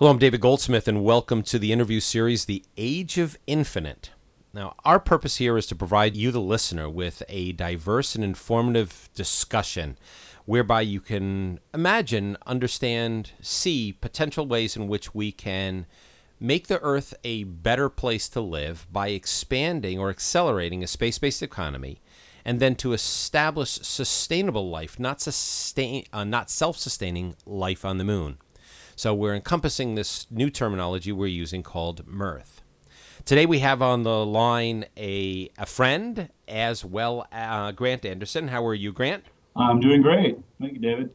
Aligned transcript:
Hello, 0.00 0.10
I'm 0.10 0.18
David 0.18 0.40
Goldsmith, 0.40 0.88
and 0.88 1.04
welcome 1.04 1.42
to 1.42 1.58
the 1.58 1.72
interview 1.72 2.00
series, 2.00 2.46
The 2.46 2.64
Age 2.78 3.18
of 3.18 3.36
Infinite. 3.46 4.12
Now, 4.54 4.74
our 4.82 4.98
purpose 4.98 5.36
here 5.36 5.58
is 5.58 5.66
to 5.66 5.74
provide 5.74 6.16
you, 6.16 6.30
the 6.30 6.40
listener, 6.40 6.88
with 6.88 7.22
a 7.28 7.52
diverse 7.52 8.14
and 8.14 8.24
informative 8.24 9.10
discussion 9.14 9.98
whereby 10.46 10.80
you 10.80 11.00
can 11.00 11.60
imagine, 11.74 12.38
understand, 12.46 13.32
see 13.42 13.92
potential 13.92 14.46
ways 14.46 14.74
in 14.74 14.88
which 14.88 15.14
we 15.14 15.32
can 15.32 15.84
make 16.40 16.68
the 16.68 16.80
Earth 16.80 17.12
a 17.22 17.44
better 17.44 17.90
place 17.90 18.26
to 18.30 18.40
live 18.40 18.86
by 18.90 19.08
expanding 19.08 19.98
or 19.98 20.08
accelerating 20.08 20.82
a 20.82 20.86
space 20.86 21.18
based 21.18 21.42
economy. 21.42 22.00
And 22.42 22.58
then 22.58 22.74
to 22.76 22.94
establish 22.94 23.72
sustainable 23.72 24.70
life, 24.70 24.98
not 24.98 25.20
sustain, 25.20 26.06
uh, 26.10 26.24
not 26.24 26.48
self-sustaining 26.48 27.36
life 27.44 27.84
on 27.84 27.98
the 27.98 28.04
moon. 28.04 28.38
So 29.00 29.14
we're 29.14 29.34
encompassing 29.34 29.94
this 29.94 30.26
new 30.30 30.50
terminology 30.50 31.10
we're 31.10 31.28
using 31.28 31.62
called 31.62 32.06
mirth. 32.06 32.60
Today 33.24 33.46
we 33.46 33.60
have 33.60 33.80
on 33.80 34.02
the 34.02 34.26
line 34.26 34.84
a, 34.94 35.48
a 35.56 35.64
friend 35.64 36.28
as 36.46 36.84
well, 36.84 37.26
uh, 37.32 37.72
Grant 37.72 38.04
Anderson. 38.04 38.48
How 38.48 38.62
are 38.66 38.74
you, 38.74 38.92
Grant? 38.92 39.24
I'm 39.56 39.80
doing 39.80 40.02
great. 40.02 40.36
Thank 40.60 40.74
you, 40.74 40.80
David. 40.80 41.14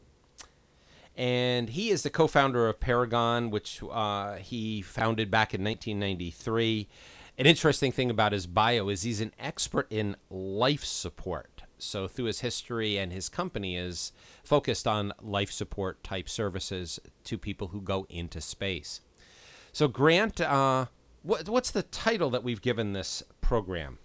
And 1.16 1.70
he 1.70 1.90
is 1.90 2.02
the 2.02 2.10
co 2.10 2.26
founder 2.26 2.68
of 2.68 2.80
Paragon, 2.80 3.50
which 3.50 3.80
uh, 3.88 4.34
he 4.38 4.82
founded 4.82 5.30
back 5.30 5.54
in 5.54 5.62
1993. 5.62 6.88
An 7.38 7.46
interesting 7.46 7.92
thing 7.92 8.10
about 8.10 8.32
his 8.32 8.48
bio 8.48 8.88
is 8.88 9.02
he's 9.02 9.20
an 9.20 9.32
expert 9.38 9.86
in 9.90 10.16
life 10.28 10.84
support 10.84 11.55
so 11.78 12.08
through 12.08 12.26
his 12.26 12.40
history 12.40 12.96
and 12.96 13.12
his 13.12 13.28
company 13.28 13.76
is 13.76 14.12
focused 14.42 14.86
on 14.86 15.12
life 15.20 15.50
support 15.50 16.02
type 16.02 16.28
services 16.28 16.98
to 17.24 17.38
people 17.38 17.68
who 17.68 17.80
go 17.80 18.06
into 18.08 18.40
space. 18.40 19.00
So 19.72 19.88
Grant, 19.88 20.40
uh, 20.40 20.86
what, 21.22 21.48
what's 21.48 21.70
the 21.70 21.82
title 21.82 22.30
that 22.30 22.42
we've 22.44 22.62
given 22.62 22.92
this 22.92 23.22
program? 23.40 23.98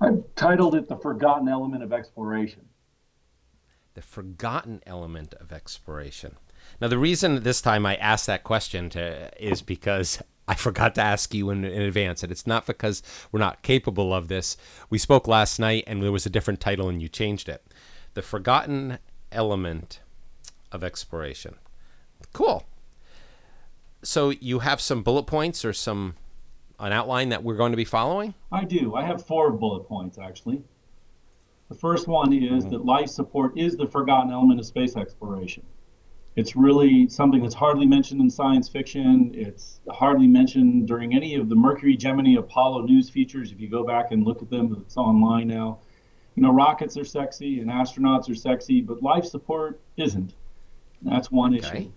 I've 0.00 0.22
titled 0.34 0.74
it 0.74 0.88
"The 0.88 0.96
Forgotten 0.96 1.48
Element 1.48 1.82
of 1.82 1.92
Exploration." 1.92 2.66
The 3.94 4.02
forgotten 4.02 4.80
element 4.86 5.34
of 5.34 5.52
exploration. 5.52 6.36
Now, 6.80 6.88
the 6.88 6.98
reason 6.98 7.42
this 7.42 7.60
time 7.60 7.84
I 7.84 7.96
asked 7.96 8.26
that 8.26 8.44
question 8.44 8.88
to, 8.90 9.30
is 9.44 9.62
because 9.62 10.22
I 10.50 10.54
forgot 10.54 10.96
to 10.96 11.00
ask 11.00 11.32
you 11.32 11.48
in, 11.50 11.64
in, 11.64 11.80
advance, 11.80 12.24
and 12.24 12.32
it's 12.32 12.44
not 12.44 12.66
because 12.66 13.04
we're 13.30 13.38
not 13.38 13.62
capable 13.62 14.12
of 14.12 14.26
this. 14.26 14.56
We 14.90 14.98
spoke 14.98 15.28
last 15.28 15.60
night, 15.60 15.84
and 15.86 16.02
there 16.02 16.10
was 16.10 16.26
a 16.26 16.30
different 16.30 16.58
title, 16.58 16.88
and 16.88 17.00
you 17.00 17.08
changed 17.08 17.48
it. 17.48 17.64
The 18.14 18.22
Forgotten 18.22 18.98
Element 19.30 20.00
of 20.72 20.82
Exploration. 20.82 21.54
Cool. 22.32 22.66
So 24.02 24.30
you 24.30 24.58
have 24.58 24.80
some 24.80 25.04
bullet 25.04 25.28
points 25.28 25.64
or 25.64 25.72
some 25.72 26.16
an 26.80 26.92
outline 26.92 27.28
that 27.28 27.44
we're 27.44 27.56
going 27.56 27.70
to 27.70 27.76
be 27.76 27.84
following? 27.84 28.34
I 28.50 28.64
do. 28.64 28.96
I 28.96 29.04
have 29.04 29.24
four 29.24 29.52
bullet 29.52 29.84
points 29.84 30.18
actually. 30.18 30.64
The 31.68 31.76
first 31.76 32.08
one 32.08 32.32
is 32.32 32.64
mm-hmm. 32.64 32.70
that 32.70 32.84
life 32.84 33.08
support 33.08 33.56
is 33.56 33.76
the 33.76 33.86
forgotten 33.86 34.32
element 34.32 34.58
of 34.58 34.66
space 34.66 34.96
exploration. 34.96 35.62
It's 36.40 36.56
really 36.56 37.06
something 37.06 37.42
that's 37.42 37.54
hardly 37.54 37.84
mentioned 37.84 38.22
in 38.22 38.30
science 38.30 38.66
fiction. 38.66 39.30
It's 39.34 39.80
hardly 39.90 40.26
mentioned 40.26 40.88
during 40.88 41.14
any 41.14 41.34
of 41.34 41.50
the 41.50 41.54
Mercury, 41.54 41.98
Gemini, 41.98 42.38
Apollo 42.38 42.86
news 42.86 43.10
features. 43.10 43.52
If 43.52 43.60
you 43.60 43.68
go 43.68 43.84
back 43.84 44.10
and 44.10 44.24
look 44.24 44.40
at 44.40 44.48
them, 44.48 44.74
it's 44.80 44.96
online 44.96 45.48
now. 45.48 45.80
You 46.36 46.42
know, 46.42 46.50
rockets 46.50 46.96
are 46.96 47.04
sexy 47.04 47.60
and 47.60 47.68
astronauts 47.68 48.30
are 48.30 48.34
sexy, 48.34 48.80
but 48.80 49.02
life 49.02 49.26
support 49.26 49.82
isn't. 49.98 50.32
That's 51.02 51.30
one 51.30 51.54
okay. 51.58 51.76
issue. 51.76 51.92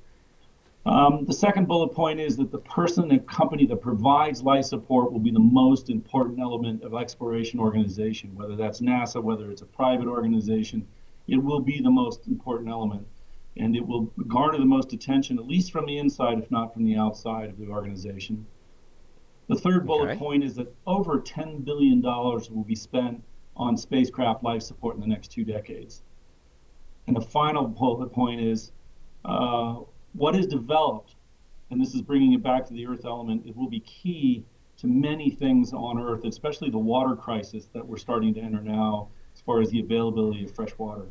Um, 0.85 1.23
the 1.23 1.33
second 1.33 1.69
bullet 1.69 1.93
point 1.93 2.19
is 2.19 2.35
that 2.35 2.51
the 2.51 2.59
person 2.59 3.11
and 3.11 3.25
company 3.25 3.65
that 3.67 3.77
provides 3.77 4.43
life 4.43 4.65
support 4.65 5.13
will 5.13 5.21
be 5.21 5.31
the 5.31 5.39
most 5.39 5.89
important 5.89 6.41
element 6.41 6.83
of 6.83 6.93
exploration 6.93 7.61
organization, 7.61 8.35
whether 8.35 8.57
that's 8.57 8.81
NASA, 8.81 9.23
whether 9.23 9.49
it's 9.51 9.61
a 9.61 9.67
private 9.67 10.07
organization, 10.07 10.85
it 11.29 11.37
will 11.37 11.61
be 11.61 11.79
the 11.79 11.89
most 11.89 12.27
important 12.27 12.69
element 12.69 13.07
and 13.57 13.75
it 13.75 13.85
will 13.85 14.11
garner 14.27 14.57
the 14.57 14.65
most 14.65 14.93
attention, 14.93 15.37
at 15.37 15.47
least 15.47 15.71
from 15.71 15.85
the 15.85 15.97
inside, 15.97 16.39
if 16.39 16.49
not 16.49 16.73
from 16.73 16.83
the 16.83 16.95
outside 16.95 17.49
of 17.49 17.57
the 17.57 17.67
organization. 17.67 18.45
The 19.47 19.55
third 19.55 19.85
bullet 19.85 20.11
okay. 20.11 20.19
point 20.19 20.43
is 20.43 20.55
that 20.55 20.73
over 20.87 21.19
$10 21.19 21.63
billion 21.63 22.01
will 22.01 22.65
be 22.65 22.75
spent 22.75 23.23
on 23.55 23.77
spacecraft 23.77 24.43
life 24.43 24.61
support 24.63 24.95
in 24.95 25.01
the 25.01 25.07
next 25.07 25.31
two 25.31 25.43
decades. 25.43 26.01
And 27.07 27.15
the 27.15 27.21
final 27.21 27.67
bullet 27.67 28.11
point 28.11 28.41
is 28.41 28.71
uh, 29.25 29.79
what 30.13 30.35
is 30.35 30.47
developed, 30.47 31.15
and 31.69 31.79
this 31.79 31.93
is 31.93 32.01
bringing 32.01 32.33
it 32.33 32.41
back 32.41 32.65
to 32.67 32.73
the 32.73 32.87
Earth 32.87 33.05
element, 33.05 33.45
it 33.45 33.55
will 33.55 33.69
be 33.69 33.81
key 33.81 34.45
to 34.77 34.87
many 34.87 35.29
things 35.29 35.73
on 35.73 35.99
Earth, 35.99 36.23
especially 36.23 36.69
the 36.69 36.77
water 36.77 37.15
crisis 37.15 37.67
that 37.73 37.85
we're 37.85 37.97
starting 37.97 38.33
to 38.33 38.39
enter 38.39 38.61
now 38.61 39.09
as 39.35 39.41
far 39.41 39.61
as 39.61 39.69
the 39.69 39.79
availability 39.79 40.43
of 40.43 40.51
fresh 40.55 40.75
water. 40.77 41.05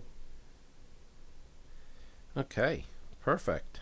Okay, 2.36 2.84
perfect. 3.20 3.80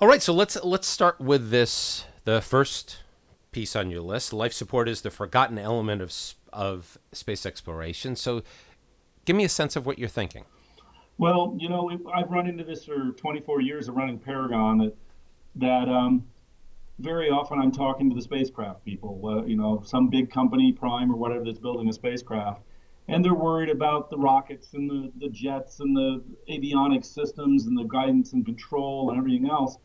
All 0.00 0.08
right, 0.08 0.22
so 0.22 0.32
let's 0.32 0.62
let's 0.64 0.88
start 0.88 1.20
with 1.20 1.50
this. 1.50 2.06
The 2.24 2.40
first 2.40 2.98
piece 3.50 3.76
on 3.76 3.90
your 3.90 4.00
list, 4.00 4.32
life 4.32 4.52
support 4.52 4.88
is 4.88 5.02
the 5.02 5.10
forgotten 5.10 5.58
element 5.58 6.00
of 6.00 6.12
of 6.52 6.98
space 7.12 7.44
exploration. 7.44 8.16
So, 8.16 8.42
give 9.24 9.36
me 9.36 9.44
a 9.44 9.48
sense 9.48 9.76
of 9.76 9.86
what 9.86 9.98
you're 9.98 10.08
thinking. 10.08 10.44
Well, 11.18 11.56
you 11.58 11.68
know, 11.68 11.90
I've 12.12 12.30
run 12.30 12.48
into 12.48 12.64
this 12.64 12.84
for 12.84 13.12
24 13.12 13.60
years 13.60 13.88
of 13.88 13.94
running 13.94 14.18
Paragon. 14.18 14.78
That 14.78 14.96
that 15.56 15.88
um, 15.88 16.24
very 16.98 17.28
often 17.30 17.60
I'm 17.60 17.72
talking 17.72 18.08
to 18.08 18.16
the 18.16 18.22
spacecraft 18.22 18.84
people. 18.84 19.20
Uh, 19.24 19.44
you 19.44 19.56
know, 19.56 19.82
some 19.84 20.08
big 20.08 20.30
company, 20.30 20.72
Prime 20.72 21.12
or 21.12 21.16
whatever, 21.16 21.44
that's 21.44 21.58
building 21.58 21.88
a 21.88 21.92
spacecraft, 21.92 22.62
and 23.08 23.24
they're 23.24 23.34
worried 23.34 23.68
about 23.68 24.10
the 24.10 24.16
rockets 24.16 24.74
and 24.74 24.88
the, 24.88 25.12
the 25.18 25.28
jets 25.28 25.80
and 25.80 25.96
the 25.96 26.22
avionics 26.48 27.06
systems 27.06 27.66
and 27.66 27.76
the 27.76 27.84
guidance 27.84 28.32
and 28.32 28.44
control 28.44 29.10
and 29.10 29.18
everything 29.18 29.48
else. 29.48 29.78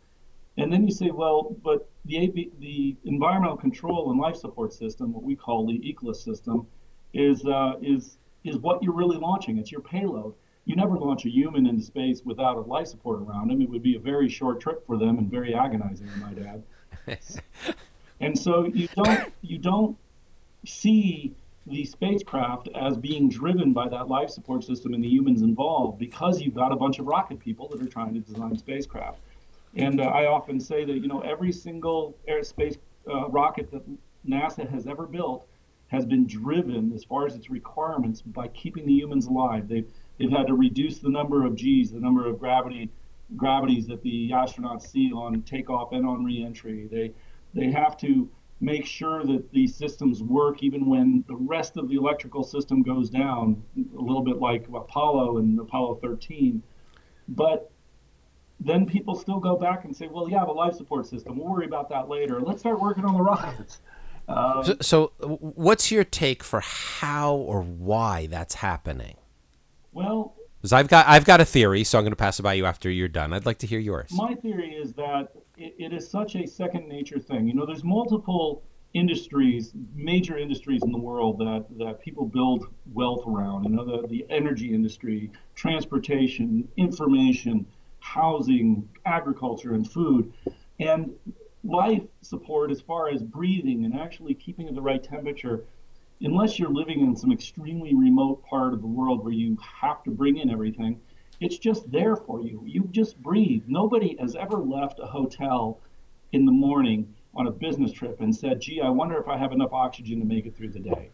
And 0.58 0.72
then 0.72 0.86
you 0.86 0.92
say, 0.92 1.12
well, 1.12 1.56
but 1.64 1.90
the 2.06 2.52
the 2.60 2.96
environmental 3.06 3.58
control 3.58 4.10
and 4.12 4.20
life 4.20 4.36
support 4.36 4.74
system, 4.74 5.14
what 5.14 5.24
we 5.24 5.36
call 5.36 5.68
the 5.68 5.80
ECLSS 5.80 6.18
system, 6.18 6.68
is 7.14 7.46
uh, 7.46 7.74
is 7.82 8.18
is 8.44 8.58
what 8.58 8.82
you're 8.82 8.94
really 8.94 9.18
launching. 9.18 9.58
It's 9.58 9.72
your 9.72 9.82
payload. 9.82 10.34
You 10.66 10.76
never 10.76 10.98
launch 10.98 11.26
a 11.26 11.30
human 11.30 11.66
into 11.66 11.84
space 11.84 12.24
without 12.26 12.58
a 12.58 12.62
life 12.62 12.88
support 12.88 13.22
around 13.22 13.52
him. 13.52 13.62
It 13.62 13.70
would 13.70 13.84
be 13.84 13.96
a 13.96 14.00
very 14.00 14.28
short 14.28 14.60
trip 14.60 14.86
for 14.86 14.98
them 14.98 15.18
and 15.18 15.30
very 15.30 15.54
agonizing, 15.54 16.10
I 16.16 16.20
might 16.20 16.40
add. 16.46 17.20
and 18.20 18.38
so 18.38 18.66
you 18.66 18.88
don't 18.96 19.34
you 19.42 19.60
don't 19.60 19.98
see 20.66 21.36
the 21.70 21.86
spacecraft 21.86 22.70
as 22.76 22.98
being 22.98 23.30
driven 23.30 23.74
by 23.74 23.90
that 23.90 24.08
life 24.08 24.30
support 24.30 24.64
system 24.64 24.94
and 24.94 25.04
the 25.04 25.08
humans 25.08 25.42
involved 25.42 26.00
because 26.00 26.42
you've 26.42 26.56
got 26.56 26.72
a 26.72 26.76
bunch 26.76 27.00
of 27.00 27.06
rocket 27.06 27.40
people 27.40 27.68
that 27.70 27.82
are 27.82 27.90
trying 27.90 28.14
to 28.14 28.20
design 28.20 28.58
spacecraft. 28.58 29.20
And 29.76 30.00
uh, 30.00 30.06
I 30.06 30.28
often 30.28 30.60
say 30.60 30.86
that, 30.86 30.94
you 30.94 31.08
know, 31.08 31.20
every 31.22 31.52
single 31.52 32.16
aerospace 32.28 32.78
uh, 33.10 33.28
rocket 33.28 33.70
that 33.72 33.84
NASA 34.28 34.70
has 34.70 34.88
ever 34.88 35.06
built 35.06 35.48
has 35.88 36.06
been 36.06 36.26
driven, 36.26 36.92
as 36.94 37.04
far 37.04 37.26
as 37.26 37.36
its 37.36 37.50
requirements, 37.50 38.22
by 38.22 38.48
keeping 38.50 38.86
the 38.86 38.94
humans 38.94 39.28
alive. 39.28 39.68
They've, 39.68 39.88
they've 40.18 40.32
had 40.32 40.48
to 40.48 40.54
reduce 40.54 41.00
the 41.00 41.10
number 41.10 41.46
of 41.46 41.56
G's, 41.56 41.92
the 41.92 42.00
number 42.00 42.28
of 42.28 42.40
gravity 42.40 42.90
gravities 43.36 43.88
that 43.88 44.02
the 44.04 44.30
astronauts 44.32 44.88
see 44.88 45.12
on 45.12 45.42
takeoff 45.42 45.92
and 45.92 46.08
on 46.08 46.24
reentry. 46.24 46.88
They, 46.90 47.12
they 47.54 47.72
have 47.72 47.98
to 47.98 48.30
make 48.60 48.86
sure 48.86 49.24
that 49.24 49.52
these 49.52 49.76
systems 49.76 50.24
work 50.24 50.64
even 50.64 50.88
when 50.88 51.24
the 51.28 51.36
rest 51.36 51.78
of 51.78 51.90
the 51.90 51.96
electrical 51.96 52.44
system 52.44 52.82
goes 52.82 53.10
down, 53.10 53.62
a 53.78 54.02
little 54.02 54.24
bit 54.24 54.38
like 54.38 54.68
Apollo 54.74 55.38
and 55.38 55.60
Apollo 55.60 56.00
13. 56.02 56.64
But 57.28 57.72
then 58.60 58.86
people 58.86 59.16
still 59.16 59.40
go 59.40 59.56
back 59.56 59.86
and 59.86 59.96
say, 59.96 60.08
well, 60.08 60.30
yeah, 60.30 60.44
the 60.44 60.52
life 60.52 60.74
support 60.74 61.06
system, 61.06 61.38
we'll 61.38 61.48
worry 61.54 61.66
about 61.66 61.90
that 61.90 62.10
later. 62.10 62.42
Let's 62.42 62.62
start 62.62 62.82
working 62.82 63.06
on 63.06 63.14
the 63.14 63.24
rockets. 63.24 63.80
Um, 64.30 64.62
so, 64.66 64.76
so, 64.82 65.12
what's 65.22 65.90
your 65.90 66.04
take 66.04 66.44
for 66.44 66.60
how 66.60 67.36
or 67.36 67.62
why 67.62 68.28
that's 68.28 68.56
happening? 68.56 69.16
Well, 69.94 70.36
because 70.58 70.74
I've 70.74 70.90
got 70.90 71.08
I've 71.08 71.24
got 71.24 71.40
a 71.40 71.46
theory, 71.46 71.86
so 71.86 71.98
I'm 71.98 72.04
going 72.04 72.12
to 72.12 72.18
pass 72.18 72.38
it 72.38 72.44
by 72.44 72.56
you 72.56 72.66
after 72.66 72.90
you're 72.90 73.08
done. 73.08 73.32
I'd 73.32 73.46
like 73.46 73.60
to 73.60 73.68
hear 73.68 73.80
yours. 73.80 74.12
My 74.12 74.36
theory 74.36 74.72
is 74.72 74.92
that 74.96 75.30
it, 75.58 75.76
it 75.78 75.94
is 75.94 76.10
such 76.10 76.36
a 76.36 76.48
second 76.48 76.88
nature 76.88 77.20
thing. 77.20 77.48
You 77.48 77.54
know, 77.54 77.66
there's 77.66 77.84
multiple 77.84 78.64
industries, 78.94 79.74
major 79.94 80.38
industries 80.38 80.82
in 80.84 80.92
the 80.92 80.98
world 80.98 81.40
that, 81.40 81.66
that 81.78 82.00
people 82.00 82.26
build 82.26 82.68
wealth 82.94 83.24
around. 83.28 83.66
You 83.66 83.72
know, 83.72 83.86
the, 83.86 84.08
the 84.08 84.26
energy 84.30 84.74
industry, 84.74 85.32
transportation, 85.56 86.68
information, 86.78 87.66
housing, 88.00 88.88
agriculture, 89.06 89.74
and 89.74 89.90
food. 89.90 90.32
And 90.80 91.12
life 91.64 92.04
support, 92.22 92.72
as 92.72 92.80
far 92.80 93.10
as 93.10 93.22
breathing 93.22 93.84
and 93.86 93.96
actually 93.96 94.36
keeping 94.36 94.68
at 94.68 94.76
the 94.76 94.82
right 94.82 95.04
temperature, 95.04 95.66
unless 96.22 96.58
you're 96.58 96.70
living 96.70 97.02
in 97.02 97.16
some 97.16 97.32
extremely 97.32 97.94
remote 97.94 98.44
part 98.44 98.74
of 98.74 98.82
the 98.82 98.88
world 98.88 99.24
where 99.24 99.34
you 99.34 99.58
have 99.62 100.04
to 100.04 100.12
bring 100.12 100.38
in 100.38 100.50
everything, 100.50 101.00
It's 101.40 101.58
just 101.58 101.92
there 101.92 102.16
for 102.16 102.42
you. 102.42 102.64
You 102.66 102.88
just 102.92 103.22
breathe. 103.22 103.64
Nobody 103.68 104.18
has 104.20 104.36
ever 104.36 104.58
left 104.58 105.00
a 105.00 105.06
hotel 105.06 105.80
in 106.32 106.46
the 106.46 106.52
morning 106.52 107.14
on 107.36 107.48
a 107.48 107.52
business 107.52 107.92
trip 107.92 108.20
and 108.22 108.36
said, 108.36 108.60
gee, 108.60 108.82
I 108.82 108.90
wonder 108.90 109.18
if 109.18 109.28
I 109.28 109.38
have 109.38 109.52
enough 109.52 109.72
oxygen 109.72 110.20
to 110.20 110.26
make 110.26 110.46
it 110.46 110.58
through 110.58 110.70
the 110.70 110.80
day. 110.80 111.10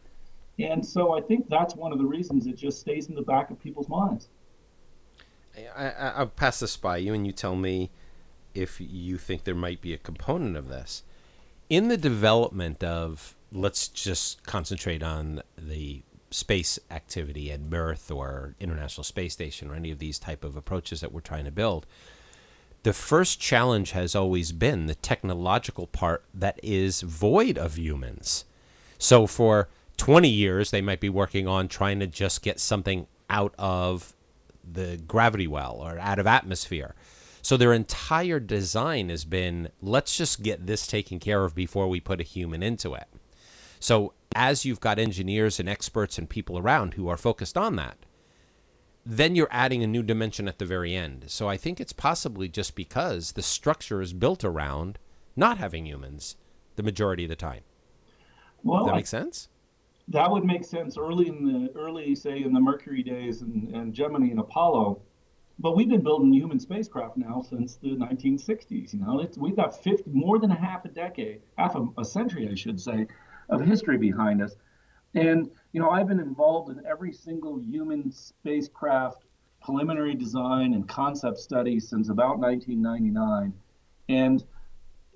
And 0.60 0.86
so 0.86 1.18
I 1.18 1.22
think 1.22 1.50
that's 1.50 1.76
one 1.76 1.92
of 1.92 1.98
the 1.98 2.06
reasons 2.06 2.48
it 2.48 2.56
just 2.56 2.80
stays 2.80 3.10
in 3.10 3.16
the 3.16 3.22
back 3.22 3.50
of 3.50 3.60
people's 3.60 3.90
minds. 3.90 4.30
I, 5.76 6.20
will 6.20 6.28
pass 6.28 6.60
this 6.60 6.78
by 6.78 6.98
you 6.98 7.14
and 7.14 7.28
you 7.28 7.34
tell 7.34 7.56
me 7.56 7.92
if 8.54 8.80
you 8.80 9.18
think 9.18 9.44
there 9.44 9.56
might 9.56 9.82
be 9.82 9.94
a 9.94 9.98
component 9.98 10.56
of 10.56 10.68
this. 10.68 11.04
In 11.70 11.90
the 11.90 11.98
development 11.98 12.84
of, 12.84 13.36
let's 13.52 13.88
just 13.88 14.44
concentrate 14.44 15.04
on 15.04 15.42
the 15.58 16.04
space 16.34 16.80
activity 16.92 17.52
at 17.52 17.62
Mirth 17.62 18.12
or 18.12 18.56
International 18.60 19.04
Space 19.04 19.34
Station 19.34 19.70
or 19.70 19.76
any 19.76 19.92
of 19.92 20.00
these 20.00 20.20
type 20.20 20.44
of 20.44 20.58
approaches 20.58 21.02
that 21.02 21.12
we're 21.12 21.22
trying 21.22 21.46
to 21.46 21.52
build, 21.52 21.86
the 22.84 22.94
first 22.94 23.40
challenge 23.40 23.92
has 23.92 24.16
always 24.16 24.52
been 24.52 24.88
the 24.88 24.96
technological 24.96 25.88
part 25.88 26.26
that 26.34 26.60
is 26.62 27.02
void 27.02 27.58
of 27.58 27.78
humans. 27.78 28.46
So 28.98 29.26
for 29.28 29.70
20 29.98 30.28
years, 30.28 30.72
they 30.72 30.82
might 30.82 31.00
be 31.00 31.10
working 31.10 31.48
on 31.48 31.68
trying 31.68 32.00
to 32.00 32.08
just 32.08 32.42
get 32.42 32.60
something 32.60 33.08
out 33.30 33.54
of 33.58 34.14
the 34.70 34.98
gravity 35.08 35.48
well 35.48 35.78
or 35.82 36.00
out 36.00 36.20
of 36.20 36.28
atmosphere. 36.28 36.96
So 37.42 37.58
their 37.58 37.74
entire 37.74 38.40
design 38.40 39.10
has 39.10 39.26
been 39.26 39.70
let's 39.82 40.18
just 40.18 40.44
get 40.44 40.66
this 40.66 40.88
taken 40.88 41.20
care 41.20 41.44
of 41.44 41.54
before 41.54 41.90
we 41.90 42.00
put 42.00 42.22
a 42.22 42.24
human 42.24 42.64
into 42.64 42.94
it. 42.94 43.08
So 43.80 44.14
as 44.36 44.66
you've 44.66 44.80
got 44.80 45.00
engineers 45.00 45.60
and 45.60 45.70
experts 45.70 46.18
and 46.18 46.30
people 46.30 46.58
around 46.58 46.94
who 46.94 47.08
are 47.08 47.18
focused 47.18 47.58
on 47.58 47.76
that, 47.78 47.98
then 49.06 49.36
you're 49.36 49.48
adding 49.52 49.84
a 49.84 49.88
new 49.88 50.04
dimension 50.04 50.48
at 50.48 50.60
the 50.60 50.66
very 50.66 50.96
end. 50.96 51.26
So 51.28 51.50
I 51.50 51.58
think 51.58 51.80
it's 51.80 51.94
possibly 51.94 52.48
just 52.48 52.76
because 52.76 53.34
the 53.34 53.42
structure 53.42 54.02
is 54.02 54.14
built 54.14 54.44
around 54.44 54.98
not 55.36 55.58
having 55.58 55.86
humans 55.86 56.38
the 56.76 56.84
majority 56.84 57.24
of 57.24 57.30
the 57.30 57.36
time. 57.36 57.62
Well, 58.64 58.84
Does 58.84 58.88
that 58.88 58.96
makes 58.96 59.10
sense? 59.10 59.50
That 60.08 60.32
would 60.32 60.44
make 60.44 60.66
sense 60.66 60.98
early 60.98 61.28
in 61.28 61.46
the 61.46 61.80
early, 61.80 62.16
say, 62.16 62.44
in 62.44 62.54
the 62.54 62.60
Mercury 62.60 63.04
days 63.04 63.42
and, 63.42 63.74
and 63.76 63.94
Gemini 63.94 64.30
and 64.30 64.40
Apollo. 64.40 65.02
But 65.60 65.76
we've 65.76 65.90
been 65.90 66.02
building 66.02 66.34
human 66.34 66.60
spacecraft 66.60 67.16
now 67.16 67.42
since 67.42 67.76
the 67.76 67.90
1960s. 67.90 68.94
You 68.94 69.00
know, 69.00 69.20
it's, 69.20 69.38
we've 69.38 69.56
got 69.56 69.82
50, 69.82 70.10
more 70.12 70.40
than 70.40 70.52
a 70.52 70.56
half 70.56 70.84
a 70.86 70.90
decade, 70.90 71.42
half 71.58 71.76
a, 71.76 71.88
a 71.98 72.04
century, 72.04 72.50
I 72.52 72.56
should 72.56 72.82
say, 72.82 73.08
of 73.50 73.62
history 73.62 73.98
behind 73.98 74.42
us. 74.42 74.56
And, 75.16 75.50
you 75.74 75.80
know, 75.80 75.90
I've 75.90 76.08
been 76.08 76.20
involved 76.20 76.72
in 76.72 76.86
every 76.86 77.14
single 77.14 77.60
human 77.60 78.12
spacecraft 78.12 79.26
preliminary 79.64 80.14
design 80.16 80.74
and 80.74 80.88
concept 80.88 81.40
study 81.40 81.80
since 81.80 82.10
about 82.10 82.40
1999. 82.40 83.54
And, 84.10 84.44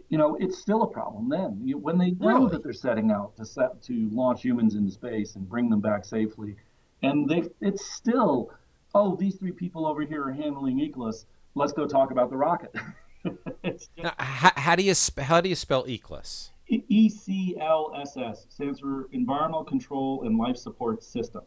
you 0.10 0.18
know, 0.18 0.38
it's 0.40 0.58
still 0.58 0.84
a 0.84 0.88
problem 0.88 1.30
then. 1.30 1.60
You, 1.64 1.78
when 1.78 1.98
they 1.98 2.12
know 2.12 2.28
really? 2.28 2.52
that 2.52 2.64
they're 2.64 2.74
setting 2.74 3.12
out 3.12 3.36
to 3.38 3.46
set 3.46 3.82
to 3.84 4.10
launch 4.12 4.42
humans 4.42 4.76
into 4.76 4.92
space 4.92 5.36
and 5.36 5.48
bring 5.48 5.70
them 5.70 5.82
back 5.82 6.06
safely, 6.06 6.56
and 7.04 7.28
they 7.30 7.44
it's 7.62 7.86
still, 7.94 8.52
oh, 8.96 9.16
these 9.16 9.36
three 9.36 9.52
people 9.52 9.86
over 9.86 10.04
here 10.04 10.26
are 10.26 10.32
handling 10.32 10.78
ECLSS. 10.80 11.26
Let's 11.56 11.74
go 11.74 11.86
talk 11.86 12.12
about 12.12 12.30
the 12.30 12.38
rocket. 12.38 12.74
just, 13.66 13.90
now, 13.98 14.14
how, 14.18 14.52
how, 14.56 14.76
do 14.76 14.84
you 14.84 14.94
how 15.18 15.42
do 15.42 15.50
you 15.50 15.56
spell 15.56 15.84
ECLSS? 15.86 16.52
ECLSS 16.72 18.52
stands 18.52 18.80
for 18.80 19.08
Environmental 19.12 19.64
Control 19.64 20.24
and 20.24 20.38
Life 20.38 20.58
Support 20.58 21.04
System. 21.04 21.44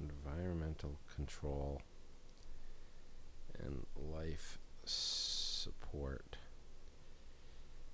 Environmental 0.00 0.98
Control 1.14 1.80
and 3.58 3.86
Life 3.96 4.58
Support 4.84 6.38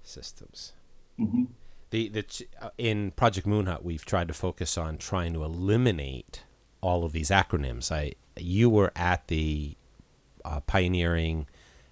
Systems. 0.02 0.72
Mm-hmm. 1.18 1.44
The, 1.90 2.08
the 2.08 2.46
uh, 2.60 2.70
in 2.78 3.12
Project 3.12 3.46
Moonhut, 3.46 3.82
we've 3.82 4.04
tried 4.04 4.28
to 4.28 4.34
focus 4.34 4.78
on 4.78 4.98
trying 4.98 5.32
to 5.34 5.44
eliminate 5.44 6.44
all 6.80 7.04
of 7.04 7.12
these 7.12 7.30
acronyms. 7.30 7.90
I 7.90 8.12
you 8.36 8.70
were 8.70 8.92
at 8.94 9.28
the 9.28 9.76
uh, 10.44 10.60
pioneering 10.60 11.46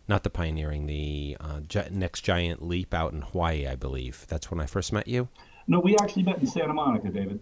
not 0.08 0.22
the 0.22 0.30
pioneering, 0.30 0.86
the 0.86 1.36
uh, 1.40 1.60
gi- 1.60 1.90
next 1.90 2.22
giant 2.22 2.62
leap 2.62 2.94
out 2.94 3.12
in 3.12 3.22
Hawaii, 3.22 3.66
I 3.66 3.74
believe. 3.74 4.24
That's 4.28 4.50
when 4.50 4.60
I 4.60 4.66
first 4.66 4.92
met 4.92 5.08
you. 5.08 5.28
No, 5.66 5.80
we 5.80 5.96
actually 5.96 6.22
met 6.22 6.38
in 6.38 6.46
Santa 6.46 6.72
Monica, 6.72 7.08
David. 7.08 7.40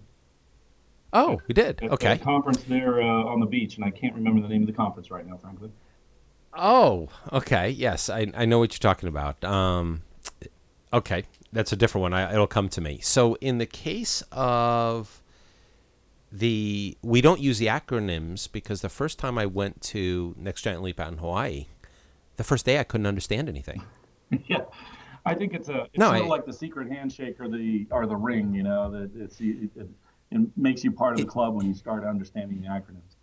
Oh, 1.13 1.41
we 1.47 1.55
did. 1.55 1.83
At, 1.83 1.93
okay. 1.93 2.09
At 2.09 2.21
a 2.21 2.25
conference 2.25 2.63
there 2.65 3.01
uh, 3.01 3.07
on 3.07 3.41
the 3.41 3.47
beach, 3.47 3.77
and 3.77 3.85
I 3.85 3.91
can't 3.91 4.15
remember 4.15 4.41
the 4.43 4.49
name 4.49 4.63
of 4.63 4.67
the 4.67 4.73
conference 4.73 5.11
right 5.11 5.27
now, 5.27 5.37
frankly. 5.37 5.71
Oh, 6.55 7.09
okay. 7.33 7.69
Yes, 7.71 8.09
I, 8.09 8.33
I 8.35 8.47
know 8.47 8.59
what 8.59 8.73
you're 8.73 8.79
talking 8.79 9.09
about. 9.09 9.43
Um, 9.45 10.03
okay, 10.93 11.25
that's 11.53 11.73
a 11.73 11.77
different 11.77 12.03
one. 12.03 12.15
I, 12.15 12.33
it'll 12.33 12.47
come 12.47 12.69
to 12.71 12.81
me. 12.81 13.01
So, 13.01 13.35
in 13.37 13.59
the 13.59 13.67
case 13.67 14.23
of 14.33 15.23
the, 16.33 16.97
we 17.03 17.21
don't 17.21 17.41
use 17.41 17.59
the 17.59 17.67
acronyms 17.67 18.51
because 18.51 18.81
the 18.81 18.89
first 18.89 19.19
time 19.19 19.39
I 19.39 19.47
went 19.47 19.83
to 19.83 20.35
Next 20.39 20.63
Giant 20.63 20.83
Leap 20.83 20.99
out 20.99 21.13
in 21.13 21.19
Hawaii, 21.19 21.67
the 22.37 22.45
first 22.45 22.67
day 22.67 22.79
I 22.79 22.85
couldn't 22.85 23.07
understand 23.07 23.49
anything. 23.49 23.83
yeah. 24.47 24.65
I 25.27 25.35
think 25.35 25.55
it's 25.55 25.69
a 25.69 25.85
it's 25.85 25.99
no, 25.99 26.07
sort 26.07 26.23
I, 26.23 26.27
like 26.27 26.47
the 26.47 26.53
secret 26.53 26.91
handshake 26.91 27.37
or 27.41 27.49
the 27.49 27.87
or 27.91 28.07
the 28.07 28.17
ring, 28.17 28.55
you 28.55 28.63
know, 28.63 28.91
that 28.91 29.11
it's 29.17 29.41
it, 29.41 29.71
it, 29.77 29.89
it 30.31 30.41
makes 30.57 30.85
you 30.85 30.93
part 30.93 31.15
of 31.15 31.21
the 31.21 31.27
club 31.27 31.55
when 31.55 31.67
you 31.67 31.75
start 31.75 32.05
understanding 32.05 32.61
the 32.61 32.69
acronyms. 32.69 33.15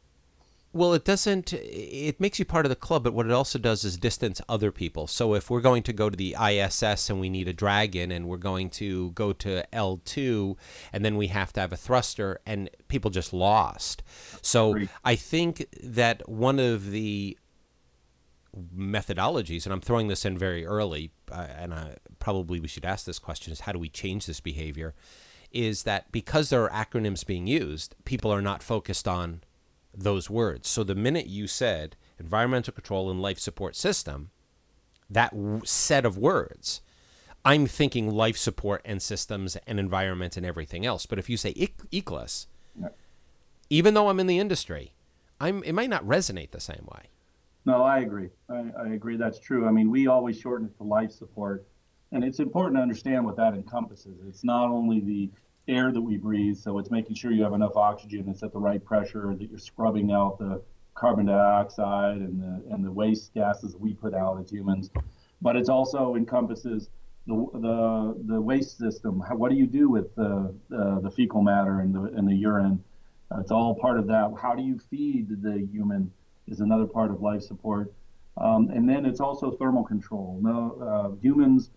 Well, 0.73 0.93
it 0.93 1.03
doesn't. 1.03 1.51
It 1.51 2.21
makes 2.21 2.39
you 2.39 2.45
part 2.45 2.65
of 2.65 2.69
the 2.69 2.77
club, 2.77 3.03
but 3.03 3.13
what 3.13 3.25
it 3.25 3.31
also 3.33 3.59
does 3.59 3.83
is 3.83 3.97
distance 3.97 4.39
other 4.47 4.71
people. 4.71 5.05
So 5.05 5.33
if 5.33 5.49
we're 5.49 5.59
going 5.59 5.83
to 5.83 5.91
go 5.91 6.09
to 6.09 6.15
the 6.15 6.37
ISS 6.41 7.09
and 7.09 7.19
we 7.19 7.29
need 7.29 7.49
a 7.49 7.53
dragon, 7.53 8.09
and 8.09 8.29
we're 8.29 8.37
going 8.37 8.69
to 8.71 9.11
go 9.11 9.33
to 9.33 9.65
L2, 9.73 10.55
and 10.93 11.03
then 11.03 11.17
we 11.17 11.27
have 11.27 11.51
to 11.53 11.59
have 11.59 11.73
a 11.73 11.77
thruster, 11.77 12.39
and 12.45 12.69
people 12.87 13.11
just 13.11 13.33
lost. 13.33 14.01
So 14.41 14.77
I 15.03 15.15
think 15.15 15.67
that 15.83 16.27
one 16.29 16.57
of 16.57 16.91
the 16.91 17.37
methodologies, 18.75 19.65
and 19.65 19.73
I'm 19.73 19.81
throwing 19.81 20.07
this 20.07 20.25
in 20.25 20.37
very 20.37 20.65
early, 20.65 21.11
uh, 21.31 21.47
and 21.55 21.73
I, 21.73 21.95
probably 22.19 22.59
we 22.59 22.67
should 22.67 22.85
ask 22.85 23.05
this 23.05 23.19
question: 23.19 23.51
is 23.53 23.61
how 23.61 23.71
do 23.71 23.79
we 23.79 23.89
change 23.89 24.25
this 24.25 24.39
behavior? 24.39 24.93
Is 25.51 25.83
that 25.83 26.11
because 26.11 26.49
there 26.49 26.69
are 26.69 26.85
acronyms 26.85 27.25
being 27.25 27.47
used, 27.47 27.95
people 28.05 28.31
are 28.31 28.41
not 28.41 28.63
focused 28.63 29.07
on 29.07 29.41
those 29.93 30.29
words. 30.29 30.69
So 30.69 30.83
the 30.83 30.95
minute 30.95 31.27
you 31.27 31.47
said 31.47 31.95
environmental 32.19 32.73
control 32.73 33.09
and 33.09 33.21
life 33.21 33.39
support 33.39 33.75
system, 33.75 34.31
that 35.09 35.31
w- 35.31 35.61
set 35.65 36.05
of 36.05 36.17
words, 36.17 36.81
I'm 37.43 37.65
thinking 37.65 38.09
life 38.11 38.37
support 38.37 38.81
and 38.85 39.01
systems 39.01 39.57
and 39.67 39.79
environment 39.79 40.37
and 40.37 40.45
everything 40.45 40.85
else. 40.85 41.05
But 41.05 41.19
if 41.19 41.29
you 41.29 41.37
say 41.37 41.53
yeah. 42.79 42.89
even 43.69 43.93
though 43.93 44.09
I'm 44.09 44.19
in 44.19 44.27
the 44.27 44.39
industry, 44.39 44.93
I'm 45.39 45.63
it 45.63 45.73
might 45.73 45.89
not 45.89 46.05
resonate 46.05 46.51
the 46.51 46.59
same 46.59 46.87
way. 46.93 47.09
No, 47.65 47.83
I 47.83 47.99
agree. 47.99 48.29
I, 48.49 48.71
I, 48.79 48.87
agree. 48.93 49.17
That's 49.17 49.39
true. 49.39 49.67
I 49.67 49.71
mean, 49.71 49.91
we 49.91 50.07
always 50.07 50.39
shorten 50.39 50.67
it 50.67 50.77
to 50.77 50.83
life 50.83 51.11
support, 51.11 51.67
and 52.11 52.23
it's 52.23 52.39
important 52.39 52.77
to 52.77 52.81
understand 52.81 53.23
what 53.23 53.35
that 53.37 53.53
encompasses. 53.53 54.17
It's 54.27 54.43
not 54.43 54.69
only 54.69 54.99
the 54.99 55.29
air 55.67 55.91
that 55.91 56.01
we 56.01 56.17
breathe, 56.17 56.57
so 56.57 56.79
it's 56.79 56.89
making 56.89 57.15
sure 57.15 57.31
you 57.31 57.43
have 57.43 57.53
enough 57.53 57.75
oxygen, 57.75 58.27
it's 58.29 58.41
at 58.41 58.51
the 58.51 58.59
right 58.59 58.83
pressure, 58.83 59.35
that 59.37 59.49
you're 59.49 59.59
scrubbing 59.59 60.11
out 60.11 60.39
the 60.39 60.61
carbon 60.95 61.27
dioxide 61.27 62.17
and 62.17 62.41
the 62.41 62.73
and 62.73 62.83
the 62.83 62.91
waste 62.91 63.33
gases 63.33 63.75
we 63.77 63.93
put 63.93 64.13
out 64.13 64.39
as 64.41 64.49
humans. 64.49 64.89
But 65.41 65.55
it 65.55 65.69
also 65.69 66.15
encompasses 66.15 66.89
the 67.27 67.47
the 67.53 68.33
the 68.33 68.41
waste 68.41 68.77
system. 68.79 69.19
How, 69.27 69.35
what 69.35 69.51
do 69.51 69.57
you 69.57 69.67
do 69.67 69.89
with 69.89 70.13
the 70.15 70.53
uh, 70.75 70.99
the 70.99 71.11
fecal 71.11 71.41
matter 71.41 71.81
and 71.81 71.93
the 71.93 72.03
and 72.17 72.27
the 72.27 72.35
urine? 72.35 72.83
Uh, 73.31 73.39
it's 73.39 73.51
all 73.51 73.75
part 73.75 73.99
of 73.99 74.07
that. 74.07 74.33
How 74.41 74.55
do 74.55 74.63
you 74.63 74.79
feed 74.89 75.41
the 75.43 75.67
human? 75.71 76.11
Is 76.47 76.59
another 76.59 76.85
part 76.85 77.11
of 77.11 77.21
life 77.21 77.41
support. 77.41 77.93
Um, 78.37 78.69
and 78.69 78.87
then 78.87 79.05
it's 79.05 79.19
also 79.19 79.51
thermal 79.51 79.83
control. 79.83 80.39
No, 80.41 80.77
uh, 80.81 81.21
humans, 81.21 81.69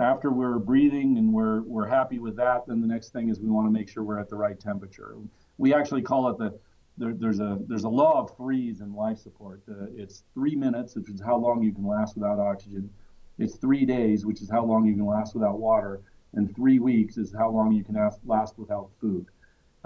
after 0.00 0.30
we're 0.30 0.58
breathing 0.58 1.18
and 1.18 1.32
we're, 1.32 1.62
we're 1.62 1.86
happy 1.86 2.18
with 2.18 2.36
that, 2.36 2.66
then 2.66 2.80
the 2.80 2.86
next 2.86 3.12
thing 3.12 3.28
is 3.28 3.40
we 3.40 3.48
want 3.48 3.66
to 3.66 3.70
make 3.70 3.88
sure 3.88 4.02
we're 4.02 4.18
at 4.18 4.28
the 4.28 4.36
right 4.36 4.58
temperature. 4.58 5.16
We 5.58 5.74
actually 5.74 6.02
call 6.02 6.28
it 6.30 6.38
the, 6.38 6.58
there, 6.96 7.14
there's, 7.14 7.40
a, 7.40 7.58
there's 7.68 7.84
a 7.84 7.88
law 7.88 8.20
of 8.22 8.36
threes 8.36 8.80
in 8.80 8.94
life 8.94 9.18
support. 9.18 9.62
Uh, 9.70 9.86
it's 9.94 10.24
three 10.34 10.56
minutes, 10.56 10.96
which 10.96 11.08
is 11.10 11.20
how 11.20 11.36
long 11.36 11.62
you 11.62 11.72
can 11.72 11.86
last 11.86 12.16
without 12.16 12.38
oxygen. 12.38 12.90
It's 13.38 13.56
three 13.56 13.84
days, 13.84 14.26
which 14.26 14.42
is 14.42 14.50
how 14.50 14.64
long 14.64 14.84
you 14.84 14.94
can 14.94 15.06
last 15.06 15.34
without 15.34 15.58
water. 15.58 16.00
And 16.34 16.54
three 16.54 16.78
weeks 16.78 17.16
is 17.16 17.32
how 17.32 17.50
long 17.50 17.72
you 17.72 17.84
can 17.84 17.94
last 18.26 18.58
without 18.58 18.90
food. 19.00 19.26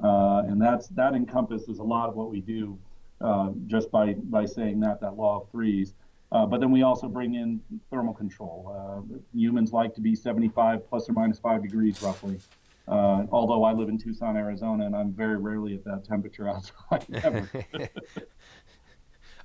Uh, 0.02 0.42
and 0.46 0.60
that's, 0.60 0.88
that 0.88 1.14
encompasses 1.14 1.78
a 1.78 1.82
lot 1.82 2.08
of 2.08 2.16
what 2.16 2.30
we 2.30 2.40
do 2.40 2.78
uh, 3.22 3.50
just 3.66 3.90
by, 3.90 4.14
by 4.14 4.44
saying 4.44 4.80
that, 4.80 5.00
that 5.00 5.16
law 5.16 5.40
of 5.40 5.50
threes. 5.50 5.94
Uh, 6.32 6.46
but 6.46 6.60
then 6.60 6.70
we 6.70 6.82
also 6.82 7.08
bring 7.08 7.34
in 7.34 7.60
thermal 7.90 8.14
control. 8.14 8.74
Uh, 8.74 9.18
humans 9.34 9.72
like 9.72 9.94
to 9.94 10.00
be 10.00 10.14
75 10.14 10.88
plus 10.88 11.08
or 11.08 11.12
minus 11.12 11.38
five 11.38 11.62
degrees 11.62 12.02
roughly. 12.02 12.40
Uh, 12.88 13.26
although 13.30 13.64
I 13.64 13.72
live 13.72 13.88
in 13.88 13.98
Tucson, 13.98 14.36
Arizona, 14.36 14.86
and 14.86 14.96
I'm 14.96 15.12
very 15.12 15.36
rarely 15.36 15.74
at 15.74 15.84
that 15.84 16.04
temperature 16.04 16.48
outside. 16.48 17.06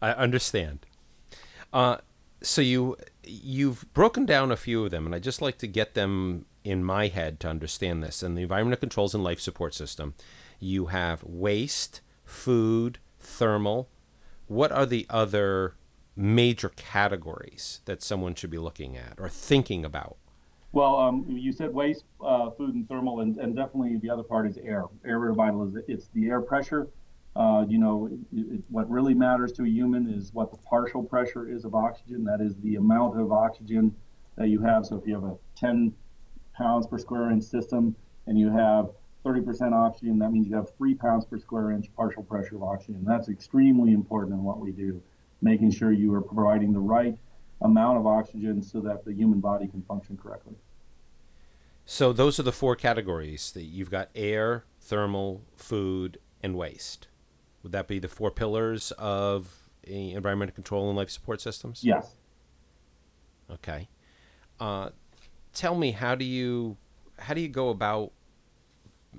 I 0.01 0.11
understand. 0.11 0.85
Uh, 1.71 1.97
so 2.41 2.61
you 2.61 2.97
you've 3.23 3.85
broken 3.93 4.25
down 4.25 4.51
a 4.51 4.57
few 4.57 4.85
of 4.85 4.91
them, 4.91 5.05
and 5.05 5.13
I 5.13 5.19
just 5.19 5.41
like 5.41 5.57
to 5.59 5.67
get 5.67 5.93
them 5.93 6.45
in 6.63 6.83
my 6.83 7.07
head 7.07 7.39
to 7.41 7.47
understand 7.47 8.03
this. 8.03 8.23
In 8.23 8.35
the 8.35 8.43
environmental 8.43 8.79
controls 8.79 9.13
and 9.13 9.23
life 9.23 9.39
support 9.39 9.73
system, 9.73 10.13
you 10.59 10.87
have 10.87 11.23
waste, 11.23 12.01
food, 12.25 12.99
thermal. 13.27 13.89
What 14.47 14.71
are 14.71 14.85
the 14.85 15.05
other 15.09 15.75
major 16.15 16.69
categories 16.69 17.81
that 17.85 18.01
someone 18.01 18.33
should 18.33 18.49
be 18.49 18.57
looking 18.57 18.97
at 18.97 19.15
or 19.19 19.29
thinking 19.29 19.85
about? 19.85 20.17
Well, 20.71 20.95
um, 20.95 21.25
you 21.27 21.51
said 21.51 21.73
waste, 21.73 22.05
uh, 22.21 22.49
food, 22.51 22.75
and 22.75 22.87
thermal, 22.87 23.21
and, 23.21 23.37
and 23.37 23.55
definitely 23.55 23.97
the 23.97 24.09
other 24.09 24.23
part 24.23 24.47
is 24.47 24.57
air. 24.57 24.85
Air 25.05 25.19
revitalization. 25.19 25.83
It's 25.87 26.07
the 26.13 26.27
air 26.27 26.41
pressure. 26.41 26.87
Uh, 27.35 27.65
you 27.67 27.77
know, 27.77 28.09
it, 28.11 28.19
it, 28.35 28.63
what 28.69 28.89
really 28.89 29.13
matters 29.13 29.51
to 29.53 29.63
a 29.63 29.67
human 29.67 30.09
is 30.09 30.33
what 30.33 30.51
the 30.51 30.57
partial 30.57 31.03
pressure 31.03 31.47
is 31.47 31.65
of 31.65 31.75
oxygen. 31.75 32.23
That 32.23 32.41
is 32.41 32.55
the 32.57 32.75
amount 32.75 33.19
of 33.19 33.31
oxygen 33.31 33.95
that 34.37 34.49
you 34.49 34.59
have. 34.61 34.85
So 34.85 34.95
if 34.97 35.07
you 35.07 35.13
have 35.13 35.23
a 35.23 35.37
10 35.55 35.93
pounds 36.55 36.87
per 36.87 36.97
square 36.97 37.31
inch 37.31 37.43
system 37.43 37.95
and 38.25 38.39
you 38.39 38.49
have 38.49 38.89
30% 39.27 39.73
oxygen, 39.73 40.19
that 40.19 40.31
means 40.31 40.47
you 40.47 40.55
have 40.55 40.69
three 40.77 40.93
pounds 40.93 41.25
per 41.25 41.37
square 41.37 41.71
inch 41.71 41.93
partial 41.95 42.23
pressure 42.23 42.55
of 42.55 42.63
oxygen. 42.63 43.03
That's 43.05 43.29
extremely 43.29 43.91
important 43.91 44.33
in 44.33 44.43
what 44.43 44.59
we 44.59 44.71
do, 44.71 45.01
making 45.41 45.71
sure 45.71 45.91
you 45.91 46.13
are 46.13 46.21
providing 46.21 46.71
the 46.71 46.79
right 46.79 47.17
amount 47.61 47.97
of 47.97 48.07
oxygen 48.07 48.61
so 48.61 48.79
that 48.81 49.03
the 49.03 49.13
human 49.13 49.39
body 49.39 49.67
can 49.67 49.81
function 49.81 50.17
correctly. 50.17 50.55
So 51.85 52.13
those 52.13 52.39
are 52.39 52.43
the 52.43 52.51
four 52.51 52.75
categories 52.75 53.51
that 53.51 53.63
you've 53.63 53.89
got 53.91 54.09
air, 54.15 54.65
thermal, 54.79 55.43
food, 55.55 56.19
and 56.41 56.55
waste. 56.55 57.07
Would 57.63 57.71
that 57.71 57.87
be 57.87 57.99
the 57.99 58.07
four 58.07 58.31
pillars 58.31 58.91
of 58.97 59.69
environmental 59.83 60.53
control 60.53 60.89
and 60.89 60.97
life 60.97 61.09
support 61.09 61.41
systems? 61.41 61.83
Yes. 61.83 62.15
Okay. 63.49 63.89
Uh, 64.59 64.89
tell 65.53 65.75
me, 65.75 65.91
how 65.91 66.15
do 66.15 66.25
you 66.25 66.77
how 67.19 67.33
do 67.33 67.41
you 67.41 67.47
go 67.47 67.69
about 67.69 68.11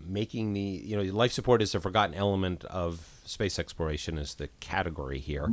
making 0.07 0.53
the 0.53 0.61
you 0.61 0.97
know 0.97 1.03
life 1.15 1.33
support 1.33 1.63
is 1.63 1.75
a 1.75 1.81
forgotten 1.81 2.15
element 2.15 2.65
of 2.65 3.21
space 3.25 3.59
exploration 3.59 4.19
is 4.19 4.35
the 4.35 4.49
category 4.61 5.19
here. 5.19 5.49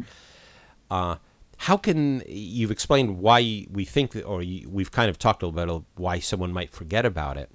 Uh, 0.89 1.15
how 1.57 1.77
can 1.77 2.21
you've 2.27 2.71
explained 2.71 3.19
why 3.19 3.65
we 3.71 3.85
think 3.85 4.15
or 4.25 4.43
we've 4.67 4.91
kind 4.91 5.09
of 5.09 5.17
talked 5.17 5.41
a 5.41 5.47
little 5.47 5.55
bit 5.55 5.63
about 5.63 5.85
why 5.95 6.19
someone 6.19 6.51
might 6.51 6.71
forget 6.71 7.05
about 7.05 7.37
it. 7.37 7.51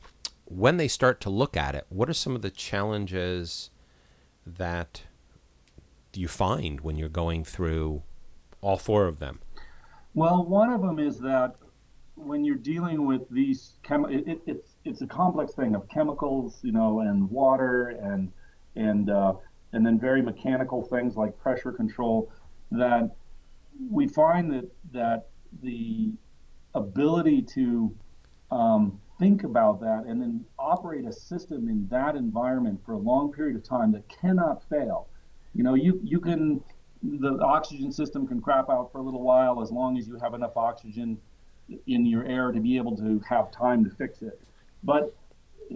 When 0.47 0.79
they 0.79 0.89
start 0.89 1.21
to 1.23 1.31
look 1.31 1.57
at 1.57 1.75
it 1.75 1.87
what 1.89 2.09
are 2.09 2.15
some 2.15 2.35
of 2.35 2.43
the 2.43 2.51
challenges 2.51 3.71
that 4.47 5.03
you 6.15 6.29
find 6.29 6.81
when 6.81 6.97
you're 6.97 7.09
going 7.09 7.45
through 7.45 8.03
all 8.61 8.77
four 8.77 9.07
of 9.07 9.19
them? 9.19 9.41
Well 10.15 10.45
one 10.45 10.71
of 10.71 10.81
them 10.81 10.99
is 10.99 11.19
that 11.21 11.57
when 12.15 12.45
you're 12.45 12.57
dealing 12.57 13.07
with 13.07 13.29
these 13.31 13.75
chem 13.83 14.07
it, 14.07 14.27
it, 14.27 14.41
it's 14.47 14.70
it's 14.85 15.03
a 15.03 15.07
complex 15.07 15.53
thing 15.53 15.75
of 15.75 15.89
chemicals 15.89 16.59
you 16.63 16.73
know 16.73 17.01
and 17.01 17.31
water 17.31 17.89
and 18.03 18.33
and 18.77 19.11
uh, 19.11 19.33
and 19.73 19.85
then 19.85 19.99
very 19.99 20.23
mechanical 20.23 20.83
things 20.83 21.17
like 21.17 21.39
pressure 21.39 21.73
control 21.73 22.31
that 22.71 23.11
we 23.91 24.07
find 24.07 24.53
that 24.53 24.71
that 24.93 25.29
the 25.63 26.13
ability 26.75 27.43
to 27.43 27.95
um, 28.51 29.01
think 29.19 29.45
about 29.45 29.81
that 29.81 30.05
and 30.07 30.21
then 30.21 30.45
operate 30.59 31.05
a 31.07 31.13
system 31.13 31.69
in 31.69 31.87
that 31.89 32.17
environment 32.17 32.81
for 32.85 32.93
a 32.93 32.99
long 32.99 33.33
period 33.33 33.57
of 33.57 33.63
time 33.63 33.93
that 33.93 34.09
cannot 34.09 34.63
fail. 34.69 35.09
You 35.55 35.63
know, 35.63 35.75
you 35.75 36.01
you 36.03 36.21
can 36.21 36.63
the 37.03 37.39
oxygen 37.43 37.93
system 37.93 38.27
can 38.27 38.41
crap 38.41 38.69
out 38.69 38.93
for 38.93 38.99
a 38.99 39.03
little 39.03 39.23
while 39.23 39.63
as 39.63 39.71
long 39.71 39.97
as 39.99 40.07
you 40.07 40.19
have 40.19 40.35
enough 40.35 40.57
oxygen 40.57 41.19
in 41.87 42.05
your 42.05 42.25
air 42.25 42.53
to 42.53 42.61
be 42.61 42.77
able 42.77 42.97
to 42.97 43.21
have 43.29 43.51
time 43.51 43.85
to 43.85 43.91
fix 43.91 44.23
it. 44.23 44.41
But 44.83 45.15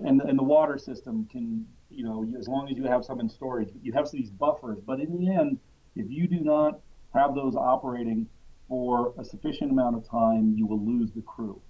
and 0.05 0.21
and 0.23 0.39
the 0.39 0.43
water 0.43 0.79
system 0.79 1.27
can 1.31 1.67
you 1.91 2.05
know 2.05 2.27
as 2.39 2.49
long 2.49 2.69
as 2.69 2.77
you 2.77 2.85
have 2.85 3.05
some 3.05 3.21
in 3.21 3.29
storage, 3.29 3.71
you 3.83 3.93
have 3.93 4.11
these 4.11 4.31
buffers. 4.31 4.79
But 4.85 5.01
in 5.01 5.19
the 5.19 5.31
end, 5.33 5.59
if 5.97 6.11
you 6.11 6.27
do 6.27 6.41
not 6.41 6.81
have 7.13 7.35
those 7.35 7.55
operating 7.55 8.27
for 8.69 9.15
a 9.19 9.25
sufficient 9.25 9.71
amount 9.71 9.97
of 9.97 10.09
time, 10.09 10.55
you 10.57 10.67
will 10.67 10.81
lose 10.81 11.13
the 11.13 11.23
crew. 11.23 11.61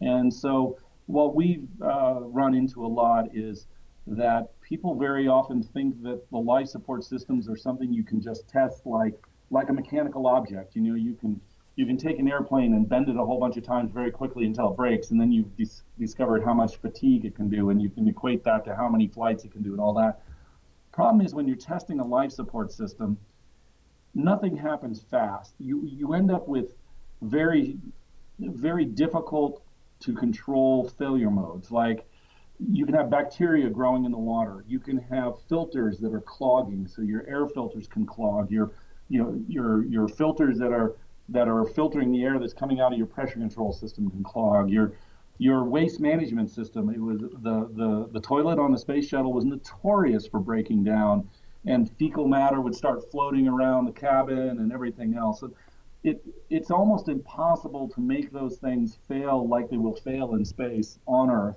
And 0.00 0.32
so, 0.32 0.78
what 1.06 1.34
we've 1.34 1.66
uh, 1.82 2.20
run 2.20 2.54
into 2.54 2.84
a 2.84 2.88
lot 2.88 3.34
is 3.34 3.66
that 4.06 4.48
people 4.60 4.94
very 4.94 5.26
often 5.26 5.62
think 5.62 6.02
that 6.02 6.30
the 6.30 6.36
life 6.38 6.68
support 6.68 7.04
systems 7.04 7.48
are 7.48 7.56
something 7.56 7.92
you 7.92 8.04
can 8.04 8.20
just 8.20 8.48
test 8.48 8.84
like 8.84 9.14
like 9.50 9.68
a 9.68 9.72
mechanical 9.72 10.26
object. 10.26 10.74
You 10.74 10.82
know, 10.82 10.94
you 10.94 11.14
can 11.14 11.40
you 11.76 11.86
can 11.86 11.96
take 11.96 12.18
an 12.18 12.28
airplane 12.28 12.74
and 12.74 12.88
bend 12.88 13.08
it 13.08 13.16
a 13.16 13.24
whole 13.24 13.38
bunch 13.38 13.56
of 13.56 13.64
times 13.64 13.90
very 13.92 14.10
quickly 14.10 14.44
until 14.44 14.70
it 14.70 14.76
breaks, 14.76 15.10
and 15.10 15.20
then 15.20 15.32
you've 15.32 15.56
dis- 15.56 15.82
discovered 15.98 16.44
how 16.44 16.54
much 16.54 16.76
fatigue 16.76 17.24
it 17.24 17.34
can 17.34 17.48
do, 17.48 17.70
and 17.70 17.82
you 17.82 17.90
can 17.90 18.06
equate 18.06 18.44
that 18.44 18.64
to 18.64 18.74
how 18.76 18.88
many 18.88 19.08
flights 19.08 19.44
it 19.44 19.52
can 19.52 19.62
do, 19.62 19.72
and 19.72 19.80
all 19.80 19.94
that. 19.94 20.22
Problem 20.92 21.24
is 21.24 21.34
when 21.34 21.48
you're 21.48 21.56
testing 21.56 21.98
a 21.98 22.06
life 22.06 22.30
support 22.30 22.70
system, 22.70 23.18
nothing 24.14 24.56
happens 24.56 25.04
fast. 25.10 25.54
You 25.58 25.82
you 25.84 26.14
end 26.14 26.30
up 26.30 26.46
with 26.46 26.74
very 27.22 27.76
very 28.38 28.84
difficult 28.84 29.62
to 30.00 30.14
control 30.14 30.88
failure 30.88 31.30
modes. 31.30 31.72
Like 31.72 32.08
you 32.60 32.86
can 32.86 32.94
have 32.94 33.10
bacteria 33.10 33.68
growing 33.68 34.04
in 34.04 34.12
the 34.12 34.18
water. 34.18 34.64
You 34.68 34.78
can 34.78 34.98
have 34.98 35.40
filters 35.48 35.98
that 35.98 36.14
are 36.14 36.20
clogging, 36.20 36.86
so 36.86 37.02
your 37.02 37.26
air 37.26 37.48
filters 37.48 37.88
can 37.88 38.06
clog. 38.06 38.52
Your 38.52 38.70
you 39.08 39.20
know 39.20 39.42
your 39.48 39.84
your 39.86 40.06
filters 40.06 40.58
that 40.58 40.72
are 40.72 40.94
that 41.28 41.48
are 41.48 41.64
filtering 41.64 42.12
the 42.12 42.22
air 42.22 42.38
that's 42.38 42.52
coming 42.52 42.80
out 42.80 42.92
of 42.92 42.98
your 42.98 43.06
pressure 43.06 43.38
control 43.38 43.72
system 43.72 44.10
can 44.10 44.22
clog. 44.22 44.70
Your 44.70 44.92
your 45.38 45.64
waste 45.64 46.00
management 46.00 46.50
system. 46.50 46.90
It 46.90 47.00
was 47.00 47.20
the 47.20 47.68
the 47.74 48.08
the 48.12 48.20
toilet 48.20 48.58
on 48.58 48.72
the 48.72 48.78
space 48.78 49.08
shuttle 49.08 49.32
was 49.32 49.44
notorious 49.44 50.26
for 50.26 50.40
breaking 50.40 50.84
down 50.84 51.28
and 51.66 51.90
fecal 51.98 52.28
matter 52.28 52.60
would 52.60 52.74
start 52.74 53.10
floating 53.10 53.48
around 53.48 53.86
the 53.86 53.92
cabin 53.92 54.58
and 54.58 54.72
everything 54.72 55.14
else. 55.14 55.42
It, 56.02 56.22
it's 56.50 56.70
almost 56.70 57.08
impossible 57.08 57.88
to 57.88 58.00
make 58.00 58.30
those 58.30 58.58
things 58.58 58.98
fail 59.08 59.48
like 59.48 59.70
they 59.70 59.78
will 59.78 59.96
fail 59.96 60.34
in 60.34 60.44
space 60.44 60.98
on 61.06 61.30
Earth. 61.30 61.56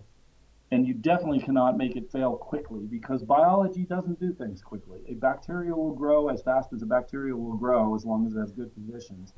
And 0.72 0.86
you 0.86 0.94
definitely 0.94 1.40
cannot 1.40 1.78
make 1.78 1.96
it 1.96 2.12
fail 2.12 2.36
quickly 2.36 2.86
because 2.90 3.24
biology 3.24 3.84
doesn't 3.84 4.20
do 4.20 4.34
things 4.34 4.62
quickly. 4.62 5.02
A 5.08 5.14
bacteria 5.14 5.74
will 5.74 5.94
grow 5.94 6.28
as 6.30 6.42
fast 6.42 6.74
as 6.74 6.82
a 6.82 6.86
bacteria 6.86 7.36
will 7.36 7.56
grow 7.56 7.96
as 7.96 8.06
long 8.06 8.26
as 8.26 8.34
it 8.34 8.40
has 8.40 8.52
good 8.52 8.74
conditions. 8.74 9.34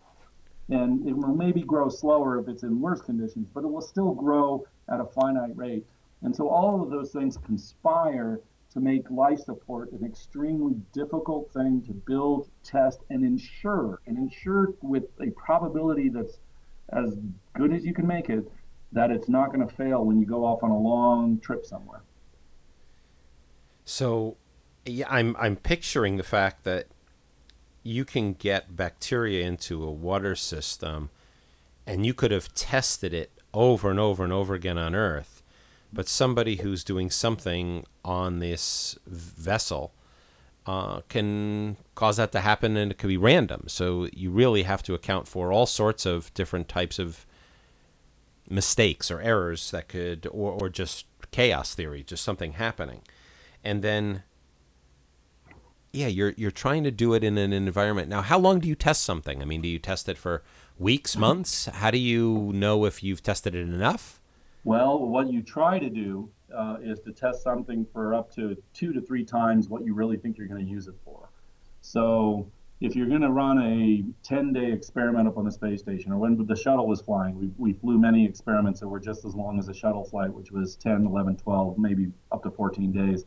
And 0.69 1.07
it 1.07 1.15
will 1.15 1.35
maybe 1.35 1.61
grow 1.61 1.89
slower 1.89 2.39
if 2.39 2.47
it's 2.47 2.63
in 2.63 2.79
worse 2.79 3.01
conditions, 3.01 3.47
but 3.53 3.63
it 3.63 3.67
will 3.67 3.81
still 3.81 4.13
grow 4.13 4.65
at 4.91 4.99
a 4.99 5.05
finite 5.05 5.57
rate. 5.57 5.85
And 6.21 6.35
so 6.35 6.49
all 6.49 6.81
of 6.81 6.89
those 6.89 7.11
things 7.11 7.37
conspire 7.37 8.39
to 8.73 8.79
make 8.79 9.09
life 9.09 9.39
support 9.39 9.91
an 9.93 10.05
extremely 10.05 10.75
difficult 10.93 11.51
thing 11.51 11.81
to 11.87 11.93
build, 11.93 12.49
test, 12.63 12.99
and 13.09 13.25
ensure, 13.25 13.99
and 14.05 14.17
ensure 14.17 14.73
with 14.81 15.05
a 15.19 15.31
probability 15.31 16.09
that's 16.09 16.37
as 16.89 17.17
good 17.53 17.73
as 17.73 17.83
you 17.83 17.93
can 17.93 18.05
make 18.05 18.29
it 18.29 18.51
that 18.91 19.11
it's 19.11 19.29
not 19.29 19.53
going 19.53 19.67
to 19.67 19.75
fail 19.75 20.03
when 20.05 20.19
you 20.19 20.25
go 20.25 20.45
off 20.45 20.63
on 20.63 20.71
a 20.71 20.77
long 20.77 21.39
trip 21.39 21.65
somewhere. 21.65 22.01
So, 23.85 24.37
yeah, 24.85 25.07
I'm 25.09 25.35
I'm 25.39 25.55
picturing 25.55 26.17
the 26.17 26.23
fact 26.23 26.63
that 26.63 26.87
you 27.83 28.05
can 28.05 28.33
get 28.33 28.75
bacteria 28.75 29.45
into 29.45 29.83
a 29.83 29.91
water 29.91 30.35
system, 30.35 31.09
and 31.87 32.05
you 32.05 32.13
could 32.13 32.31
have 32.31 32.53
tested 32.53 33.13
it 33.13 33.31
over 33.53 33.89
and 33.89 33.99
over 33.99 34.23
and 34.23 34.33
over 34.33 34.53
again 34.53 34.77
on 34.77 34.93
Earth, 34.93 35.41
but 35.91 36.07
somebody 36.07 36.57
who's 36.57 36.83
doing 36.83 37.09
something 37.09 37.85
on 38.05 38.39
this 38.39 38.97
vessel 39.07 39.91
uh, 40.67 41.01
can 41.09 41.77
cause 41.95 42.17
that 42.17 42.31
to 42.31 42.41
happen 42.41 42.77
and 42.77 42.91
it 42.91 42.97
could 42.99 43.07
be 43.07 43.17
random. 43.17 43.63
So 43.67 44.07
you 44.13 44.29
really 44.29 44.63
have 44.63 44.83
to 44.83 44.93
account 44.93 45.27
for 45.27 45.51
all 45.51 45.65
sorts 45.65 46.05
of 46.05 46.31
different 46.35 46.67
types 46.67 46.99
of 46.99 47.25
mistakes 48.47 49.09
or 49.09 49.19
errors 49.19 49.71
that 49.71 49.87
could, 49.87 50.27
or, 50.27 50.51
or 50.61 50.69
just 50.69 51.05
chaos 51.31 51.73
theory, 51.73 52.03
just 52.03 52.23
something 52.23 52.53
happening. 52.53 53.01
And 53.63 53.81
then, 53.81 54.23
yeah, 55.91 56.07
you're, 56.07 56.33
you're 56.37 56.51
trying 56.51 56.83
to 56.83 56.91
do 56.91 57.13
it 57.13 57.23
in 57.23 57.37
an 57.37 57.51
environment. 57.53 58.09
Now, 58.09 58.21
how 58.21 58.37
long 58.37 58.59
do 58.59 58.67
you 58.67 58.75
test 58.75 59.03
something? 59.03 59.41
I 59.41 59.45
mean, 59.45 59.61
do 59.61 59.67
you 59.67 59.79
test 59.79 60.07
it 60.07 60.17
for 60.17 60.43
weeks, 60.77 61.17
months? 61.17 61.65
How 61.65 61.91
do 61.91 61.97
you 61.97 62.51
know 62.53 62.85
if 62.85 63.03
you've 63.03 63.23
tested 63.23 63.55
it 63.55 63.61
enough? 63.61 64.21
Well, 64.63 64.99
what 64.99 65.31
you 65.31 65.41
try 65.41 65.79
to 65.79 65.89
do 65.89 66.29
uh, 66.55 66.77
is 66.81 66.99
to 67.01 67.11
test 67.11 67.43
something 67.43 67.85
for 67.91 68.13
up 68.13 68.33
to 68.35 68.55
two 68.73 68.93
to 68.93 69.01
three 69.01 69.23
times 69.23 69.69
what 69.69 69.83
you 69.83 69.93
really 69.93 70.17
think 70.17 70.37
you're 70.37 70.47
going 70.47 70.63
to 70.63 70.69
use 70.69 70.87
it 70.87 70.95
for. 71.03 71.29
So 71.81 72.51
if 72.81 72.95
you're 72.95 73.07
going 73.07 73.21
to 73.21 73.31
run 73.31 73.57
a 73.59 74.03
10 74.23 74.53
day 74.53 74.71
experiment 74.71 75.27
up 75.27 75.37
on 75.37 75.45
the 75.45 75.51
space 75.51 75.81
station, 75.81 76.11
or 76.11 76.17
when 76.17 76.45
the 76.45 76.55
shuttle 76.55 76.87
was 76.87 77.01
flying, 77.01 77.37
we, 77.37 77.49
we 77.57 77.73
flew 77.73 77.97
many 77.97 78.25
experiments 78.25 78.79
that 78.79 78.87
were 78.87 78.99
just 78.99 79.25
as 79.25 79.35
long 79.35 79.59
as 79.59 79.69
a 79.69 79.73
shuttle 79.73 80.03
flight, 80.03 80.33
which 80.33 80.51
was 80.51 80.75
10, 80.75 81.05
11, 81.05 81.37
12, 81.37 81.77
maybe 81.77 82.11
up 82.31 82.43
to 82.43 82.51
14 82.51 82.91
days. 82.91 83.25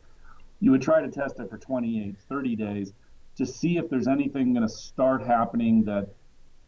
You 0.63 0.71
would 0.71 0.81
try 0.81 1.01
to 1.01 1.09
test 1.09 1.41
it 1.41 1.49
for 1.49 1.57
28, 1.57 2.15
30 2.29 2.55
days 2.55 2.93
to 3.35 3.45
see 3.45 3.77
if 3.77 3.89
there's 3.89 4.07
anything 4.07 4.53
going 4.53 4.65
to 4.65 4.73
start 4.73 5.21
happening 5.21 5.83
that 5.83 6.07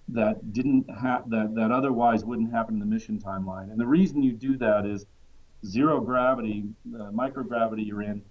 that 0.09 0.51
didn't 0.51 0.87
that 0.87 1.55
that 1.55 1.71
otherwise 1.71 2.25
wouldn't 2.25 2.51
happen 2.51 2.75
in 2.75 2.79
the 2.81 2.85
mission 2.85 3.17
timeline. 3.19 3.71
And 3.71 3.79
the 3.79 3.87
reason 3.87 4.21
you 4.21 4.33
do 4.33 4.57
that 4.57 4.85
is 4.85 5.05
zero 5.65 6.01
gravity, 6.01 6.65
uh, 6.93 7.11
microgravity 7.11 7.87
you're 7.87 8.01
in, 8.01 8.21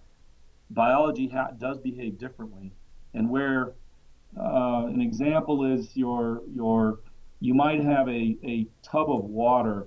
biology 0.68 1.28
ha- 1.28 1.52
does 1.56 1.78
behave 1.78 2.18
differently. 2.18 2.70
And 3.14 3.30
where 3.30 3.72
uh, 4.38 4.84
an 4.84 5.00
example 5.00 5.64
is 5.64 5.96
your 5.96 6.42
your 6.54 6.98
you 7.40 7.54
might 7.54 7.82
have 7.82 8.06
a, 8.06 8.36
a 8.44 8.66
tub 8.82 9.10
of 9.10 9.24
water 9.24 9.86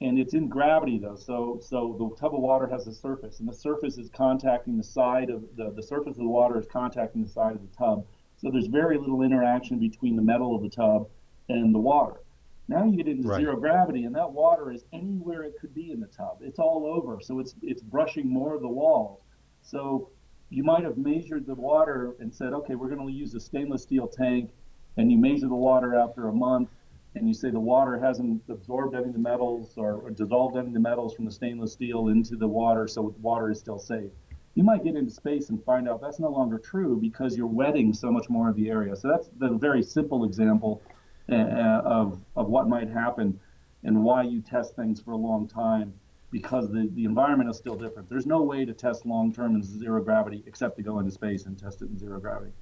and 0.00 0.18
it's 0.18 0.34
in 0.34 0.48
gravity 0.48 0.98
though 0.98 1.16
so 1.16 1.58
so 1.62 1.96
the 1.98 2.20
tub 2.20 2.34
of 2.34 2.40
water 2.40 2.66
has 2.66 2.86
a 2.86 2.92
surface 2.92 3.40
and 3.40 3.48
the 3.48 3.52
surface 3.52 3.96
is 3.96 4.10
contacting 4.10 4.76
the 4.76 4.84
side 4.84 5.30
of 5.30 5.42
the, 5.56 5.70
the 5.70 5.82
surface 5.82 6.12
of 6.12 6.24
the 6.24 6.28
water 6.28 6.58
is 6.58 6.66
contacting 6.66 7.22
the 7.22 7.28
side 7.28 7.54
of 7.54 7.62
the 7.62 7.76
tub. 7.76 8.04
So 8.38 8.50
there's 8.50 8.66
very 8.66 8.98
little 8.98 9.22
interaction 9.22 9.78
between 9.78 10.14
the 10.14 10.22
metal 10.22 10.54
of 10.54 10.62
the 10.62 10.68
tub 10.68 11.08
and 11.48 11.74
the 11.74 11.78
water. 11.78 12.20
Now 12.68 12.84
you 12.84 12.96
get 12.96 13.08
into 13.08 13.28
right. 13.28 13.40
zero 13.40 13.56
gravity 13.56 14.04
and 14.04 14.14
that 14.14 14.30
water 14.30 14.70
is 14.70 14.84
anywhere 14.92 15.44
it 15.44 15.54
could 15.58 15.74
be 15.74 15.90
in 15.90 16.00
the 16.00 16.08
tub. 16.08 16.38
It's 16.42 16.58
all 16.58 16.84
over 16.86 17.18
so 17.22 17.38
it's 17.38 17.54
it's 17.62 17.82
brushing 17.82 18.28
more 18.28 18.54
of 18.54 18.60
the 18.60 18.68
walls. 18.68 19.20
So 19.62 20.10
you 20.50 20.62
might 20.62 20.84
have 20.84 20.98
measured 20.98 21.46
the 21.46 21.54
water 21.54 22.16
and 22.20 22.34
said 22.34 22.52
okay 22.52 22.74
we're 22.74 22.88
going 22.88 23.06
to 23.06 23.12
use 23.12 23.34
a 23.34 23.40
stainless 23.40 23.82
steel 23.82 24.06
tank 24.06 24.50
and 24.98 25.10
you 25.10 25.18
measure 25.18 25.48
the 25.48 25.54
water 25.54 25.94
after 25.94 26.28
a 26.28 26.32
month 26.32 26.68
and 27.16 27.26
you 27.26 27.34
say 27.34 27.50
the 27.50 27.58
water 27.58 27.98
hasn't 27.98 28.42
absorbed 28.48 28.94
any 28.94 29.06
of 29.06 29.12
the 29.14 29.18
metals 29.18 29.72
or, 29.76 30.10
dissolved 30.10 30.56
any 30.56 30.68
of 30.68 30.74
the 30.74 30.80
metals 30.80 31.14
from 31.14 31.24
the 31.24 31.30
stainless 31.30 31.72
steel 31.72 32.08
into 32.08 32.36
the 32.36 32.46
water, 32.46 32.86
so 32.86 33.14
the 33.16 33.22
water 33.22 33.50
is 33.50 33.58
still 33.58 33.78
safe. 33.78 34.10
You 34.54 34.62
might 34.62 34.84
get 34.84 34.96
into 34.96 35.10
space 35.10 35.48
and 35.48 35.62
find 35.64 35.88
out 35.88 36.00
that's 36.00 36.20
no 36.20 36.30
longer 36.30 36.58
true 36.58 36.98
because 37.00 37.36
you're 37.36 37.46
wetting 37.46 37.92
so 37.92 38.10
much 38.10 38.28
more 38.28 38.48
of 38.48 38.56
the 38.56 38.70
area. 38.70 38.96
So 38.96 39.08
that's 39.08 39.28
the 39.38 39.48
very 39.48 39.82
simple 39.82 40.24
example 40.24 40.82
uh, 41.30 41.34
of, 41.34 42.20
of 42.36 42.48
what 42.48 42.68
might 42.68 42.88
happen 42.88 43.38
and 43.82 44.02
why 44.02 44.22
you 44.22 44.40
test 44.40 44.76
things 44.76 45.00
for 45.00 45.12
a 45.12 45.16
long 45.16 45.48
time 45.48 45.92
because 46.30 46.70
the, 46.70 46.90
the 46.94 47.04
environment 47.04 47.48
is 47.48 47.56
still 47.56 47.76
different. 47.76 48.08
There's 48.08 48.26
no 48.26 48.42
way 48.42 48.64
to 48.64 48.72
test 48.72 49.06
long 49.06 49.32
term 49.32 49.54
in 49.54 49.62
zero 49.62 50.02
gravity 50.02 50.42
except 50.46 50.76
to 50.76 50.82
go 50.82 50.98
into 50.98 51.10
space 51.10 51.46
and 51.46 51.58
test 51.58 51.82
it 51.82 51.88
in 51.88 51.98
zero 51.98 52.18
gravity. 52.18 52.52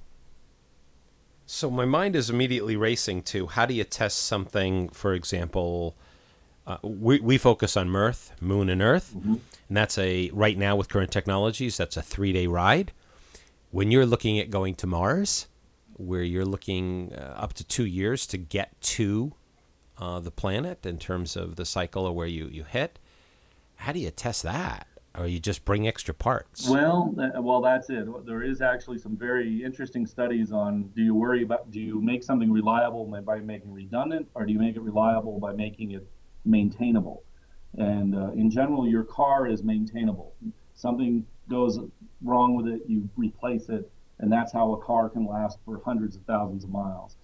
So 1.45 1.69
my 1.69 1.85
mind 1.85 2.15
is 2.15 2.29
immediately 2.29 2.75
racing 2.75 3.21
to 3.23 3.47
how 3.47 3.65
do 3.65 3.73
you 3.73 3.83
test 3.83 4.19
something, 4.19 4.89
for 4.89 5.13
example, 5.13 5.95
uh, 6.65 6.77
we, 6.81 7.19
we 7.19 7.37
focus 7.37 7.77
on 7.77 7.89
Mirth, 7.89 8.31
Moon, 8.41 8.69
and 8.69 8.81
Earth, 8.81 9.13
mm-hmm. 9.15 9.35
and 9.67 9.77
that's 9.77 9.97
a 9.99 10.31
right 10.33 10.57
now 10.57 10.75
with 10.75 10.89
current 10.89 11.11
technologies, 11.11 11.77
that's 11.77 11.97
a 11.97 12.01
three 12.01 12.33
day 12.33 12.47
ride. 12.47 12.91
When 13.69 13.91
you're 13.91 14.05
looking 14.05 14.39
at 14.39 14.49
going 14.49 14.73
to 14.75 14.87
Mars, 14.87 15.47
where 15.97 16.23
you're 16.23 16.45
looking 16.45 17.13
uh, 17.13 17.35
up 17.37 17.53
to 17.53 17.63
two 17.63 17.85
years 17.85 18.25
to 18.27 18.37
get 18.37 18.79
to 18.81 19.33
uh, 19.99 20.19
the 20.19 20.31
planet 20.31 20.85
in 20.85 20.97
terms 20.97 21.35
of 21.35 21.55
the 21.55 21.65
cycle 21.65 22.05
or 22.05 22.13
where 22.13 22.27
you, 22.27 22.47
you 22.47 22.63
hit, 22.63 22.97
how 23.75 23.91
do 23.91 23.99
you 23.99 24.09
test 24.09 24.43
that? 24.43 24.87
Or 25.17 25.27
you 25.27 25.39
just 25.39 25.65
bring 25.65 25.87
extra 25.87 26.13
parts? 26.13 26.69
Well, 26.69 27.13
well, 27.39 27.61
that's 27.61 27.89
it. 27.89 28.07
There 28.25 28.43
is 28.43 28.61
actually 28.61 28.97
some 28.97 29.15
very 29.15 29.63
interesting 29.63 30.05
studies 30.05 30.51
on 30.51 30.89
do 30.95 31.01
you 31.03 31.15
worry 31.15 31.43
about 31.43 31.71
do 31.71 31.79
you 31.79 32.01
make 32.01 32.23
something 32.23 32.51
reliable 32.51 33.05
by 33.05 33.39
making 33.39 33.71
redundant, 33.71 34.27
or 34.35 34.45
do 34.45 34.53
you 34.53 34.59
make 34.59 34.75
it 34.75 34.81
reliable 34.81 35.39
by 35.39 35.53
making 35.53 35.91
it 35.91 36.07
maintainable? 36.43 37.23
And 37.77 38.15
uh, 38.15 38.31
in 38.31 38.49
general, 38.49 38.87
your 38.87 39.03
car 39.03 39.47
is 39.47 39.63
maintainable. 39.63 40.33
Something 40.75 41.25
goes 41.49 41.79
wrong 42.23 42.55
with 42.55 42.67
it, 42.67 42.81
you 42.87 43.09
replace 43.15 43.69
it, 43.69 43.89
and 44.19 44.31
that's 44.31 44.51
how 44.51 44.73
a 44.73 44.81
car 44.83 45.09
can 45.09 45.25
last 45.25 45.59
for 45.65 45.81
hundreds 45.85 46.15
of 46.15 46.23
thousands 46.23 46.63
of 46.63 46.69
miles. 46.69 47.17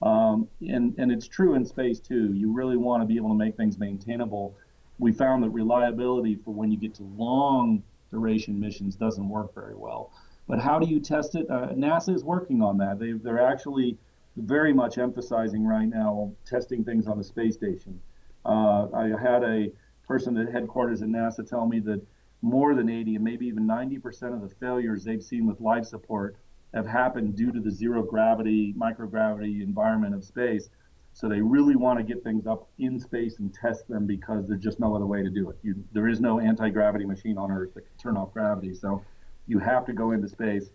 Um, 0.00 0.48
and 0.60 0.94
and 0.98 1.10
it's 1.10 1.26
true 1.26 1.54
in 1.54 1.64
space 1.64 1.98
too. 1.98 2.32
You 2.32 2.52
really 2.52 2.76
want 2.76 3.02
to 3.02 3.06
be 3.06 3.16
able 3.16 3.30
to 3.30 3.34
make 3.34 3.56
things 3.56 3.78
maintainable 3.78 4.56
we 4.98 5.12
found 5.12 5.42
that 5.42 5.50
reliability 5.50 6.36
for 6.36 6.52
when 6.52 6.70
you 6.70 6.78
get 6.78 6.94
to 6.94 7.02
long 7.16 7.82
duration 8.10 8.58
missions 8.58 8.96
doesn't 8.96 9.28
work 9.28 9.54
very 9.54 9.74
well. 9.74 10.12
But 10.48 10.58
how 10.58 10.78
do 10.78 10.86
you 10.86 10.98
test 10.98 11.34
it? 11.34 11.48
Uh, 11.50 11.68
NASA 11.68 12.14
is 12.14 12.24
working 12.24 12.62
on 12.62 12.78
that. 12.78 12.98
They, 12.98 13.12
they're 13.12 13.46
actually 13.46 13.98
very 14.36 14.72
much 14.72 14.98
emphasizing 14.98 15.66
right 15.66 15.88
now 15.88 16.32
testing 16.46 16.84
things 16.84 17.06
on 17.06 17.18
the 17.18 17.24
space 17.24 17.54
station. 17.54 18.00
Uh, 18.44 18.88
I 18.94 19.08
had 19.20 19.42
a 19.44 19.70
person 20.06 20.36
at 20.38 20.50
headquarters 20.50 21.02
at 21.02 21.08
NASA 21.08 21.46
tell 21.46 21.66
me 21.66 21.80
that 21.80 22.00
more 22.40 22.74
than 22.74 22.88
80 22.88 23.16
and 23.16 23.24
maybe 23.24 23.46
even 23.46 23.66
90% 23.66 24.32
of 24.32 24.40
the 24.40 24.48
failures 24.48 25.04
they've 25.04 25.22
seen 25.22 25.46
with 25.46 25.60
life 25.60 25.84
support 25.84 26.36
have 26.72 26.86
happened 26.86 27.36
due 27.36 27.50
to 27.52 27.60
the 27.60 27.70
zero 27.70 28.02
gravity, 28.02 28.74
microgravity 28.74 29.62
environment 29.62 30.14
of 30.14 30.24
space. 30.24 30.70
So 31.18 31.28
they 31.28 31.40
really 31.40 31.74
want 31.74 31.98
to 31.98 32.04
get 32.04 32.22
things 32.22 32.46
up 32.46 32.68
in 32.78 33.00
space 33.00 33.40
and 33.40 33.52
test 33.52 33.88
them 33.88 34.06
because 34.06 34.46
there's 34.46 34.62
just 34.62 34.78
no 34.78 34.94
other 34.94 35.04
way 35.04 35.20
to 35.20 35.28
do 35.28 35.50
it. 35.50 35.56
You, 35.64 35.74
there 35.92 36.06
is 36.06 36.20
no 36.20 36.38
anti-gravity 36.38 37.06
machine 37.06 37.36
on 37.36 37.50
Earth 37.50 37.74
that 37.74 37.80
can 37.80 37.96
turn 38.00 38.16
off 38.16 38.32
gravity. 38.32 38.72
So 38.72 39.02
you 39.48 39.58
have 39.58 39.84
to 39.86 39.92
go 39.92 40.12
into 40.12 40.28
space 40.28 40.66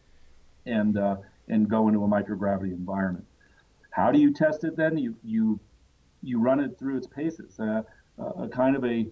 and 0.65 0.97
uh, 0.97 1.15
and 1.47 1.69
go 1.69 1.88
into 1.88 2.03
a 2.03 2.08
microgravity 2.10 2.73
environment. 2.73 3.25
How 3.91 4.12
do 4.12 4.19
you 4.19 4.34
test 4.34 4.65
it 4.65 4.75
then? 4.75 4.97
You 4.97 5.15
you 5.23 5.62
you 6.21 6.41
run 6.41 6.60
it 6.60 6.77
through 6.77 6.97
its 6.97 7.08
paces. 7.08 7.58
Uh, 7.58 7.84
a 8.38 8.49
kind 8.49 8.75
of 8.75 8.84
a 8.84 9.08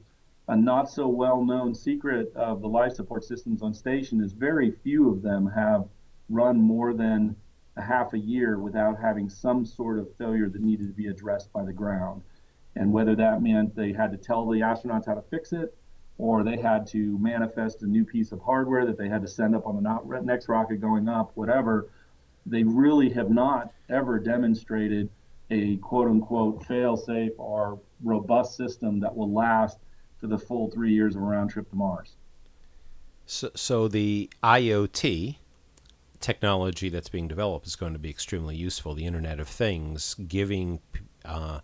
a 0.50 0.56
not 0.58 0.90
so 0.90 1.08
well 1.08 1.46
known 1.46 1.74
secret 1.74 2.36
of 2.36 2.62
the 2.62 2.68
life 2.68 2.92
support 2.92 3.24
systems 3.24 3.62
on 3.62 3.74
station 3.74 4.22
is 4.22 4.34
very 4.34 4.72
few 4.84 5.10
of 5.10 5.22
them 5.22 5.48
have 5.48 5.88
run 6.28 6.60
more 6.60 6.94
than 6.94 7.38
a 7.78 7.82
half 7.82 8.14
a 8.14 8.20
year 8.20 8.60
without 8.60 9.00
having 9.00 9.30
some 9.30 9.66
sort 9.66 9.98
of 9.98 10.14
failure 10.18 10.50
that 10.50 10.62
needed 10.62 10.88
to 10.88 10.94
be 10.94 11.08
addressed 11.08 11.52
by 11.54 11.64
the 11.64 11.74
ground. 11.74 12.22
And 12.76 12.92
whether 12.92 13.16
that 13.16 13.42
meant 13.42 13.76
they 13.76 13.94
had 13.94 14.12
to 14.12 14.18
tell 14.18 14.48
the 14.48 14.60
astronauts 14.60 15.06
how 15.06 15.16
to 15.16 15.22
fix 15.22 15.54
it, 15.54 15.76
or 16.18 16.44
they 16.44 16.58
had 16.58 16.86
to 16.88 17.18
manifest 17.18 17.82
a 17.82 17.88
new 17.88 18.06
piece 18.06 18.32
of 18.32 18.42
hardware 18.42 18.86
that 18.86 18.98
they 18.98 19.10
had 19.10 19.22
to 19.22 19.28
send 19.28 19.56
up 19.56 19.66
on 19.66 19.82
the 19.82 20.22
next 20.22 20.48
rocket 20.48 20.80
going 20.80 21.10
up, 21.10 21.32
whatever, 21.36 21.90
they 22.46 22.64
really 22.64 23.10
have 23.10 23.30
not 23.30 23.72
ever 23.90 24.20
demonstrated 24.20 25.10
a 25.50 25.78
quote 25.78 26.08
unquote 26.08 26.66
fail 26.66 26.96
safe 26.96 27.34
or 27.38 27.80
robust 28.04 28.56
system 28.56 29.00
that 29.00 29.16
will 29.16 29.32
last 29.32 29.78
for 30.18 30.28
the 30.28 30.38
full 30.38 30.70
three 30.70 30.94
years 30.94 31.16
of 31.16 31.22
a 31.22 31.26
round 31.26 31.50
trip 31.50 31.70
to 31.70 31.76
Mars. 31.76 32.16
So, 33.26 33.50
so 33.56 33.88
the 33.88 34.30
IoT, 34.44 35.38
technology 36.22 36.90
that's 36.90 37.10
being 37.10 37.28
developed 37.28 37.68
is 37.68 37.76
going 37.76 37.94
to 37.94 38.00
be 38.00 38.10
extremely 38.10 38.56
useful. 38.56 38.94
The 38.94 39.06
Internet 39.06 39.40
of 39.40 39.48
Things, 39.48 40.14
giving 40.14 40.80
uh, 41.26 41.60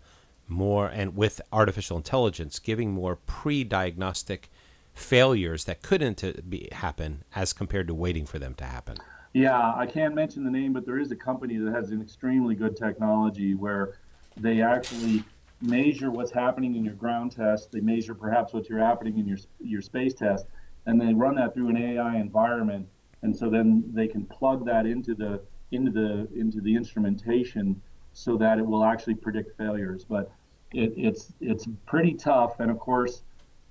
more, 0.46 0.88
and 0.88 1.16
with 1.16 1.40
artificial 1.52 1.96
intelligence, 1.96 2.58
giving 2.58 2.92
more 2.92 3.16
pre 3.16 3.64
diagnostic 3.64 4.50
failures 4.94 5.64
that 5.64 5.82
couldn't 5.82 6.50
be, 6.50 6.68
happen 6.72 7.24
as 7.34 7.52
compared 7.52 7.86
to 7.86 7.94
waiting 7.94 8.26
for 8.26 8.38
them 8.38 8.54
to 8.54 8.64
happen. 8.64 8.96
Yeah, 9.32 9.72
I 9.76 9.86
can't 9.86 10.14
mention 10.14 10.42
the 10.44 10.50
name, 10.50 10.72
but 10.72 10.84
there 10.84 10.98
is 10.98 11.12
a 11.12 11.16
company 11.16 11.56
that 11.58 11.72
has 11.72 11.90
an 11.90 12.02
extremely 12.02 12.54
good 12.54 12.76
technology 12.76 13.54
where 13.54 13.98
they 14.36 14.62
actually 14.62 15.22
measure 15.60 16.10
what's 16.10 16.30
happening 16.30 16.76
in 16.76 16.84
your 16.84 16.94
ground 16.94 17.32
test. 17.32 17.70
They 17.70 17.80
measure 17.80 18.14
perhaps 18.14 18.52
what's 18.52 18.68
happening 18.68 19.18
in 19.18 19.26
your 19.26 19.38
your 19.60 19.82
space 19.82 20.14
test, 20.14 20.46
and 20.86 21.00
they 21.00 21.14
run 21.14 21.34
that 21.36 21.54
through 21.54 21.68
an 21.68 21.76
AI 21.76 22.16
environment 22.16 22.88
and 23.22 23.36
so 23.36 23.50
then 23.50 23.84
they 23.92 24.06
can 24.06 24.24
plug 24.26 24.64
that 24.66 24.86
into 24.86 25.14
the 25.14 25.40
into 25.70 25.90
the 25.90 26.28
into 26.34 26.60
the 26.60 26.74
instrumentation 26.74 27.80
so 28.12 28.36
that 28.36 28.58
it 28.58 28.66
will 28.66 28.84
actually 28.84 29.14
predict 29.14 29.56
failures. 29.56 30.04
But 30.04 30.30
it, 30.72 30.92
it's 30.96 31.32
it's 31.40 31.66
pretty 31.86 32.14
tough, 32.14 32.60
and 32.60 32.70
of 32.70 32.78
course, 32.78 33.22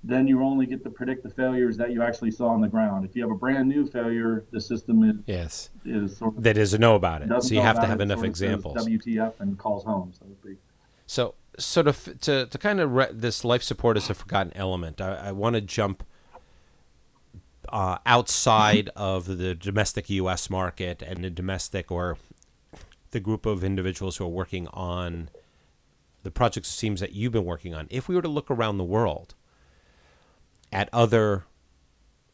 then 0.04 0.26
you 0.26 0.42
only 0.42 0.66
get 0.66 0.82
to 0.84 0.90
predict 0.90 1.22
the 1.22 1.30
failures 1.30 1.76
that 1.76 1.92
you 1.92 2.02
actually 2.02 2.30
saw 2.30 2.48
on 2.48 2.60
the 2.60 2.68
ground. 2.68 3.04
If 3.04 3.16
you 3.16 3.22
have 3.22 3.30
a 3.30 3.36
brand 3.36 3.68
new 3.68 3.86
failure, 3.86 4.44
the 4.50 4.60
system 4.60 5.02
is 5.02 5.16
yes 5.26 5.70
is 5.84 6.16
sort 6.16 6.36
of, 6.36 6.42
that 6.42 6.56
doesn't 6.56 6.80
know 6.80 6.94
about 6.94 7.22
it. 7.22 7.42
So 7.42 7.54
you 7.54 7.60
have 7.60 7.80
to 7.80 7.86
have 7.86 8.00
enough 8.00 8.24
examples. 8.24 8.76
WTF 8.86 9.40
and 9.40 9.58
calls 9.58 9.84
home, 9.84 10.12
so 10.18 10.26
to 10.26 10.34
speak. 10.34 10.58
So 11.06 11.34
sort 11.58 11.88
of 11.88 12.20
to 12.20 12.46
to 12.46 12.58
kind 12.58 12.80
of 12.80 12.92
re- 12.92 13.12
this 13.12 13.44
life 13.44 13.62
support 13.62 13.96
is 13.96 14.10
a 14.10 14.14
forgotten 14.14 14.52
element. 14.54 15.00
I, 15.00 15.14
I 15.28 15.32
want 15.32 15.54
to 15.54 15.60
jump 15.60 16.04
uh, 17.72 17.98
outside 18.06 18.90
of 18.96 19.38
the 19.38 19.54
domestic 19.54 20.10
U.S. 20.10 20.50
market 20.50 21.02
and 21.02 21.24
the 21.24 21.30
domestic 21.30 21.90
or 21.90 22.18
the 23.10 23.20
group 23.20 23.46
of 23.46 23.64
individuals 23.64 24.16
who 24.16 24.24
are 24.24 24.28
working 24.28 24.68
on 24.68 25.30
the 26.22 26.30
projects 26.30 26.68
it 26.68 26.72
seems 26.72 27.00
that 27.00 27.12
you've 27.12 27.32
been 27.32 27.44
working 27.44 27.74
on, 27.74 27.86
if 27.90 28.08
we 28.08 28.14
were 28.14 28.22
to 28.22 28.28
look 28.28 28.50
around 28.50 28.78
the 28.78 28.84
world 28.84 29.34
at 30.72 30.88
other 30.92 31.44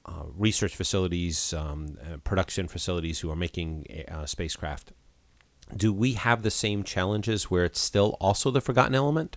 uh, 0.06 0.24
research 0.36 0.74
facilities, 0.74 1.52
um, 1.52 1.96
uh, 2.00 2.16
production 2.18 2.66
facilities 2.66 3.20
who 3.20 3.30
are 3.30 3.36
making 3.36 3.86
uh, 4.08 4.26
spacecraft, 4.26 4.92
do 5.76 5.92
we 5.92 6.14
have 6.14 6.42
the 6.42 6.50
same 6.50 6.82
challenges 6.82 7.50
where 7.50 7.64
it's 7.64 7.80
still 7.80 8.16
also 8.20 8.50
the 8.50 8.60
forgotten 8.60 8.94
element? 8.94 9.36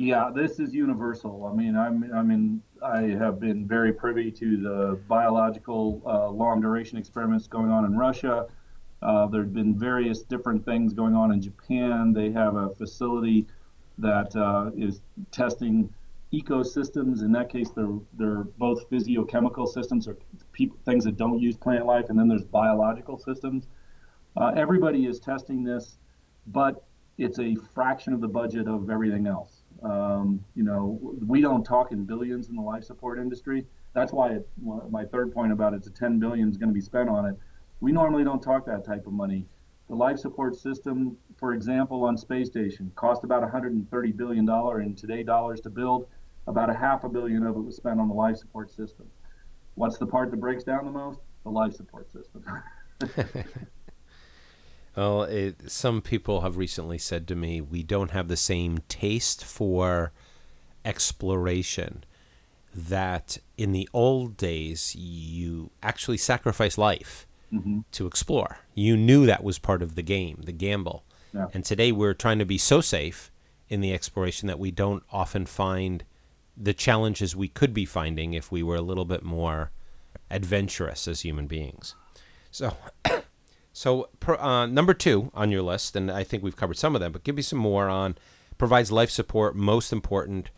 Yeah, 0.00 0.30
this 0.32 0.60
is 0.60 0.72
universal. 0.72 1.44
I 1.44 1.52
mean, 1.52 1.76
I'm, 1.76 2.08
I 2.14 2.22
mean, 2.22 2.62
I 2.80 3.00
have 3.18 3.40
been 3.40 3.66
very 3.66 3.92
privy 3.92 4.30
to 4.30 4.56
the 4.56 5.00
biological 5.08 6.00
uh, 6.06 6.28
long 6.28 6.60
duration 6.60 6.98
experiments 6.98 7.48
going 7.48 7.72
on 7.72 7.84
in 7.84 7.98
Russia. 7.98 8.46
Uh, 9.02 9.26
there 9.26 9.42
have 9.42 9.52
been 9.52 9.76
various 9.76 10.22
different 10.22 10.64
things 10.64 10.92
going 10.92 11.16
on 11.16 11.32
in 11.32 11.42
Japan. 11.42 12.12
They 12.12 12.30
have 12.30 12.54
a 12.54 12.72
facility 12.76 13.48
that 13.98 14.36
uh, 14.36 14.70
is 14.76 15.00
testing 15.32 15.92
ecosystems. 16.32 17.22
In 17.22 17.32
that 17.32 17.50
case, 17.50 17.70
they're 17.74 17.98
they're 18.16 18.44
both 18.56 18.88
physiochemical 18.90 19.66
systems 19.66 20.06
or 20.06 20.16
things 20.84 21.02
that 21.06 21.16
don't 21.16 21.40
use 21.40 21.56
plant 21.56 21.86
life, 21.86 22.04
and 22.08 22.16
then 22.16 22.28
there's 22.28 22.44
biological 22.44 23.18
systems. 23.18 23.66
Uh, 24.36 24.52
everybody 24.56 25.06
is 25.06 25.18
testing 25.18 25.64
this, 25.64 25.98
but 26.46 26.84
it's 27.16 27.40
a 27.40 27.56
fraction 27.74 28.12
of 28.12 28.20
the 28.20 28.28
budget 28.28 28.68
of 28.68 28.90
everything 28.90 29.26
else. 29.26 29.57
Um, 29.82 30.44
you 30.54 30.64
know, 30.64 30.98
we 31.26 31.40
don't 31.40 31.64
talk 31.64 31.92
in 31.92 32.04
billions 32.04 32.48
in 32.48 32.56
the 32.56 32.62
life 32.62 32.84
support 32.84 33.18
industry. 33.18 33.64
That's 33.94 34.12
why 34.12 34.32
it, 34.32 34.48
my 34.90 35.04
third 35.04 35.32
point 35.32 35.52
about 35.52 35.74
it's 35.74 35.86
a 35.86 35.90
10 35.90 36.18
billion 36.18 36.48
is 36.48 36.56
going 36.56 36.68
to 36.68 36.74
be 36.74 36.80
spent 36.80 37.08
on 37.08 37.26
it. 37.26 37.36
We 37.80 37.92
normally 37.92 38.24
don't 38.24 38.42
talk 38.42 38.66
that 38.66 38.84
type 38.84 39.06
of 39.06 39.12
money. 39.12 39.46
The 39.88 39.94
life 39.94 40.18
support 40.18 40.56
system, 40.56 41.16
for 41.38 41.54
example, 41.54 42.04
on 42.04 42.16
space 42.16 42.48
station 42.48 42.92
cost 42.94 43.24
about 43.24 43.40
130 43.40 44.12
billion 44.12 44.44
dollar 44.44 44.82
in 44.82 44.94
today 44.94 45.22
dollars 45.22 45.60
to 45.62 45.70
build. 45.70 46.08
About 46.46 46.70
a 46.70 46.74
half 46.74 47.04
a 47.04 47.08
billion 47.08 47.44
of 47.46 47.56
it 47.56 47.60
was 47.60 47.76
spent 47.76 48.00
on 48.00 48.08
the 48.08 48.14
life 48.14 48.36
support 48.36 48.70
system. 48.70 49.06
What's 49.74 49.98
the 49.98 50.06
part 50.06 50.30
that 50.30 50.38
breaks 50.38 50.64
down 50.64 50.84
the 50.84 50.90
most? 50.90 51.20
The 51.44 51.50
life 51.50 51.74
support 51.74 52.10
system. 52.10 52.44
Well, 54.98 55.22
it, 55.22 55.70
some 55.70 56.02
people 56.02 56.40
have 56.40 56.56
recently 56.56 56.98
said 56.98 57.28
to 57.28 57.36
me, 57.36 57.60
we 57.60 57.84
don't 57.84 58.10
have 58.10 58.26
the 58.26 58.36
same 58.36 58.78
taste 58.88 59.44
for 59.44 60.10
exploration. 60.84 62.02
That 62.74 63.38
in 63.56 63.70
the 63.70 63.88
old 63.92 64.36
days, 64.36 64.96
you 64.96 65.70
actually 65.84 66.16
sacrifice 66.16 66.76
life 66.76 67.28
mm-hmm. 67.52 67.82
to 67.92 68.08
explore. 68.08 68.58
You 68.74 68.96
knew 68.96 69.24
that 69.24 69.44
was 69.44 69.60
part 69.60 69.82
of 69.82 69.94
the 69.94 70.02
game, 70.02 70.42
the 70.44 70.50
gamble. 70.50 71.04
Yeah. 71.32 71.46
And 71.54 71.64
today 71.64 71.92
we're 71.92 72.12
trying 72.12 72.40
to 72.40 72.44
be 72.44 72.58
so 72.58 72.80
safe 72.80 73.30
in 73.68 73.80
the 73.80 73.94
exploration 73.94 74.48
that 74.48 74.58
we 74.58 74.72
don't 74.72 75.04
often 75.12 75.46
find 75.46 76.02
the 76.56 76.74
challenges 76.74 77.36
we 77.36 77.46
could 77.46 77.72
be 77.72 77.84
finding 77.84 78.34
if 78.34 78.50
we 78.50 78.64
were 78.64 78.74
a 78.74 78.82
little 78.82 79.04
bit 79.04 79.22
more 79.22 79.70
adventurous 80.28 81.06
as 81.06 81.20
human 81.20 81.46
beings. 81.46 81.94
So 82.50 82.76
So 83.78 84.08
uh, 84.26 84.66
number 84.66 84.92
two 84.92 85.30
on 85.34 85.52
your 85.52 85.62
list, 85.62 85.94
and 85.94 86.10
I 86.10 86.24
think 86.24 86.42
we've 86.42 86.56
covered 86.56 86.76
some 86.76 86.96
of 86.96 87.00
them, 87.00 87.12
but 87.12 87.22
give 87.22 87.36
me 87.36 87.42
some 87.42 87.60
more 87.60 87.88
on 87.88 88.18
provides 88.58 88.90
life 88.90 89.08
support. 89.08 89.54
Most 89.54 89.92
important, 89.92 90.50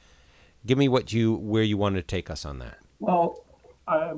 give 0.64 0.78
me 0.78 0.88
what 0.88 1.12
you 1.12 1.34
where 1.34 1.62
you 1.62 1.76
want 1.76 1.96
to 1.96 2.02
take 2.02 2.30
us 2.30 2.46
on 2.46 2.60
that. 2.60 2.78
Well, 2.98 3.44
I, 3.86 4.14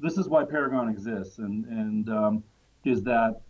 this 0.00 0.16
is 0.16 0.30
why 0.30 0.44
Paragon 0.44 0.88
exists, 0.88 1.36
and 1.36 1.66
and 1.66 2.08
um, 2.08 2.42
is 2.86 3.02
that 3.02 3.42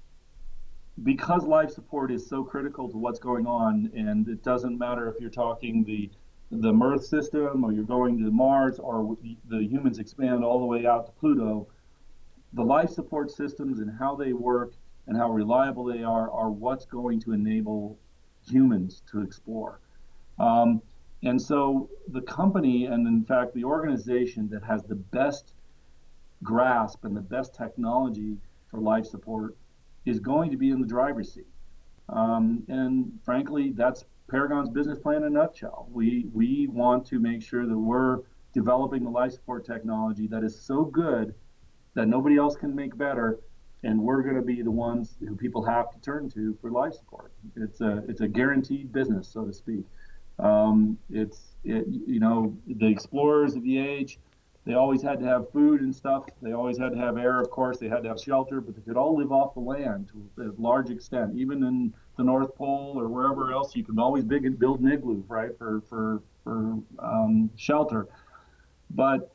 because 1.05 1.45
life 1.45 1.71
support 1.71 2.11
is 2.11 2.27
so 2.27 2.43
critical 2.43 2.89
to 2.89 2.97
what's 2.97 3.21
going 3.21 3.47
on, 3.47 3.93
and 3.95 4.27
it 4.27 4.43
doesn't 4.43 4.77
matter 4.77 5.09
if 5.09 5.21
you're 5.21 5.31
talking 5.31 5.85
the 5.85 6.11
the 6.51 6.73
Mirth 6.73 7.05
system 7.05 7.63
or 7.63 7.71
you're 7.71 7.85
going 7.85 8.19
to 8.19 8.33
Mars 8.33 8.81
or 8.81 9.17
the 9.49 9.63
humans 9.63 10.01
expand 10.01 10.43
all 10.43 10.59
the 10.59 10.67
way 10.67 10.87
out 10.87 11.07
to 11.07 11.13
Pluto. 11.13 11.69
The 12.55 12.65
life 12.65 12.91
support 12.91 13.31
systems 13.31 13.79
and 13.79 13.97
how 13.97 14.17
they 14.17 14.33
work 14.33 14.73
and 15.09 15.16
how 15.16 15.31
reliable 15.31 15.85
they 15.85 16.05
are 16.05 16.31
are 16.31 16.51
what's 16.51 16.85
going 16.85 17.18
to 17.21 17.33
enable 17.33 17.99
humans 18.49 19.03
to 19.11 19.23
explore. 19.23 19.81
Um, 20.38 20.81
and 21.25 21.40
so 21.40 21.90
the 22.09 22.21
company, 22.21 22.85
and 22.87 23.07
in 23.09 23.25
fact, 23.25 23.55
the 23.55 23.64
organization 23.64 24.49
that 24.51 24.62
has 24.62 24.85
the 24.85 24.94
best 24.94 25.55
grasp 26.44 27.05
and 27.05 27.16
the 27.16 27.21
best 27.21 27.55
technology 27.55 28.37
for 28.71 28.81
life 28.81 29.07
support 29.07 29.57
is 30.05 30.21
going 30.21 30.51
to 30.51 30.57
be 30.57 30.71
in 30.71 30.81
the 30.81 30.87
driver's 30.87 31.33
seat. 31.33 31.47
Um, 32.09 32.62
and 32.68 33.18
frankly, 33.25 33.73
that's 33.75 34.05
Paragon's 34.31 34.71
business 34.71 34.99
plan 34.99 35.16
in 35.16 35.25
a 35.25 35.31
nutshell. 35.31 35.88
We, 35.90 36.27
we 36.33 36.68
want 36.68 37.07
to 37.07 37.18
make 37.18 37.42
sure 37.42 37.66
that 37.66 37.77
we're 37.77 38.21
developing 38.53 39.05
the 39.05 39.11
life 39.11 39.33
support 39.33 39.64
technology 39.64 40.27
that 40.29 40.44
is 40.44 40.59
so 40.61 40.85
good 40.85 41.35
that 41.94 42.07
nobody 42.07 42.37
else 42.37 42.55
can 42.55 42.75
make 42.75 42.97
better 42.97 43.40
and 43.83 44.01
we're 44.01 44.23
going 44.23 44.37
to 44.37 44.43
be 44.43 44.62
the 44.62 44.71
ones 44.71 45.17
who 45.21 45.37
people 45.37 45.62
have 45.64 45.91
to 45.93 45.99
turn 46.01 46.29
to 46.31 46.57
for 46.61 46.71
life 46.71 46.95
support. 46.95 47.33
It's 47.57 47.81
a 47.81 48.03
it's 48.09 48.21
a 48.21 48.29
guaranteed 48.29 48.93
business, 48.93 49.29
so 49.29 49.45
to 49.45 49.53
speak. 49.53 49.85
Um, 50.38 50.99
it's 51.11 51.57
it, 51.64 51.87
you 51.88 52.21
know 52.21 52.57
the 52.67 52.87
explorers 52.87 53.55
of 53.55 53.62
the 53.62 53.79
age, 53.79 54.19
they 54.69 54.75
always 54.75 55.01
had 55.01 55.19
to 55.21 55.25
have 55.25 55.51
food 55.51 55.81
and 55.81 55.95
stuff. 55.95 56.27
They 56.43 56.53
always 56.53 56.77
had 56.77 56.93
to 56.93 56.99
have 56.99 57.17
air, 57.17 57.41
of 57.41 57.49
course. 57.49 57.79
They 57.79 57.88
had 57.88 58.03
to 58.03 58.09
have 58.11 58.21
shelter, 58.21 58.61
but 58.61 58.77
they 58.77 58.83
could 58.83 58.99
all 58.99 59.17
live 59.17 59.33
off 59.33 59.55
the 59.55 59.61
land 59.61 60.11
to 60.12 60.43
a 60.45 60.61
large 60.61 60.91
extent. 60.91 61.35
Even 61.37 61.64
in 61.64 61.95
the 62.19 62.23
North 62.23 62.55
Pole 62.55 62.93
or 62.99 63.09
wherever 63.09 63.51
else, 63.51 63.75
you 63.75 63.83
could 63.83 63.99
always 63.99 64.25
big, 64.25 64.59
build 64.59 64.81
an 64.81 64.93
igloo, 64.93 65.25
right, 65.27 65.57
for 65.57 65.81
for 65.88 66.23
for 66.45 66.79
um, 66.99 67.49
shelter. 67.57 68.09
But 68.91 69.33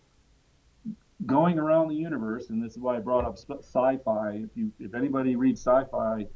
going 1.25 1.57
around 1.59 1.89
the 1.89 1.95
universe, 1.95 2.49
and 2.49 2.63
this 2.63 2.73
is 2.73 2.79
why 2.79 2.97
I 2.97 2.99
brought 2.99 3.25
up 3.25 3.37
sci-fi. 3.37 4.31
If 4.43 4.49
you, 4.55 4.71
if 4.79 4.93
anybody 4.93 5.35
reads 5.35 5.61
sci-fi, 5.61 6.27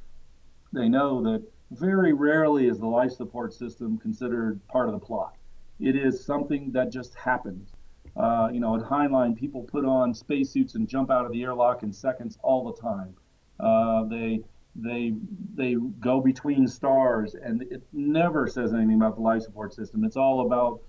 they 0.73 0.89
know 0.89 1.21
that 1.23 1.43
very 1.71 2.13
rarely 2.13 2.67
is 2.67 2.79
the 2.79 2.87
life 2.87 3.11
support 3.11 3.53
system 3.53 3.97
considered 3.97 4.65
part 4.67 4.87
of 4.87 4.93
the 4.93 4.99
plot. 4.99 5.35
It 5.79 5.95
is 5.95 6.23
something 6.23 6.71
that 6.71 6.91
just 6.91 7.15
happens. 7.15 7.69
Uh, 8.15 8.49
you 8.51 8.59
know, 8.59 8.75
at 8.75 8.81
Heinlein, 8.81 9.35
people 9.35 9.61
put 9.63 9.85
on 9.85 10.13
spacesuits 10.13 10.75
and 10.75 10.87
jump 10.87 11.11
out 11.11 11.25
of 11.25 11.31
the 11.31 11.43
airlock 11.43 11.83
in 11.83 11.93
seconds 11.93 12.37
all 12.41 12.71
the 12.71 12.81
time. 12.81 13.15
Uh, 13.59 14.05
they 14.05 14.41
they 14.75 15.13
they 15.55 15.75
go 15.99 16.21
between 16.21 16.67
stars, 16.67 17.35
and 17.35 17.63
it 17.63 17.83
never 17.93 18.47
says 18.47 18.73
anything 18.73 18.95
about 18.95 19.15
the 19.15 19.21
life 19.21 19.41
support 19.41 19.73
system. 19.73 20.03
It's 20.03 20.17
all 20.17 20.45
about 20.45 20.81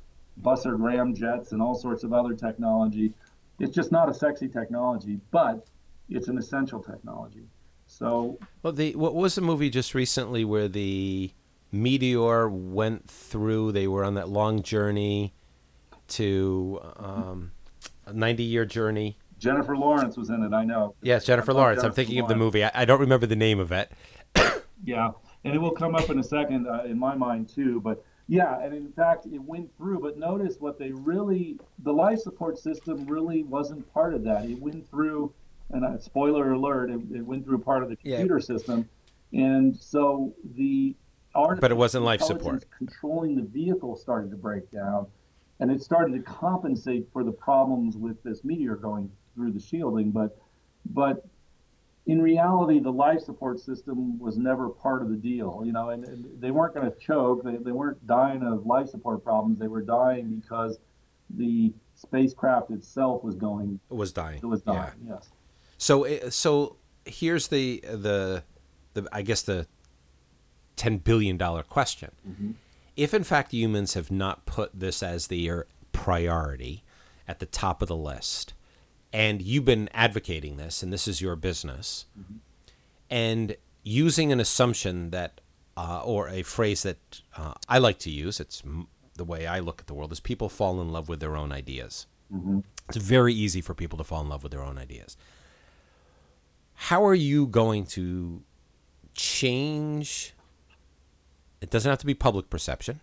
Bussard 0.43 0.79
ramjets 0.79 1.53
and 1.53 1.61
all 1.61 1.75
sorts 1.75 2.05
of 2.05 2.13
other 2.13 2.35
technology 2.35 3.13
it's 3.59 3.75
just 3.75 3.93
not 3.93 4.09
a 4.09 4.15
sexy 4.15 4.49
technology, 4.49 5.21
but 5.31 5.67
it's 6.09 6.29
an 6.29 6.39
essential 6.39 6.83
technology. 6.83 7.45
So, 7.87 8.39
well, 8.63 8.73
the 8.73 8.95
what 8.97 9.15
was 9.15 9.35
the 9.35 9.41
movie 9.41 9.71
just 9.71 9.95
recently 9.95 10.45
where 10.45 10.69
the 10.69 11.33
meteor 11.73 12.49
went 12.49 13.09
through? 13.09 13.73
They 13.73 13.89
were 13.89 14.05
on 14.05 14.15
that 14.15 14.29
long 14.29 14.63
journey 14.63 15.33
to 16.09 16.81
um, 16.97 17.53
a 18.07 18.13
ninety-year 18.13 18.67
journey. 18.67 19.17
Jennifer 19.39 19.77
Lawrence 19.77 20.17
was 20.17 20.31
in 20.31 20.43
it. 20.43 20.53
I 20.53 20.65
know. 20.65 20.95
Yes, 21.01 21.25
Jennifer 21.25 21.55
Lawrence. 21.55 21.79
Jennifer 21.79 21.89
I'm 21.89 21.95
thinking 21.95 22.17
Lawrence. 22.17 22.33
of 22.33 22.39
the 22.39 22.45
movie. 22.45 22.65
I, 22.65 22.71
I, 22.75 22.85
don't 22.85 23.01
remember 23.01 23.27
the 23.27 23.37
name 23.37 23.61
of 23.61 23.71
it. 23.73 23.93
yeah, 24.85 25.13
and 25.45 25.55
it 25.55 25.59
will 25.59 25.71
come 25.71 25.95
up 25.95 26.11
in 26.11 26.19
a 26.19 26.25
second 26.25 26.67
uh, 26.67 26.83
in 26.85 26.99
my 26.99 27.15
mind 27.15 27.49
too. 27.49 27.81
But 27.81 28.05
yeah, 28.29 28.61
and 28.61 28.75
in 28.75 28.93
fact, 28.93 29.25
it 29.25 29.43
went 29.43 29.75
through. 29.79 30.01
But 30.01 30.19
notice 30.19 30.57
what 30.59 30.79
they 30.79 30.93
really, 30.93 31.59
the 31.83 31.93
life 31.93 32.21
support 32.21 32.59
system 32.59 33.07
really 33.07 33.43
wasn't 33.43 33.91
part 33.95 34.13
of 34.13 34.23
that. 34.25 34.45
It 34.45 34.61
went 34.61 34.89
through, 34.91 35.33
and 35.71 35.85
uh, 35.85 35.99
spoiler 35.99 36.53
alert, 36.53 36.91
it, 36.91 37.01
it, 37.11 37.25
went 37.25 37.47
through 37.47 37.59
part 37.59 37.83
of 37.83 37.89
the 37.89 37.97
computer 37.97 38.39
yeah. 38.39 38.45
system, 38.45 38.89
and 39.33 39.75
so 39.75 40.35
the 40.57 40.95
art. 41.35 41.61
But 41.61 41.71
it 41.71 41.77
wasn't 41.79 42.05
life 42.05 42.21
support. 42.21 42.67
Controlling 42.77 43.35
the 43.35 43.43
vehicle 43.43 43.97
started 43.97 44.31
to 44.31 44.37
break 44.37 44.71
down, 44.71 45.07
and 45.61 45.71
it 45.71 45.83
started 45.83 46.13
to 46.13 46.23
compensate 46.23 47.09
for 47.11 47.25
the 47.25 47.33
problems 47.33 47.97
with 47.97 48.23
this 48.25 48.45
meteor 48.45 48.77
going 48.77 49.11
through 49.35 49.53
the 49.53 49.61
shielding. 49.61 50.11
But, 50.11 50.37
but 50.91 51.27
in 52.09 52.23
reality, 52.23 52.81
the 52.81 52.91
life 52.91 53.21
support 53.21 53.61
system 53.61 54.19
was 54.19 54.39
never 54.39 54.71
part 54.71 55.03
of 55.03 55.11
the 55.11 55.17
deal, 55.17 55.63
you 55.65 55.73
know, 55.73 55.91
and, 55.91 56.05
and 56.07 56.25
they 56.41 56.51
weren't 56.51 56.75
going 56.75 56.91
to 56.91 56.99
choke. 56.99 57.45
They, 57.45 57.57
they 57.57 57.71
weren't 57.71 58.05
dying 58.07 58.43
of 58.43 58.65
life 58.65 58.89
support 58.89 59.23
problems. 59.23 59.59
They 59.59 59.69
were 59.69 59.83
dying 59.83 60.41
because 60.41 60.79
the 61.29 61.71
spacecraft 61.95 62.71
itself 62.71 63.23
was 63.23 63.35
going 63.35 63.79
was 63.91 64.13
dying. 64.13 64.41
It 64.43 64.47
was 64.47 64.63
dying. 64.63 64.93
Yeah. 65.07 65.15
Yes. 65.17 65.29
So 65.77 66.05
eh, 66.05 66.31
so 66.31 66.77
here's 67.05 67.49
the 67.49 67.85
the 67.87 68.43
the 68.95 69.07
I 69.13 69.21
guess 69.21 69.43
the 69.43 69.67
ten 70.77 70.97
billion 70.97 71.37
dollar 71.37 71.63
question. 71.63 72.13
Mm-hmm. 72.27 72.53
If 72.97 73.13
in 73.13 73.23
fact 73.23 73.53
humans 73.53 73.93
have 73.93 74.11
not 74.11 74.47
put 74.47 74.71
this 74.81 75.03
as 75.03 75.27
their 75.27 75.67
priority 75.93 76.85
at 77.27 77.39
the 77.39 77.47
top 77.47 77.83
of 77.83 77.89
the 77.89 77.97
list, 77.97 78.55
and 79.13 79.41
you've 79.41 79.65
been 79.65 79.89
advocating 79.95 80.57
this, 80.57 80.83
and 80.83 80.93
this 80.93 81.09
is 81.09 81.21
your 81.21 81.37
business, 81.37 82.07
mm-hmm. 82.19 82.37
and 83.11 83.57
using 83.83 84.33
an 84.33 84.41
assumption 84.41 85.11
that, 85.11 85.41
uh, 85.77 86.03
or 86.05 86.29
a 86.29 86.43
phrase 86.43 86.83
that 86.83 87.21
uh, 87.37 87.55
I 87.69 87.79
like 87.79 87.99
to 88.01 88.11
use, 88.11 88.41
it's 88.41 88.63
m- 88.65 88.89
the 89.15 89.25
way 89.25 89.47
I 89.47 89.61
look 89.61 89.81
at 89.81 89.87
the 89.87 89.95
world, 89.95 90.13
is 90.13 90.21
people 90.21 90.49
fall 90.49 90.81
in 90.81 90.91
love 90.91 91.09
with 91.09 91.21
their 91.21 91.37
own 91.37 91.53
ideas. 91.53 92.07
Mm-hmm. 92.33 92.61
It's 92.89 92.99
very 92.99 93.33
easy 93.33 93.61
for 93.61 93.75
people 93.75 93.99
to 93.99 94.05
fall 94.05 94.21
in 94.21 94.29
love 94.29 94.43
with 94.43 94.53
their 94.53 94.63
own 94.63 94.79
ideas. 94.79 95.17
How 96.75 97.05
are 97.05 97.15
you 97.15 97.47
going 97.47 97.87
to 97.87 98.43
change? 99.15 100.35
It 101.61 101.71
doesn't 101.71 101.89
have 101.89 101.99
to 101.99 102.07
be 102.07 102.15
public 102.15 102.51
perception, 102.51 103.01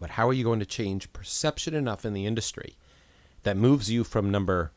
but 0.00 0.10
how 0.10 0.28
are 0.28 0.32
you 0.32 0.44
going 0.44 0.60
to 0.60 0.66
change 0.66 1.12
perception 1.12 1.74
enough 1.74 2.04
in 2.04 2.14
the 2.14 2.26
industry 2.26 2.76
that 3.42 3.56
moves 3.56 3.90
you 3.90 4.02
from 4.02 4.30
number 4.30 4.72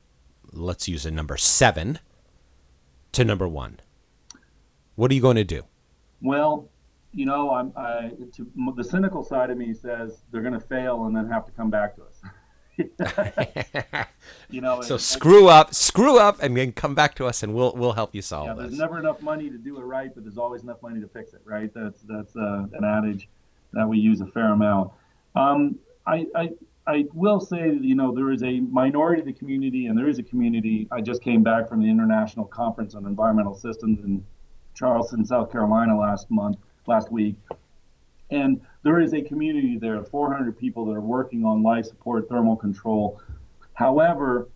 let's 0.51 0.87
use 0.87 1.05
a 1.05 1.11
number 1.11 1.37
seven 1.37 1.99
to 3.11 3.23
number 3.23 3.47
one? 3.47 3.79
What 4.95 5.11
are 5.11 5.13
you 5.13 5.21
going 5.21 5.37
to 5.37 5.43
do? 5.43 5.63
Well, 6.21 6.69
you 7.13 7.25
know, 7.25 7.51
I'm 7.51 7.73
I, 7.75 8.11
to, 8.35 8.73
the 8.75 8.83
cynical 8.83 9.23
side 9.23 9.49
of 9.49 9.57
me 9.57 9.73
says 9.73 10.21
they're 10.31 10.41
going 10.41 10.53
to 10.53 10.59
fail 10.59 11.05
and 11.05 11.15
then 11.15 11.27
have 11.29 11.45
to 11.45 11.51
come 11.53 11.69
back 11.69 11.95
to 11.95 12.03
us. 12.03 12.21
you 14.49 14.61
know, 14.61 14.81
so 14.81 14.97
screw 14.97 15.47
up, 15.47 15.73
screw 15.73 16.17
up, 16.17 16.41
and 16.41 16.55
then 16.55 16.71
come 16.71 16.95
back 16.95 17.13
to 17.15 17.25
us, 17.25 17.43
and 17.43 17.53
we'll 17.53 17.73
we'll 17.75 17.93
help 17.93 18.15
you 18.15 18.21
solve 18.21 18.47
yeah, 18.47 18.53
this. 18.53 18.67
There's 18.67 18.79
never 18.79 18.99
enough 18.99 19.21
money 19.21 19.49
to 19.49 19.57
do 19.57 19.77
it 19.77 19.83
right, 19.83 20.13
but 20.13 20.23
there's 20.23 20.37
always 20.37 20.63
enough 20.63 20.81
money 20.81 21.01
to 21.01 21.07
fix 21.07 21.33
it, 21.33 21.41
right? 21.43 21.71
That's 21.73 22.01
that's 22.03 22.35
uh, 22.37 22.67
an 22.71 22.85
adage 22.85 23.27
that 23.73 23.87
we 23.87 23.97
use 23.97 24.21
a 24.21 24.27
fair 24.27 24.53
amount. 24.53 24.91
Um, 25.35 25.77
I, 26.07 26.25
I 26.35 26.49
I 26.89 27.05
will 27.13 27.39
say, 27.39 27.77
you 27.79 27.93
know, 27.93 28.11
there 28.11 28.31
is 28.31 28.41
a 28.41 28.61
minority 28.61 29.19
of 29.19 29.27
the 29.27 29.33
community, 29.33 29.85
and 29.85 29.95
there 29.95 30.09
is 30.09 30.17
a 30.17 30.23
community. 30.23 30.87
I 30.91 31.01
just 31.01 31.21
came 31.21 31.43
back 31.43 31.69
from 31.69 31.83
the 31.83 31.87
International 31.87 32.45
Conference 32.45 32.95
on 32.95 33.05
Environmental 33.05 33.53
Systems 33.53 34.03
in 34.03 34.25
Charleston, 34.73 35.23
South 35.23 35.51
Carolina 35.51 35.95
last 35.95 36.31
month, 36.31 36.57
last 36.87 37.11
week, 37.11 37.35
and 38.31 38.59
there 38.81 38.99
is 38.99 39.13
a 39.13 39.21
community 39.21 39.77
there 39.77 39.97
of 39.97 40.09
400 40.09 40.57
people 40.57 40.83
that 40.85 40.93
are 40.93 41.01
working 41.01 41.45
on 41.45 41.61
life 41.61 41.85
support 41.85 42.27
thermal 42.27 42.55
control. 42.55 43.21
However, 43.73 44.49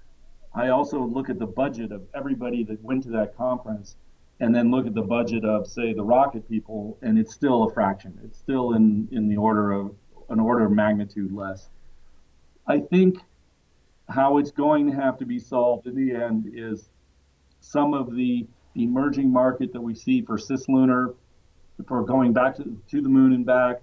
I 0.55 0.69
also 0.69 1.03
look 1.03 1.29
at 1.29 1.37
the 1.37 1.45
budget 1.45 1.91
of 1.91 2.01
everybody 2.15 2.63
that 2.63 2.83
went 2.83 3.03
to 3.03 3.09
that 3.11 3.37
conference 3.37 3.95
and 4.39 4.55
then 4.55 4.71
look 4.71 4.87
at 4.87 4.95
the 4.95 5.03
budget 5.03 5.45
of 5.45 5.67
say 5.67 5.93
the 5.93 6.03
rocket 6.03 6.49
people 6.49 6.97
and 7.03 7.19
it's 7.19 7.33
still 7.33 7.65
a 7.65 7.73
fraction. 7.73 8.19
It's 8.23 8.39
still 8.39 8.73
in 8.73 9.07
in 9.11 9.27
the 9.27 9.37
order 9.37 9.71
of 9.71 9.95
an 10.29 10.39
order 10.39 10.65
of 10.65 10.71
magnitude 10.71 11.31
less. 11.31 11.69
I 12.67 12.79
think 12.79 13.17
how 14.09 14.37
it's 14.37 14.51
going 14.51 14.89
to 14.89 14.95
have 14.95 15.17
to 15.19 15.25
be 15.25 15.39
solved 15.39 15.87
in 15.87 15.95
the 15.95 16.15
end 16.15 16.51
is 16.53 16.89
some 17.61 17.93
of 17.93 18.15
the 18.15 18.45
emerging 18.75 19.31
market 19.31 19.73
that 19.73 19.81
we 19.81 19.95
see 19.95 20.21
for 20.21 20.37
cislunar 20.37 21.15
for 21.87 22.03
going 22.03 22.33
back 22.33 22.55
to, 22.57 22.77
to 22.91 23.01
the 23.01 23.09
moon 23.09 23.33
and 23.33 23.45
back, 23.45 23.81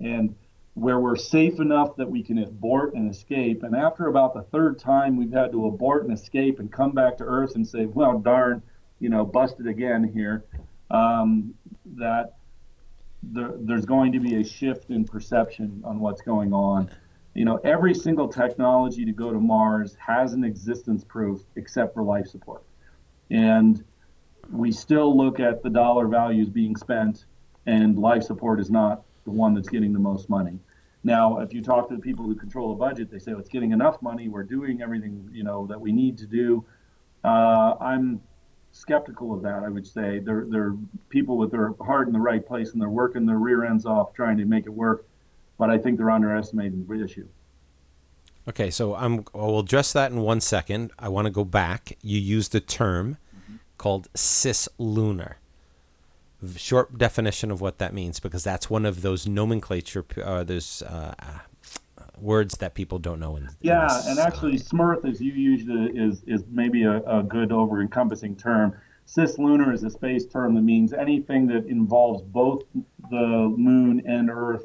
and 0.00 0.34
where 0.74 1.00
we're 1.00 1.16
safe 1.16 1.60
enough 1.60 1.96
that 1.96 2.10
we 2.10 2.22
can 2.22 2.38
abort 2.38 2.94
and 2.94 3.10
escape. 3.10 3.62
And 3.62 3.76
after 3.76 4.06
about 4.06 4.32
the 4.32 4.42
third 4.42 4.78
time 4.78 5.16
we've 5.16 5.32
had 5.32 5.52
to 5.52 5.66
abort 5.66 6.04
and 6.04 6.12
escape 6.12 6.60
and 6.60 6.72
come 6.72 6.92
back 6.92 7.18
to 7.18 7.24
Earth 7.24 7.56
and 7.56 7.66
say, 7.66 7.86
well, 7.86 8.18
darn, 8.18 8.62
you 8.98 9.08
know, 9.08 9.24
busted 9.24 9.66
again 9.66 10.10
here, 10.14 10.44
um, 10.90 11.54
that 11.96 12.36
there, 13.22 13.52
there's 13.58 13.84
going 13.84 14.12
to 14.12 14.20
be 14.20 14.36
a 14.36 14.44
shift 14.44 14.90
in 14.90 15.04
perception 15.04 15.82
on 15.84 16.00
what's 16.00 16.22
going 16.22 16.52
on. 16.52 16.90
You 17.34 17.44
know, 17.44 17.56
every 17.64 17.94
single 17.94 18.28
technology 18.28 19.04
to 19.04 19.12
go 19.12 19.32
to 19.32 19.40
Mars 19.40 19.96
has 19.98 20.32
an 20.32 20.44
existence 20.44 21.02
proof 21.04 21.40
except 21.56 21.94
for 21.94 22.02
life 22.02 22.26
support. 22.26 22.62
And 23.30 23.82
we 24.50 24.70
still 24.72 25.16
look 25.16 25.40
at 25.40 25.62
the 25.62 25.70
dollar 25.70 26.08
values 26.08 26.48
being 26.48 26.76
spent 26.76 27.24
and 27.66 27.98
life 27.98 28.22
support 28.22 28.60
is 28.60 28.70
not 28.70 29.02
the 29.24 29.30
one 29.30 29.54
that's 29.54 29.68
getting 29.68 29.92
the 29.92 29.98
most 29.98 30.28
money. 30.28 30.58
Now, 31.04 31.38
if 31.40 31.52
you 31.52 31.62
talk 31.62 31.88
to 31.88 31.96
the 31.96 32.00
people 32.00 32.24
who 32.24 32.34
control 32.34 32.68
the 32.68 32.78
budget, 32.78 33.10
they 33.10 33.18
say 33.18 33.32
well, 33.32 33.40
it's 33.40 33.48
getting 33.48 33.72
enough 33.72 34.00
money. 34.02 34.28
We're 34.28 34.44
doing 34.44 34.82
everything 34.82 35.28
you 35.32 35.42
know 35.42 35.66
that 35.66 35.80
we 35.80 35.92
need 35.92 36.18
to 36.18 36.26
do. 36.26 36.64
Uh, 37.24 37.74
I'm 37.80 38.20
skeptical 38.72 39.34
of 39.34 39.42
that. 39.42 39.62
I 39.64 39.68
would 39.68 39.86
say 39.86 40.20
they're 40.20 40.46
they're 40.48 40.76
people 41.08 41.38
with 41.38 41.50
their 41.50 41.74
heart 41.80 42.06
in 42.06 42.12
the 42.12 42.20
right 42.20 42.44
place 42.44 42.72
and 42.72 42.80
they're 42.80 42.88
working 42.88 43.26
their 43.26 43.38
rear 43.38 43.64
ends 43.64 43.84
off 43.84 44.12
trying 44.12 44.36
to 44.38 44.44
make 44.44 44.66
it 44.66 44.72
work. 44.72 45.06
But 45.62 45.70
I 45.70 45.78
think 45.78 45.96
they're 45.96 46.10
underestimating 46.10 46.84
the 46.88 47.04
issue. 47.04 47.28
Okay, 48.48 48.68
so 48.68 48.96
I'm. 48.96 49.24
We'll 49.32 49.60
address 49.60 49.92
that 49.92 50.10
in 50.10 50.20
one 50.20 50.40
second. 50.40 50.90
I 50.98 51.08
want 51.08 51.26
to 51.26 51.30
go 51.30 51.44
back. 51.44 51.96
You 52.02 52.18
used 52.18 52.52
a 52.56 52.58
term 52.58 53.18
mm-hmm. 53.32 53.58
called 53.78 54.12
cislunar 54.12 55.34
short 56.56 56.98
definition 56.98 57.52
of 57.52 57.60
what 57.60 57.78
that 57.78 57.94
means 57.94 58.18
because 58.18 58.42
that's 58.42 58.68
one 58.68 58.84
of 58.84 59.02
those 59.02 59.28
nomenclature 59.28 60.04
uh, 60.24 60.42
those 60.42 60.82
uh, 60.82 61.14
words 62.18 62.56
that 62.58 62.74
people 62.74 62.98
don't 62.98 63.20
know 63.20 63.36
in, 63.36 63.48
yeah 63.60 64.02
in 64.02 64.10
and 64.10 64.18
actually 64.18 64.58
Smurf 64.58 65.08
as 65.08 65.20
you 65.20 65.32
used 65.32 65.70
it 65.70 65.96
is 65.96 66.24
is 66.26 66.42
maybe 66.50 66.82
a, 66.82 66.96
a 67.02 67.22
good 67.22 67.52
over 67.52 67.80
encompassing 67.80 68.34
term 68.34 68.74
cislunar 69.06 69.72
is 69.72 69.84
a 69.84 69.90
space 69.90 70.26
term 70.26 70.56
that 70.56 70.62
means 70.62 70.92
anything 70.92 71.46
that 71.46 71.66
involves 71.66 72.22
both 72.22 72.64
the 73.10 73.54
moon 73.56 74.02
and 74.04 74.28
earth 74.28 74.64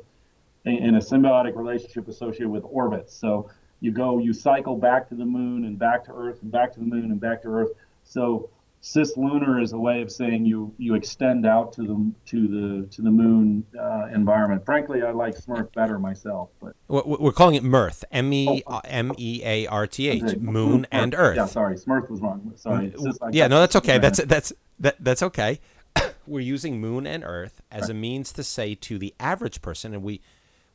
in 0.68 0.96
a 0.96 1.00
symbiotic 1.00 1.56
relationship 1.56 2.08
associated 2.08 2.50
with 2.50 2.64
orbits 2.66 3.14
so 3.14 3.50
you 3.80 3.92
go 3.92 4.18
you 4.18 4.34
cycle 4.34 4.76
back 4.76 5.08
to 5.10 5.16
the 5.16 5.26
moon 5.26 5.66
and 5.66 5.78
back 5.78 6.04
to 6.04 6.12
earth 6.12 6.42
and 6.42 6.52
back 6.52 6.74
to 6.74 6.80
the 6.80 6.86
moon 6.86 7.12
and 7.12 7.20
back 7.20 7.42
to 7.42 7.48
earth 7.48 7.70
so 8.04 8.50
cislunar 8.82 9.62
is 9.62 9.74
a 9.74 9.78
way 9.78 10.02
of 10.02 10.12
saying 10.12 10.46
you 10.46 10.74
you 10.78 10.96
extend 10.96 11.46
out 11.46 11.74
to 11.74 11.82
the 11.82 12.12
to 12.26 12.48
the 12.48 12.88
to 12.88 13.02
the 13.02 13.12
moon 13.12 13.66
uh, 13.80 14.08
environment. 14.14 14.66
Frankly, 14.66 15.02
I 15.02 15.12
like 15.12 15.36
Smurf 15.36 15.74
better 15.74 16.00
myself, 16.00 16.50
but 16.62 16.76
we're 16.88 17.32
calling 17.32 17.56
it 17.56 17.64
Mirth, 17.64 18.04
M 18.12 18.32
E 18.32 18.64
oh, 18.68 18.82
M 18.86 19.12
E 19.18 19.42
A 19.44 19.68
R 19.68 19.88
T 19.88 20.10
H, 20.10 20.38
Moon 20.38 20.88
and 20.92 21.14
Earth. 21.16 21.38
Yeah, 21.38 21.46
sorry, 21.46 21.76
Smurf 21.76 22.10
was 22.10 22.22
wrong. 22.22 22.54
Sorry. 22.56 22.94
yeah, 23.32 23.48
no, 23.48 23.60
that's 23.60 23.76
okay. 23.76 23.98
That's 23.98 24.24
that's 24.24 24.54
that, 24.80 24.96
that's 25.00 25.24
okay. 25.24 25.60
we're 26.28 26.40
using 26.40 26.80
Moon 26.80 27.08
and 27.08 27.24
Earth 27.24 27.62
as 27.72 27.84
right. 27.84 27.92
a 27.92 27.94
means 27.94 28.32
to 28.34 28.44
say 28.44 28.76
to 28.76 28.98
the 28.98 29.14
average 29.20 29.62
person, 29.62 29.94
and 29.94 30.04
we, 30.04 30.22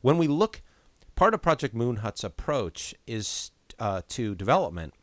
when 0.03 0.19
we 0.19 0.27
look, 0.27 0.61
part 1.15 1.33
of 1.33 1.41
Project 1.41 1.73
Moonhut's 1.73 2.23
approach 2.23 2.93
is 3.07 3.49
uh, 3.79 4.03
to 4.09 4.35
development 4.35 4.93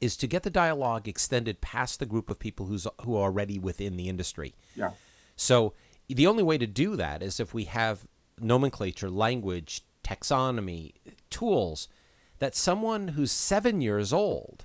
is 0.00 0.16
to 0.16 0.26
get 0.26 0.42
the 0.42 0.50
dialogue 0.50 1.06
extended 1.06 1.60
past 1.60 2.00
the 2.00 2.06
group 2.06 2.28
of 2.28 2.40
people 2.40 2.66
who's 2.66 2.88
who 3.04 3.14
are 3.14 3.24
already 3.24 3.58
within 3.60 3.96
the 3.96 4.08
industry. 4.08 4.54
Yeah. 4.74 4.90
So 5.36 5.74
the 6.08 6.26
only 6.26 6.42
way 6.42 6.58
to 6.58 6.66
do 6.66 6.96
that 6.96 7.22
is 7.22 7.38
if 7.38 7.54
we 7.54 7.64
have 7.64 8.06
nomenclature, 8.40 9.10
language, 9.10 9.82
taxonomy, 10.02 10.94
tools 11.30 11.86
that 12.38 12.56
someone 12.56 13.08
who's 13.08 13.30
7 13.30 13.80
years 13.80 14.12
old 14.12 14.64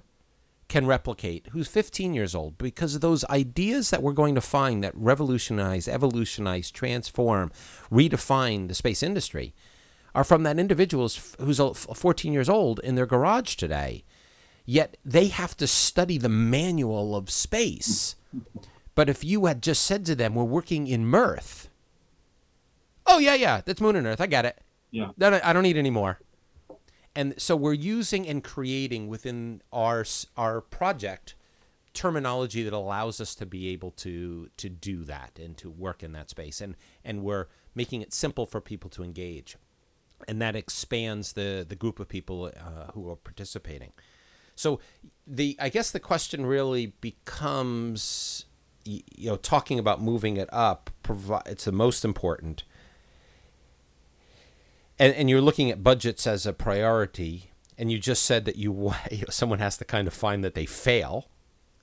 can 0.68 0.86
replicate 0.86 1.48
who's 1.52 1.68
15 1.68 2.14
years 2.14 2.36
old 2.36 2.58
because 2.58 2.96
of 2.96 3.02
those 3.02 3.24
ideas 3.26 3.90
that 3.90 4.04
we're 4.04 4.12
going 4.12 4.36
to 4.36 4.42
find 4.42 4.84
that 4.84 4.96
revolutionize, 4.96 5.88
evolutionize, 5.88 6.72
transform, 6.72 7.52
redefine 7.92 8.68
the 8.68 8.74
space 8.74 9.02
industry 9.02 9.54
are 10.14 10.24
from 10.24 10.44
that 10.44 10.60
individual 10.60 11.10
who's 11.40 11.60
14 11.60 12.34
years 12.34 12.50
old 12.50 12.80
in 12.80 12.96
their 12.96 13.06
garage 13.06 13.56
today 13.56 14.04
Yet 14.70 14.98
they 15.06 15.28
have 15.28 15.56
to 15.58 15.66
study 15.66 16.18
the 16.18 16.30
manual 16.30 17.16
of 17.16 17.30
space. 17.30 18.16
But 18.96 19.08
if 19.08 19.24
you 19.24 19.46
had 19.46 19.64
just 19.64 19.84
said 19.84 20.06
to 20.08 20.16
them, 20.16 20.36
we're 20.36 20.44
working 20.44 20.88
in 20.88 21.06
mirth. 21.08 21.70
Oh, 23.06 23.18
yeah, 23.18 23.36
yeah, 23.36 23.62
that's 23.66 23.80
moon 23.80 23.96
and 23.96 24.06
earth. 24.06 24.20
I 24.20 24.28
got 24.28 24.44
it. 24.44 24.60
Yeah. 24.92 25.12
I 25.22 25.54
don't 25.54 25.64
need 25.64 25.78
any 25.78 25.90
more. 25.90 26.20
And 27.18 27.34
so 27.42 27.56
we're 27.56 27.74
using 27.74 28.28
and 28.28 28.44
creating 28.44 29.08
within 29.08 29.64
our, 29.74 30.06
our 30.38 30.62
project 30.62 31.34
terminology 31.96 32.62
that 32.62 32.74
allows 32.74 33.20
us 33.20 33.34
to 33.34 33.46
be 33.48 33.70
able 33.70 33.90
to 33.90 34.52
to 34.56 34.70
do 34.70 35.04
that 35.06 35.40
and 35.40 35.58
to 35.58 35.68
work 35.68 36.04
in 36.04 36.12
that 36.12 36.30
space. 36.30 36.62
And 36.62 36.76
and 37.04 37.24
we're 37.24 37.48
making 37.74 38.04
it 38.04 38.14
simple 38.14 38.46
for 38.46 38.62
people 38.62 38.92
to 38.92 39.04
engage. 39.04 39.58
And 40.28 40.40
that 40.44 40.56
expands 40.56 41.34
the 41.34 41.66
the 41.68 41.76
group 41.76 42.00
of 42.00 42.08
people 42.08 42.52
uh, 42.56 42.92
who 42.92 43.10
are 43.10 43.16
participating. 43.16 43.94
So 44.54 44.80
the 45.26 45.58
I 45.60 45.70
guess 45.70 45.90
the 45.90 46.00
question 46.00 46.46
really 46.46 46.94
becomes 47.02 48.46
you 48.86 49.02
know 49.18 49.38
talking 49.38 49.80
about 49.80 50.04
moving 50.04 50.38
it 50.38 50.50
up 50.54 50.92
it's 51.48 51.66
the 51.66 51.72
most 51.72 52.06
important 52.06 52.64
and 55.00 55.14
and 55.14 55.30
you're 55.30 55.42
looking 55.42 55.72
at 55.72 55.84
budgets 55.84 56.28
as 56.28 56.46
a 56.46 56.54
priority 56.54 57.52
and 57.78 57.92
you 57.92 58.00
just 58.00 58.24
said 58.24 58.46
that 58.46 58.56
you, 58.56 58.94
someone 59.30 59.60
has 59.60 59.78
to 59.78 59.86
kind 59.86 60.08
of 60.08 60.14
find 60.14 60.44
that 60.44 60.56
they 60.56 60.66
fail 60.66 61.28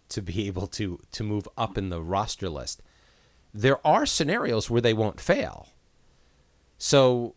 to 0.09 0.21
be 0.21 0.47
able 0.47 0.67
to 0.67 0.99
to 1.13 1.25
move 1.25 1.49
up 1.57 1.79
in 1.79 1.91
the 1.91 2.03
roster 2.03 2.49
list. 2.49 2.83
There 3.53 3.85
are 3.87 4.05
scenarios 4.05 4.69
where 4.69 4.81
they 4.81 4.95
won't 4.95 5.21
fail. 5.21 5.69
So 6.77 7.35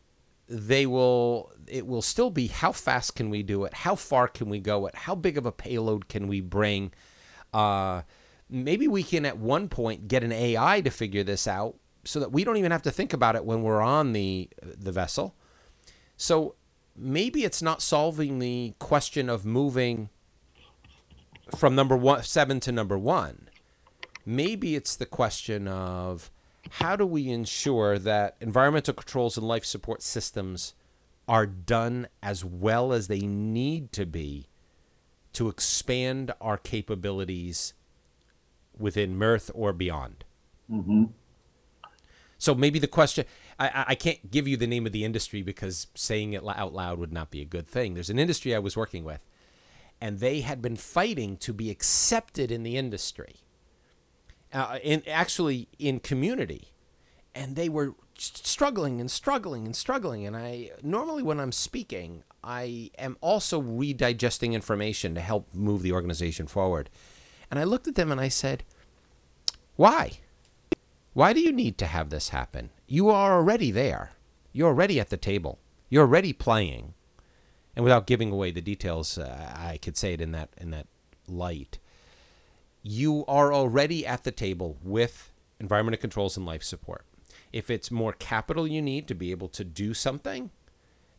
they 0.50 0.86
will 0.86 1.52
it 1.68 1.86
will 1.86 2.02
still 2.02 2.30
be 2.30 2.48
how 2.48 2.72
fast 2.72 3.16
can 3.16 3.30
we 3.30 3.44
do 3.44 3.66
it? 3.66 3.74
How 3.74 3.96
far 3.96 4.28
can 4.28 4.50
we 4.50 4.60
go 4.60 4.88
it 4.88 4.96
how 4.96 5.16
big 5.16 5.38
of 5.38 5.46
a 5.46 5.52
payload 5.52 6.08
can 6.08 6.28
we 6.28 6.42
bring? 6.42 6.92
Uh, 7.54 8.02
maybe 8.50 8.88
we 8.88 9.04
can 9.04 9.26
at 9.26 9.38
one 9.38 9.70
point 9.70 10.08
get 10.08 10.24
an 10.24 10.32
ai 10.32 10.82
to 10.82 10.90
figure 10.90 11.24
this 11.24 11.48
out 11.48 11.76
so 12.04 12.20
that 12.20 12.32
we 12.32 12.44
don't 12.44 12.58
even 12.58 12.72
have 12.72 12.82
to 12.82 12.92
think 12.92 13.13
about 13.13 13.36
it 13.36 13.46
when 13.46 13.62
we're 13.62 13.82
on 13.82 14.13
the 14.13 14.50
the 14.62 14.92
vessel 14.92 15.36
so 16.17 16.56
maybe 16.95 17.43
it's 17.43 17.62
not 17.62 17.82
solving 17.82 18.39
the 18.39 18.73
question 18.80 19.30
of 19.30 19.45
moving 19.45 20.10
from 21.56 21.75
number 21.75 21.95
one 21.95 22.23
seven 22.23 22.60
to 22.60 22.71
number 22.71 22.97
one 22.97 23.49
maybe 24.25 24.75
it's 24.75 24.95
the 24.95 25.06
question 25.06 25.67
of 25.67 26.30
how 26.69 26.95
do 26.95 27.06
we 27.06 27.30
ensure 27.30 27.97
that 27.97 28.36
environmental 28.41 28.93
controls 28.93 29.38
and 29.38 29.47
life 29.47 29.63
support 29.63 30.01
systems 30.01 30.73
are 31.27 31.45
done 31.45 32.08
as 32.21 32.43
well 32.43 32.91
as 32.91 33.08
they 33.08 33.21
need 33.21 33.91
to 33.93 34.06
be 34.06 34.47
to 35.34 35.49
expand 35.49 36.34
our 36.41 36.58
capabilities 36.58 37.73
within 38.77 39.17
Mirth 39.17 39.49
or 39.53 39.73
beyond? 39.73 40.25
Mm-hmm. 40.69 41.06
So 42.38 42.53
maybe 42.53 42.80
the 42.80 42.88
question 42.88 43.25
I, 43.60 43.86
I 43.89 43.96
can't 43.96 44.30
give 44.30 44.48
you 44.48 44.58
the 44.58 44.67
name 44.67 44.86
of 44.86 44.91
the 44.91 45.04
industry 45.04 45.41
because 45.41 45.88
saying 45.96 46.34
it 46.34 46.43
out 46.48 46.74
loud 46.74 47.00
would 47.00 47.13
not 47.13 47.32
be 47.32 47.41
a 47.41 47.46
good 47.46 47.67
thing. 47.67 47.93
There's 47.93 48.10
an 48.10 48.20
industry 48.20 48.54
I 48.54 48.60
was 48.60 48.78
working 48.78 49.04
with, 49.04 49.22
and 50.00 50.20
they 50.20 50.41
had 50.41 50.62
been 50.62 50.76
fighting 50.76 51.38
to 51.38 51.54
be 51.54 51.70
accepted 51.72 52.52
in 52.52 52.63
the 52.63 52.78
industry, 52.78 53.38
uh, 54.54 54.78
in 54.84 55.02
actually 55.08 55.70
in 55.80 56.00
community, 56.00 56.74
and 57.34 57.56
they 57.56 57.70
were 57.70 57.96
struggling 58.17 59.00
and 59.00 59.10
struggling 59.10 59.65
and 59.65 59.76
struggling. 59.76 60.26
And 60.26 60.36
I 60.36 60.72
normally 60.84 61.24
when 61.24 61.39
I'm 61.39 61.52
speaking, 61.52 62.24
I 62.43 62.91
am 62.98 63.17
also 63.22 63.62
redigesting 63.62 64.54
information 64.54 65.15
to 65.15 65.22
help 65.22 65.54
move 65.54 65.82
the 65.82 65.91
organization 65.91 66.48
forward. 66.48 66.89
And 67.50 67.60
I 67.60 67.63
looked 67.63 67.88
at 67.88 67.96
them 67.96 68.12
and 68.12 68.22
I 68.22 68.28
said, 68.28 68.63
"Why?" 69.76 70.20
Why 71.17 71.34
do 71.34 71.39
you 71.39 71.51
need 71.51 71.80
to 71.80 71.88
have 71.88 72.12
this 72.12 72.30
happen? 72.30 72.69
You 72.86 73.10
are 73.10 73.34
already 73.38 73.71
there. 73.71 74.12
You're 74.53 74.67
already 74.67 74.99
at 74.99 75.10
the 75.10 75.17
table. 75.17 75.58
You're 75.89 76.03
already 76.03 76.32
playing. 76.32 76.93
And 77.75 77.84
without 77.84 78.06
giving 78.06 78.32
away 78.32 78.51
the 78.51 78.62
details, 78.62 79.17
uh, 79.17 79.51
I 79.58 79.77
could 79.77 79.97
say 79.97 80.13
it 80.13 80.21
in 80.21 80.32
that 80.34 80.49
in 80.58 80.69
that 80.69 80.86
light. 81.27 81.80
You 82.84 83.25
are 83.27 83.51
already 83.51 84.06
at 84.06 84.25
the 84.25 84.32
table 84.32 84.77
with 84.84 85.32
environmental 85.60 85.99
controls 85.99 86.38
and 86.38 86.45
life 86.45 86.62
support. 86.62 87.03
If 87.51 87.71
it's 87.71 87.89
more 87.89 88.13
capital 88.13 88.67
you 88.67 88.84
need 88.84 89.08
to 89.08 89.15
be 89.15 89.32
able 89.32 89.49
to 89.49 89.63
do 89.63 89.95
something, 89.95 90.51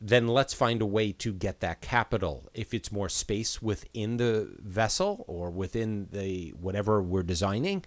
then 0.00 0.28
let's 0.28 0.54
find 0.54 0.80
a 0.80 0.86
way 0.86 1.10
to 1.10 1.32
get 1.32 1.58
that 1.58 1.80
capital. 1.80 2.44
If 2.54 2.72
it's 2.72 2.92
more 2.92 3.08
space 3.08 3.60
within 3.60 4.18
the 4.18 4.48
vessel 4.60 5.24
or 5.26 5.50
within 5.50 6.06
the 6.12 6.50
whatever 6.50 7.02
we're 7.02 7.24
designing, 7.24 7.84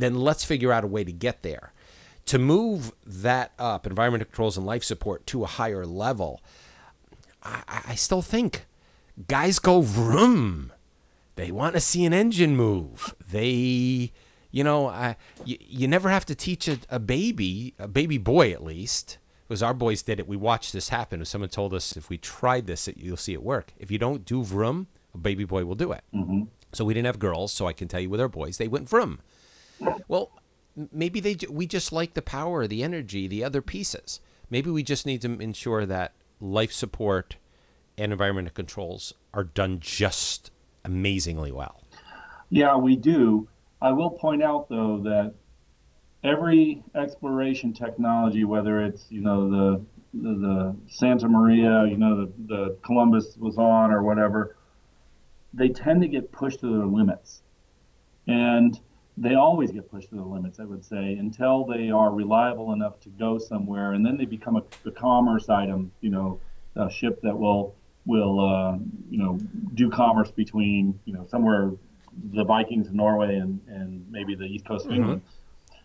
then 0.00 0.14
let's 0.14 0.44
figure 0.44 0.72
out 0.72 0.84
a 0.84 0.88
way 0.88 1.04
to 1.04 1.12
get 1.12 1.42
there. 1.42 1.72
To 2.26 2.38
move 2.38 2.92
that 3.06 3.52
up, 3.58 3.86
environmental 3.86 4.26
controls 4.26 4.56
and 4.56 4.66
life 4.66 4.82
support 4.82 5.26
to 5.28 5.44
a 5.44 5.46
higher 5.46 5.86
level, 5.86 6.42
I, 7.42 7.82
I 7.88 7.94
still 7.94 8.22
think 8.22 8.66
guys 9.28 9.58
go 9.58 9.80
vroom. 9.80 10.72
They 11.36 11.52
want 11.52 11.74
to 11.74 11.80
see 11.80 12.04
an 12.04 12.12
engine 12.12 12.56
move. 12.56 13.14
They, 13.30 14.12
you 14.50 14.64
know, 14.64 14.88
I, 14.88 15.16
you, 15.44 15.56
you 15.60 15.86
never 15.86 16.08
have 16.08 16.26
to 16.26 16.34
teach 16.34 16.66
a, 16.66 16.78
a 16.88 16.98
baby, 16.98 17.74
a 17.78 17.86
baby 17.86 18.18
boy 18.18 18.50
at 18.50 18.64
least, 18.64 19.18
because 19.46 19.62
our 19.62 19.74
boys 19.74 20.02
did 20.02 20.18
it. 20.18 20.26
We 20.26 20.36
watched 20.36 20.72
this 20.72 20.88
happen. 20.88 21.24
Someone 21.24 21.50
told 21.50 21.74
us 21.74 21.96
if 21.96 22.10
we 22.10 22.18
tried 22.18 22.66
this, 22.66 22.88
you'll 22.96 23.16
see 23.16 23.34
it 23.34 23.42
work. 23.42 23.72
If 23.78 23.90
you 23.90 23.98
don't 23.98 24.24
do 24.24 24.42
vroom, 24.42 24.88
a 25.14 25.18
baby 25.18 25.44
boy 25.44 25.64
will 25.64 25.76
do 25.76 25.92
it. 25.92 26.02
Mm-hmm. 26.12 26.42
So 26.72 26.84
we 26.84 26.94
didn't 26.94 27.06
have 27.06 27.20
girls, 27.20 27.52
so 27.52 27.66
I 27.66 27.72
can 27.72 27.86
tell 27.86 28.00
you 28.00 28.10
with 28.10 28.20
our 28.20 28.28
boys, 28.28 28.58
they 28.58 28.66
went 28.66 28.88
vroom. 28.88 29.20
Well, 30.08 30.30
maybe 30.92 31.20
they 31.20 31.36
we 31.50 31.66
just 31.66 31.92
like 31.92 32.14
the 32.14 32.22
power, 32.22 32.66
the 32.66 32.82
energy, 32.82 33.26
the 33.26 33.44
other 33.44 33.62
pieces. 33.62 34.20
Maybe 34.50 34.70
we 34.70 34.82
just 34.82 35.06
need 35.06 35.22
to 35.22 35.32
ensure 35.40 35.86
that 35.86 36.12
life 36.40 36.72
support 36.72 37.36
and 37.98 38.12
environmental 38.12 38.52
controls 38.52 39.14
are 39.34 39.44
done 39.44 39.80
just 39.80 40.50
amazingly 40.84 41.50
well. 41.50 41.82
Yeah, 42.50 42.76
we 42.76 42.96
do. 42.96 43.48
I 43.80 43.92
will 43.92 44.10
point 44.10 44.42
out 44.42 44.68
though 44.68 45.00
that 45.04 45.34
every 46.22 46.82
exploration 46.94 47.72
technology, 47.72 48.44
whether 48.44 48.84
it's 48.84 49.06
you 49.10 49.20
know 49.20 49.50
the 49.50 49.84
the, 50.14 50.28
the 50.34 50.76
Santa 50.88 51.28
Maria, 51.28 51.86
you 51.86 51.96
know 51.96 52.24
the, 52.24 52.32
the 52.46 52.76
Columbus 52.82 53.36
was 53.38 53.58
on 53.58 53.90
or 53.90 54.02
whatever, 54.02 54.56
they 55.52 55.68
tend 55.68 56.02
to 56.02 56.08
get 56.08 56.32
pushed 56.32 56.60
to 56.60 56.78
their 56.78 56.86
limits, 56.86 57.42
and 58.26 58.78
they 59.16 59.34
always 59.34 59.70
get 59.70 59.90
pushed 59.90 60.10
to 60.10 60.16
the 60.16 60.22
limits, 60.22 60.60
I 60.60 60.64
would 60.64 60.84
say, 60.84 61.14
until 61.14 61.64
they 61.64 61.90
are 61.90 62.12
reliable 62.12 62.72
enough 62.72 63.00
to 63.00 63.08
go 63.08 63.38
somewhere, 63.38 63.92
and 63.92 64.04
then 64.04 64.16
they 64.16 64.26
become 64.26 64.56
a, 64.56 64.62
a 64.86 64.90
commerce 64.90 65.48
item. 65.48 65.90
You 66.00 66.10
know, 66.10 66.40
a 66.76 66.90
ship 66.90 67.20
that 67.22 67.36
will 67.36 67.74
will 68.04 68.40
uh, 68.40 68.78
you 69.10 69.18
know 69.18 69.38
do 69.74 69.90
commerce 69.90 70.30
between 70.30 70.98
you 71.04 71.14
know 71.14 71.26
somewhere 71.28 71.72
the 72.32 72.44
Vikings 72.44 72.88
of 72.88 72.94
Norway 72.94 73.36
and 73.36 73.60
and 73.68 74.04
maybe 74.10 74.34
the 74.34 74.44
east 74.44 74.66
coast 74.66 74.84
of 74.86 74.92
mm-hmm. 74.92 75.00
England. 75.00 75.22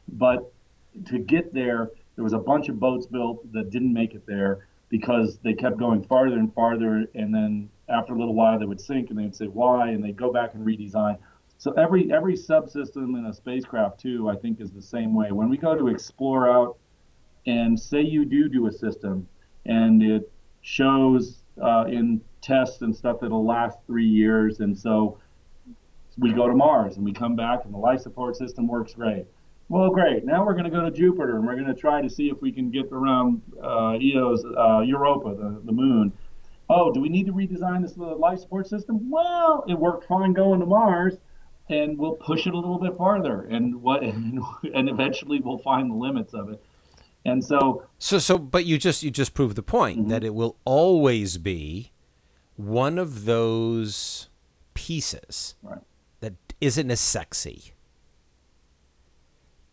But 0.09 0.51
to 1.05 1.19
get 1.19 1.53
there, 1.53 1.89
there 2.15 2.23
was 2.23 2.33
a 2.33 2.39
bunch 2.39 2.67
of 2.67 2.79
boats 2.79 3.05
built 3.05 3.51
that 3.53 3.69
didn't 3.69 3.93
make 3.93 4.13
it 4.13 4.25
there 4.25 4.67
because 4.89 5.37
they 5.37 5.53
kept 5.53 5.77
going 5.77 6.03
farther 6.03 6.37
and 6.37 6.53
farther, 6.53 7.05
and 7.15 7.33
then 7.33 7.69
after 7.87 8.13
a 8.13 8.19
little 8.19 8.35
while 8.35 8.59
they 8.59 8.65
would 8.65 8.81
sink, 8.81 9.09
and 9.09 9.17
they'd 9.17 9.35
say 9.35 9.45
why, 9.45 9.89
and 9.89 10.03
they'd 10.03 10.17
go 10.17 10.31
back 10.33 10.53
and 10.53 10.65
redesign. 10.65 11.17
So 11.61 11.73
every 11.73 12.11
every 12.11 12.33
subsystem 12.33 13.15
in 13.19 13.27
a 13.29 13.33
spacecraft 13.33 13.99
too, 13.99 14.27
I 14.27 14.35
think, 14.35 14.59
is 14.59 14.71
the 14.71 14.81
same 14.81 15.13
way. 15.13 15.31
When 15.31 15.47
we 15.47 15.57
go 15.57 15.77
to 15.77 15.89
explore 15.89 16.49
out, 16.49 16.79
and 17.45 17.79
say 17.79 18.01
you 18.01 18.25
do 18.25 18.49
do 18.49 18.65
a 18.65 18.71
system, 18.71 19.27
and 19.67 20.01
it 20.01 20.31
shows 20.61 21.43
uh, 21.61 21.85
in 21.87 22.19
tests 22.41 22.81
and 22.81 22.95
stuff 22.95 23.19
that'll 23.21 23.45
last 23.45 23.77
three 23.85 24.07
years, 24.07 24.59
and 24.59 24.75
so 24.75 25.19
we 26.17 26.33
go 26.33 26.47
to 26.47 26.55
Mars 26.55 26.95
and 26.95 27.05
we 27.05 27.13
come 27.13 27.35
back 27.35 27.63
and 27.65 27.71
the 27.75 27.77
life 27.77 28.01
support 28.01 28.35
system 28.35 28.67
works 28.67 28.95
great. 28.95 29.27
Well, 29.69 29.91
great. 29.91 30.25
Now 30.25 30.43
we're 30.43 30.53
going 30.53 30.65
to 30.65 30.71
go 30.71 30.83
to 30.83 30.89
Jupiter 30.89 31.37
and 31.37 31.45
we're 31.45 31.55
going 31.55 31.67
to 31.67 31.79
try 31.79 32.01
to 32.01 32.09
see 32.09 32.29
if 32.29 32.41
we 32.41 32.51
can 32.51 32.71
get 32.71 32.87
around 32.91 33.39
uh, 33.63 33.97
Io's 34.01 34.43
uh, 34.43 34.79
Europa, 34.79 35.35
the, 35.35 35.61
the 35.63 35.71
moon. 35.71 36.11
Oh, 36.69 36.91
do 36.91 36.99
we 36.99 37.07
need 37.07 37.27
to 37.27 37.33
redesign 37.33 37.83
this 37.83 37.95
life 37.97 38.39
support 38.39 38.67
system? 38.67 39.11
Well, 39.11 39.63
it 39.67 39.75
worked 39.75 40.07
fine 40.07 40.33
going 40.33 40.59
to 40.59 40.65
Mars 40.65 41.17
and 41.71 41.97
we'll 41.97 42.15
push 42.15 42.45
it 42.45 42.53
a 42.53 42.55
little 42.55 42.77
bit 42.77 42.95
farther 42.97 43.47
and 43.49 43.81
what 43.81 44.03
and, 44.03 44.39
and 44.73 44.89
eventually 44.89 45.39
we'll 45.39 45.57
find 45.59 45.89
the 45.89 45.95
limits 45.95 46.33
of 46.33 46.49
it 46.49 46.63
and 47.25 47.43
so 47.43 47.83
so 47.97 48.19
so 48.19 48.37
but 48.37 48.65
you 48.65 48.77
just 48.77 49.03
you 49.03 49.11
just 49.11 49.33
proved 49.33 49.55
the 49.55 49.63
point 49.63 49.99
mm-hmm. 49.99 50.09
that 50.09 50.23
it 50.23 50.33
will 50.33 50.57
always 50.65 51.37
be 51.37 51.91
one 52.55 52.97
of 52.97 53.25
those 53.25 54.29
pieces 54.73 55.55
right. 55.63 55.81
that 56.19 56.33
isn't 56.59 56.91
as 56.91 56.99
sexy 56.99 57.73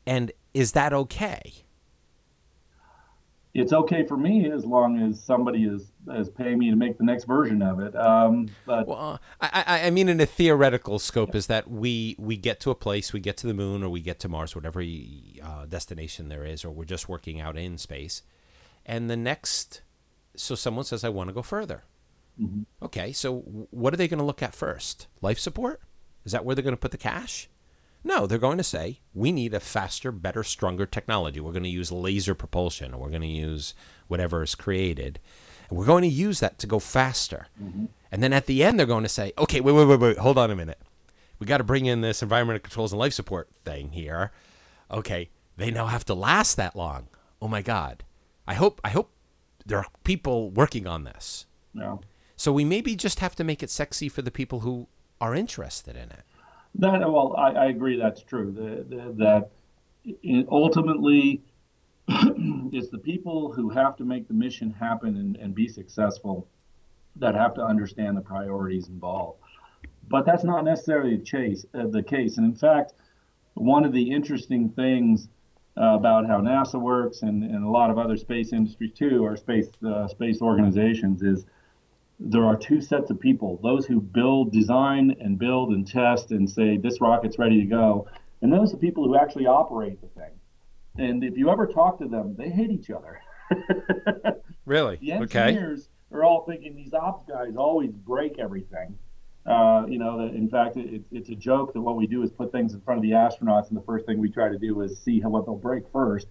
and 0.06 0.32
is 0.54 0.72
that 0.72 0.92
okay 0.92 1.64
it's 3.60 3.72
okay 3.72 4.06
for 4.06 4.16
me 4.16 4.50
as 4.50 4.64
long 4.64 4.98
as 5.00 5.22
somebody 5.22 5.64
is 5.64 5.90
is 6.14 6.28
paying 6.28 6.58
me 6.58 6.70
to 6.70 6.76
make 6.76 6.96
the 6.98 7.04
next 7.04 7.24
version 7.24 7.60
of 7.62 7.80
it. 7.80 7.94
Um, 7.96 8.48
but 8.66 8.86
well, 8.86 9.20
I, 9.40 9.82
I 9.84 9.90
mean, 9.90 10.08
in 10.08 10.20
a 10.20 10.26
theoretical 10.26 10.98
scope, 10.98 11.34
is 11.34 11.46
that 11.48 11.70
we 11.70 12.16
we 12.18 12.36
get 12.36 12.60
to 12.60 12.70
a 12.70 12.74
place, 12.74 13.12
we 13.12 13.20
get 13.20 13.36
to 13.38 13.46
the 13.46 13.54
moon, 13.54 13.82
or 13.82 13.88
we 13.88 14.00
get 14.00 14.18
to 14.20 14.28
Mars, 14.28 14.54
whatever 14.54 14.80
uh, 14.80 15.66
destination 15.66 16.28
there 16.28 16.44
is, 16.44 16.64
or 16.64 16.70
we're 16.70 16.84
just 16.84 17.08
working 17.08 17.40
out 17.40 17.56
in 17.56 17.78
space, 17.78 18.22
and 18.86 19.10
the 19.10 19.16
next, 19.16 19.82
so 20.36 20.54
someone 20.54 20.84
says, 20.84 21.04
I 21.04 21.08
want 21.08 21.28
to 21.28 21.34
go 21.34 21.42
further. 21.42 21.84
Mm-hmm. 22.40 22.62
Okay, 22.84 23.12
so 23.12 23.38
what 23.70 23.92
are 23.92 23.96
they 23.96 24.08
going 24.08 24.20
to 24.20 24.24
look 24.24 24.42
at 24.42 24.54
first? 24.54 25.08
Life 25.20 25.38
support? 25.38 25.80
Is 26.24 26.32
that 26.32 26.44
where 26.44 26.54
they're 26.54 26.62
going 26.62 26.76
to 26.76 26.80
put 26.80 26.92
the 26.92 26.98
cash? 26.98 27.48
No, 28.04 28.26
they're 28.26 28.38
going 28.38 28.58
to 28.58 28.64
say, 28.64 29.00
we 29.12 29.32
need 29.32 29.52
a 29.52 29.60
faster, 29.60 30.12
better, 30.12 30.44
stronger 30.44 30.86
technology. 30.86 31.40
We're 31.40 31.52
going 31.52 31.64
to 31.64 31.68
use 31.68 31.92
laser 31.92 32.34
propulsion, 32.34 32.94
or 32.94 33.00
we're 33.00 33.10
going 33.10 33.22
to 33.22 33.26
use 33.26 33.74
whatever 34.06 34.42
is 34.42 34.54
created. 34.54 35.18
And 35.68 35.78
we're 35.78 35.84
going 35.84 36.02
to 36.02 36.08
use 36.08 36.40
that 36.40 36.58
to 36.60 36.66
go 36.66 36.78
faster. 36.78 37.48
Mm-hmm. 37.62 37.86
And 38.10 38.22
then 38.22 38.32
at 38.32 38.46
the 38.46 38.62
end, 38.62 38.78
they're 38.78 38.86
going 38.86 39.02
to 39.02 39.08
say, 39.08 39.32
okay, 39.36 39.60
wait, 39.60 39.72
wait, 39.72 39.84
wait, 39.84 40.00
wait, 40.00 40.18
hold 40.18 40.38
on 40.38 40.50
a 40.50 40.56
minute. 40.56 40.78
We 41.38 41.46
got 41.46 41.58
to 41.58 41.64
bring 41.64 41.86
in 41.86 42.00
this 42.00 42.22
environmental 42.22 42.60
controls 42.60 42.92
and 42.92 42.98
life 42.98 43.12
support 43.12 43.48
thing 43.64 43.90
here. 43.90 44.32
Okay, 44.90 45.30
they 45.56 45.70
now 45.70 45.86
have 45.86 46.04
to 46.06 46.14
last 46.14 46.56
that 46.56 46.74
long. 46.74 47.08
Oh 47.42 47.48
my 47.48 47.62
God. 47.62 48.04
I 48.46 48.54
hope, 48.54 48.80
I 48.82 48.90
hope 48.90 49.10
there 49.66 49.78
are 49.78 49.86
people 50.04 50.50
working 50.50 50.86
on 50.86 51.04
this. 51.04 51.46
No. 51.74 52.00
So 52.36 52.52
we 52.52 52.64
maybe 52.64 52.96
just 52.96 53.20
have 53.20 53.36
to 53.36 53.44
make 53.44 53.62
it 53.62 53.70
sexy 53.70 54.08
for 54.08 54.22
the 54.22 54.30
people 54.30 54.60
who 54.60 54.88
are 55.20 55.34
interested 55.34 55.96
in 55.96 56.10
it. 56.10 56.22
That 56.76 57.00
well, 57.00 57.34
I, 57.36 57.50
I 57.52 57.66
agree. 57.66 57.98
That's 57.98 58.22
true. 58.22 58.52
The, 58.52 58.96
the, 58.96 59.12
that 59.18 59.50
ultimately, 60.50 61.42
it's 62.08 62.88
the 62.88 62.98
people 62.98 63.52
who 63.52 63.68
have 63.70 63.96
to 63.96 64.04
make 64.04 64.28
the 64.28 64.34
mission 64.34 64.70
happen 64.70 65.16
and, 65.16 65.36
and 65.36 65.54
be 65.54 65.68
successful 65.68 66.46
that 67.16 67.34
have 67.34 67.54
to 67.54 67.62
understand 67.62 68.16
the 68.16 68.20
priorities 68.20 68.88
involved. 68.88 69.40
But 70.08 70.24
that's 70.24 70.44
not 70.44 70.64
necessarily 70.64 71.16
the, 71.16 71.24
chase, 71.24 71.66
uh, 71.74 71.86
the 71.88 72.02
case. 72.02 72.38
And 72.38 72.46
in 72.46 72.54
fact, 72.54 72.94
one 73.54 73.84
of 73.84 73.92
the 73.92 74.10
interesting 74.10 74.70
things 74.70 75.28
uh, 75.76 75.94
about 75.94 76.26
how 76.26 76.40
NASA 76.40 76.80
works 76.80 77.22
and, 77.22 77.44
and 77.44 77.64
a 77.64 77.68
lot 77.68 77.90
of 77.90 77.98
other 77.98 78.16
space 78.16 78.52
industries 78.52 78.92
too, 78.92 79.24
or 79.24 79.36
space 79.36 79.68
uh, 79.86 80.08
space 80.08 80.40
organizations, 80.40 81.22
is 81.22 81.44
there 82.18 82.44
are 82.44 82.56
two 82.56 82.80
sets 82.80 83.10
of 83.10 83.20
people 83.20 83.60
those 83.62 83.86
who 83.86 84.00
build, 84.00 84.52
design, 84.52 85.16
and 85.20 85.38
build 85.38 85.70
and 85.70 85.86
test 85.86 86.30
and 86.30 86.48
say, 86.48 86.76
this 86.76 87.00
rocket's 87.00 87.38
ready 87.38 87.60
to 87.60 87.66
go. 87.66 88.06
And 88.42 88.52
those 88.52 88.72
are 88.72 88.76
people 88.76 89.04
who 89.04 89.16
actually 89.16 89.46
operate 89.46 90.00
the 90.00 90.08
thing. 90.08 90.32
And 90.96 91.22
if 91.22 91.36
you 91.36 91.50
ever 91.50 91.66
talk 91.66 91.98
to 91.98 92.08
them, 92.08 92.34
they 92.36 92.48
hate 92.48 92.70
each 92.70 92.90
other. 92.90 93.20
really? 94.64 94.96
The 95.00 95.12
engineers 95.12 95.88
okay. 96.12 96.16
are 96.16 96.24
all 96.24 96.44
thinking 96.44 96.74
these 96.74 96.92
ops 96.92 97.24
guys 97.28 97.56
always 97.56 97.90
break 97.90 98.38
everything. 98.38 98.98
Uh, 99.46 99.86
you 99.88 99.98
know, 99.98 100.18
that 100.18 100.34
in 100.34 100.48
fact, 100.48 100.76
it, 100.76 101.02
it's 101.10 101.30
a 101.30 101.34
joke 101.34 101.72
that 101.72 101.80
what 101.80 101.96
we 101.96 102.06
do 102.06 102.22
is 102.22 102.30
put 102.30 102.52
things 102.52 102.74
in 102.74 102.80
front 102.82 102.98
of 102.98 103.02
the 103.02 103.12
astronauts, 103.12 103.68
and 103.68 103.76
the 103.76 103.82
first 103.82 104.04
thing 104.04 104.18
we 104.18 104.28
try 104.28 104.48
to 104.48 104.58
do 104.58 104.82
is 104.82 104.98
see 104.98 105.20
how 105.20 105.30
what 105.30 105.46
they'll 105.46 105.56
break 105.56 105.84
first. 105.90 106.26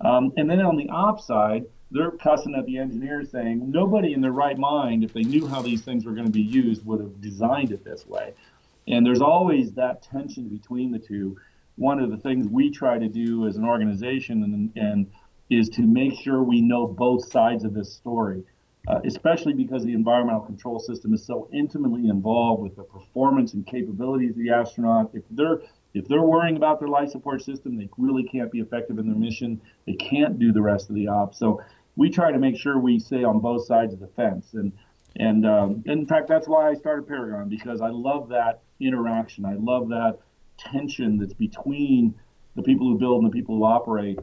Um, 0.00 0.32
and 0.36 0.48
then 0.48 0.60
on 0.60 0.76
the 0.76 0.88
ops 0.88 1.26
side, 1.26 1.64
they're 1.90 2.10
cussing 2.10 2.54
at 2.56 2.66
the 2.66 2.78
engineers 2.78 3.30
saying 3.30 3.70
nobody 3.70 4.12
in 4.12 4.20
their 4.20 4.32
right 4.32 4.58
mind, 4.58 5.04
if 5.04 5.12
they 5.12 5.22
knew 5.22 5.46
how 5.46 5.62
these 5.62 5.82
things 5.82 6.04
were 6.04 6.12
going 6.12 6.26
to 6.26 6.32
be 6.32 6.42
used, 6.42 6.84
would 6.84 7.00
have 7.00 7.20
designed 7.20 7.72
it 7.72 7.84
this 7.84 8.06
way. 8.06 8.34
And 8.88 9.04
there's 9.06 9.20
always 9.20 9.72
that 9.72 10.02
tension 10.02 10.48
between 10.48 10.90
the 10.92 10.98
two. 10.98 11.36
One 11.76 11.98
of 11.98 12.10
the 12.10 12.16
things 12.16 12.46
we 12.46 12.70
try 12.70 12.98
to 12.98 13.08
do 13.08 13.46
as 13.46 13.56
an 13.56 13.64
organization 13.64 14.42
and, 14.42 14.72
and 14.76 15.10
is 15.50 15.68
to 15.70 15.82
make 15.82 16.14
sure 16.14 16.42
we 16.42 16.60
know 16.60 16.86
both 16.86 17.30
sides 17.30 17.64
of 17.64 17.74
this 17.74 17.92
story, 17.92 18.42
uh, 18.88 19.00
especially 19.04 19.52
because 19.52 19.84
the 19.84 19.92
environmental 19.92 20.42
control 20.42 20.78
system 20.78 21.14
is 21.14 21.24
so 21.24 21.48
intimately 21.52 22.08
involved 22.08 22.62
with 22.62 22.76
the 22.76 22.82
performance 22.82 23.54
and 23.54 23.66
capabilities 23.66 24.30
of 24.30 24.36
the 24.36 24.50
astronaut. 24.50 25.10
If 25.14 25.22
they're 25.30 25.60
if 25.94 26.08
they're 26.08 26.22
worrying 26.22 26.56
about 26.56 26.80
their 26.80 26.88
life 26.88 27.10
support 27.10 27.42
system, 27.42 27.76
they 27.76 27.88
really 27.96 28.24
can't 28.24 28.50
be 28.50 28.60
effective 28.60 28.98
in 28.98 29.06
their 29.06 29.16
mission. 29.16 29.60
They 29.86 29.94
can't 29.94 30.38
do 30.38 30.52
the 30.52 30.60
rest 30.60 30.90
of 30.90 30.96
the 30.96 31.08
ops. 31.08 31.38
So 31.38 31.62
we 31.96 32.10
try 32.10 32.32
to 32.32 32.38
make 32.38 32.56
sure 32.56 32.78
we 32.78 32.98
stay 32.98 33.22
on 33.22 33.38
both 33.38 33.64
sides 33.64 33.94
of 33.94 34.00
the 34.00 34.08
fence. 34.08 34.54
And 34.54 34.72
and 35.16 35.46
um, 35.46 35.84
in 35.86 36.06
fact, 36.06 36.26
that's 36.26 36.48
why 36.48 36.68
I 36.68 36.74
started 36.74 37.06
Paragon 37.06 37.48
because 37.48 37.80
I 37.80 37.90
love 37.90 38.28
that 38.30 38.62
interaction. 38.80 39.44
I 39.44 39.54
love 39.54 39.88
that 39.90 40.18
tension 40.58 41.18
that's 41.18 41.34
between 41.34 42.14
the 42.56 42.62
people 42.62 42.88
who 42.88 42.98
build 42.98 43.22
and 43.22 43.32
the 43.32 43.34
people 43.34 43.56
who 43.56 43.64
operate. 43.64 44.18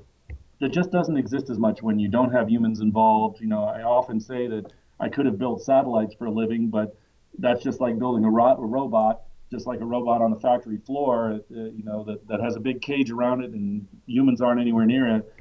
That 0.59 0.69
just 0.69 0.91
doesn't 0.91 1.17
exist 1.17 1.49
as 1.49 1.57
much 1.57 1.81
when 1.81 1.97
you 1.97 2.07
don't 2.07 2.31
have 2.31 2.49
humans 2.49 2.81
involved. 2.81 3.41
You 3.41 3.47
know, 3.47 3.63
I 3.63 3.81
often 3.81 4.19
say 4.19 4.47
that 4.47 4.71
I 4.99 5.09
could 5.09 5.25
have 5.25 5.39
built 5.39 5.63
satellites 5.63 6.13
for 6.13 6.25
a 6.25 6.31
living, 6.31 6.67
but 6.67 6.95
that's 7.39 7.63
just 7.63 7.79
like 7.79 7.97
building 7.97 8.25
a, 8.25 8.29
ro- 8.29 8.57
a 8.57 8.65
robot, 8.65 9.21
just 9.51 9.67
like 9.67 9.81
a 9.81 9.85
robot 9.85 10.21
on 10.21 10.31
the 10.31 10.39
factory 10.39 10.77
floor. 10.77 11.39
Uh, 11.51 11.55
you 11.55 11.83
know, 11.83 12.03
that, 12.05 12.27
that 12.27 12.41
has 12.41 12.55
a 12.55 12.59
big 12.59 12.81
cage 12.81 13.11
around 13.11 13.43
it 13.43 13.51
and 13.51 13.85
humans 14.07 14.41
aren't 14.41 14.61
anywhere 14.61 14.85
near 14.85 15.15
it 15.17 15.33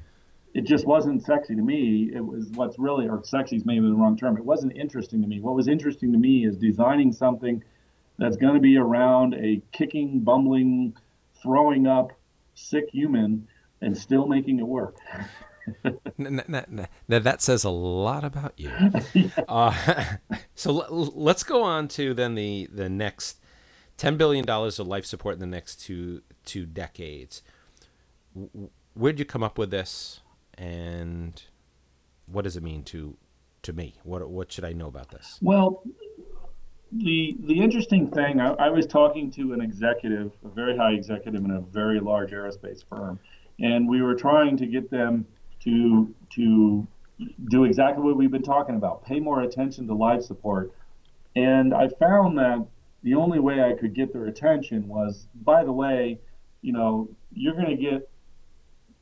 it 0.54 0.62
just 0.62 0.86
wasn't 0.86 1.24
sexy 1.24 1.54
to 1.54 1.62
me. 1.62 2.11
It 2.12 2.24
was 2.24 2.48
what's 2.54 2.78
really, 2.78 3.08
or 3.08 3.22
sexy 3.24 3.56
is 3.56 3.64
maybe 3.64 3.86
the 3.86 3.94
wrong 3.94 4.16
term. 4.16 4.36
It 4.36 4.44
wasn't 4.44 4.76
interesting 4.76 5.22
to 5.22 5.28
me. 5.28 5.40
What 5.40 5.54
was 5.54 5.68
interesting 5.68 6.12
to 6.12 6.18
me 6.18 6.44
is 6.44 6.56
designing 6.56 7.12
something 7.12 7.62
that's 8.18 8.36
going 8.36 8.54
to 8.54 8.61
be 8.61 8.76
around 8.76 9.34
a 9.34 9.62
kicking, 9.72 10.20
bumbling, 10.20 10.96
throwing 11.42 11.86
up, 11.86 12.12
sick 12.54 12.90
human 12.92 13.46
and 13.80 13.96
still 13.96 14.26
making 14.26 14.58
it 14.58 14.66
work. 14.66 14.96
now, 16.18 16.88
that 17.08 17.40
says 17.40 17.64
a 17.64 17.70
lot 17.70 18.24
about 18.24 18.54
you. 18.56 18.70
uh, 19.48 20.04
so 20.54 20.72
let's 21.14 21.44
go 21.44 21.62
on 21.62 21.86
to 21.88 22.12
then 22.12 22.34
the 22.34 22.68
the 22.72 22.88
next 22.88 23.39
ten 24.01 24.16
billion 24.16 24.44
dollars 24.44 24.78
of 24.78 24.86
life 24.86 25.05
support 25.05 25.34
in 25.34 25.40
the 25.40 25.46
next 25.46 25.80
two 25.80 26.22
two 26.44 26.66
decades. 26.66 27.42
Where'd 28.94 29.18
you 29.18 29.24
come 29.24 29.42
up 29.42 29.59
with 29.59 29.70
this? 29.70 30.20
and 30.61 31.42
what 32.26 32.42
does 32.44 32.57
it 32.57 32.62
mean 32.62 32.84
to 32.84 33.16
to 33.62 33.72
me? 33.72 33.94
What 34.05 34.28
what 34.28 34.53
should 34.53 34.64
I 34.64 34.72
know 34.72 34.86
about 34.86 35.11
this? 35.11 35.38
Well, 35.40 35.82
the 36.92 37.36
the 37.40 37.61
interesting 37.61 38.09
thing, 38.09 38.40
I, 38.40 38.53
I, 38.53 38.68
was 38.68 38.86
talking 38.86 39.30
to 39.32 39.55
an 39.55 39.61
executive, 39.62 40.32
a 40.44 40.48
very 40.48 40.76
high 40.76 40.92
executive 40.92 41.44
in 41.44 41.51
a 41.51 41.61
very 41.61 41.98
large 41.98 42.30
aerospace 42.30 42.84
firm, 42.88 43.18
and 43.59 43.88
we 43.88 44.03
were 44.03 44.14
trying 44.14 44.57
to 44.59 44.66
get 44.66 44.90
them 44.90 45.26
to 45.64 46.14
to 46.34 46.86
do 47.48 47.64
exactly 47.64 48.03
what 48.03 48.16
we've 48.16 48.30
been 48.30 48.42
talking 48.42 48.76
about, 48.76 49.05
pay 49.05 49.18
more 49.18 49.42
attention 49.42 49.86
to 49.86 49.94
life 49.94 50.22
support. 50.22 50.72
And 51.36 51.72
I 51.72 51.88
found 51.88 52.38
that 52.38 52.66
the 53.03 53.14
only 53.14 53.38
way 53.38 53.62
I 53.62 53.72
could 53.72 53.94
get 53.94 54.12
their 54.12 54.26
attention 54.26 54.86
was, 54.88 55.26
by 55.34 55.64
the 55.64 55.72
way, 55.72 56.18
you 56.62 56.72
know, 56.72 57.09
you're 57.32 57.55
going 57.55 57.76
to 57.76 57.76
get 57.76 58.11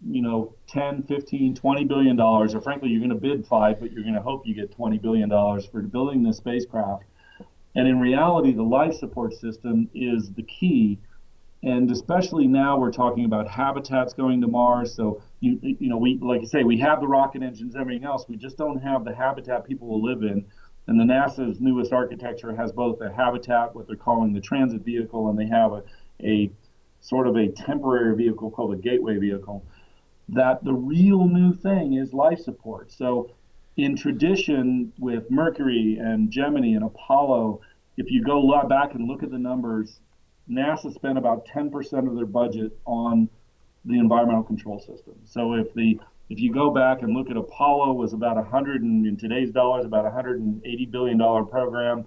you 0.06 0.22
know 0.22 0.54
10 0.68 1.02
15 1.04 1.54
20 1.54 1.84
billion 1.84 2.16
dollars 2.16 2.54
or 2.54 2.60
frankly 2.60 2.88
you're 2.88 3.00
going 3.00 3.10
to 3.10 3.16
bid 3.16 3.44
five 3.46 3.80
but 3.80 3.90
you're 3.90 4.04
going 4.04 4.14
to 4.14 4.22
hope 4.22 4.46
you 4.46 4.54
get 4.54 4.70
20 4.70 4.98
billion 4.98 5.28
dollars 5.28 5.66
for 5.66 5.82
building 5.82 6.22
this 6.22 6.36
spacecraft. 6.36 7.04
And 7.74 7.88
in 7.88 7.98
reality 7.98 8.52
the 8.52 8.62
life 8.62 8.94
support 8.94 9.34
system 9.34 9.88
is 9.94 10.30
the 10.32 10.42
key. 10.42 10.98
And 11.64 11.90
especially 11.90 12.46
now 12.46 12.78
we're 12.78 12.92
talking 12.92 13.24
about 13.24 13.48
habitats 13.48 14.14
going 14.14 14.40
to 14.40 14.46
mars 14.46 14.94
so 14.94 15.20
you 15.40 15.58
you 15.62 15.88
know 15.88 15.96
we 15.96 16.18
like 16.22 16.42
I 16.42 16.44
say 16.44 16.62
we 16.62 16.78
have 16.78 17.00
the 17.00 17.08
rocket 17.08 17.42
engines 17.42 17.74
everything 17.74 18.04
else. 18.04 18.24
We 18.28 18.36
just 18.36 18.56
don't 18.56 18.80
have 18.80 19.04
the 19.04 19.14
habitat 19.14 19.66
people 19.66 19.88
will 19.88 20.02
live 20.02 20.22
in 20.22 20.44
and 20.88 20.98
the 20.98 21.04
NASA's 21.04 21.60
newest 21.60 21.92
architecture 21.92 22.54
has 22.54 22.72
both 22.72 23.00
a 23.00 23.12
habitat 23.12 23.74
what 23.74 23.86
they're 23.86 23.96
calling 23.96 24.32
the 24.32 24.40
transit 24.40 24.82
vehicle 24.82 25.28
and 25.28 25.38
they 25.38 25.46
have 25.46 25.72
a, 25.72 25.84
a 26.24 26.50
sort 27.00 27.28
of 27.28 27.36
a 27.36 27.48
temporary 27.48 28.16
vehicle 28.16 28.50
called 28.50 28.74
a 28.74 28.76
gateway 28.76 29.16
vehicle 29.18 29.64
that 30.28 30.62
the 30.64 30.74
real 30.74 31.26
new 31.26 31.54
thing 31.54 31.94
is 31.94 32.12
life 32.12 32.38
support. 32.40 32.92
So, 32.92 33.30
in 33.76 33.96
tradition 33.96 34.92
with 34.98 35.30
Mercury 35.30 35.98
and 36.00 36.30
Gemini 36.30 36.74
and 36.74 36.84
Apollo, 36.84 37.60
if 37.96 38.10
you 38.10 38.24
go 38.24 38.66
back 38.68 38.94
and 38.94 39.06
look 39.06 39.22
at 39.22 39.30
the 39.30 39.38
numbers, 39.38 40.00
NASA 40.50 40.92
spent 40.92 41.16
about 41.16 41.46
10% 41.46 42.08
of 42.08 42.16
their 42.16 42.26
budget 42.26 42.76
on 42.86 43.28
the 43.84 43.98
environmental 43.98 44.42
control 44.42 44.80
system. 44.80 45.14
So 45.24 45.54
if 45.54 45.72
the 45.74 46.00
if 46.28 46.38
you 46.38 46.52
go 46.52 46.70
back 46.70 47.02
and 47.02 47.14
look 47.14 47.30
at 47.30 47.36
Apollo 47.36 47.94
was 47.94 48.12
about 48.12 48.36
100 48.36 48.82
and 48.82 49.06
in 49.06 49.16
today's 49.16 49.50
dollars 49.50 49.84
about 49.84 50.04
180 50.04 50.86
billion 50.86 51.18
dollar 51.18 51.44
program, 51.44 52.06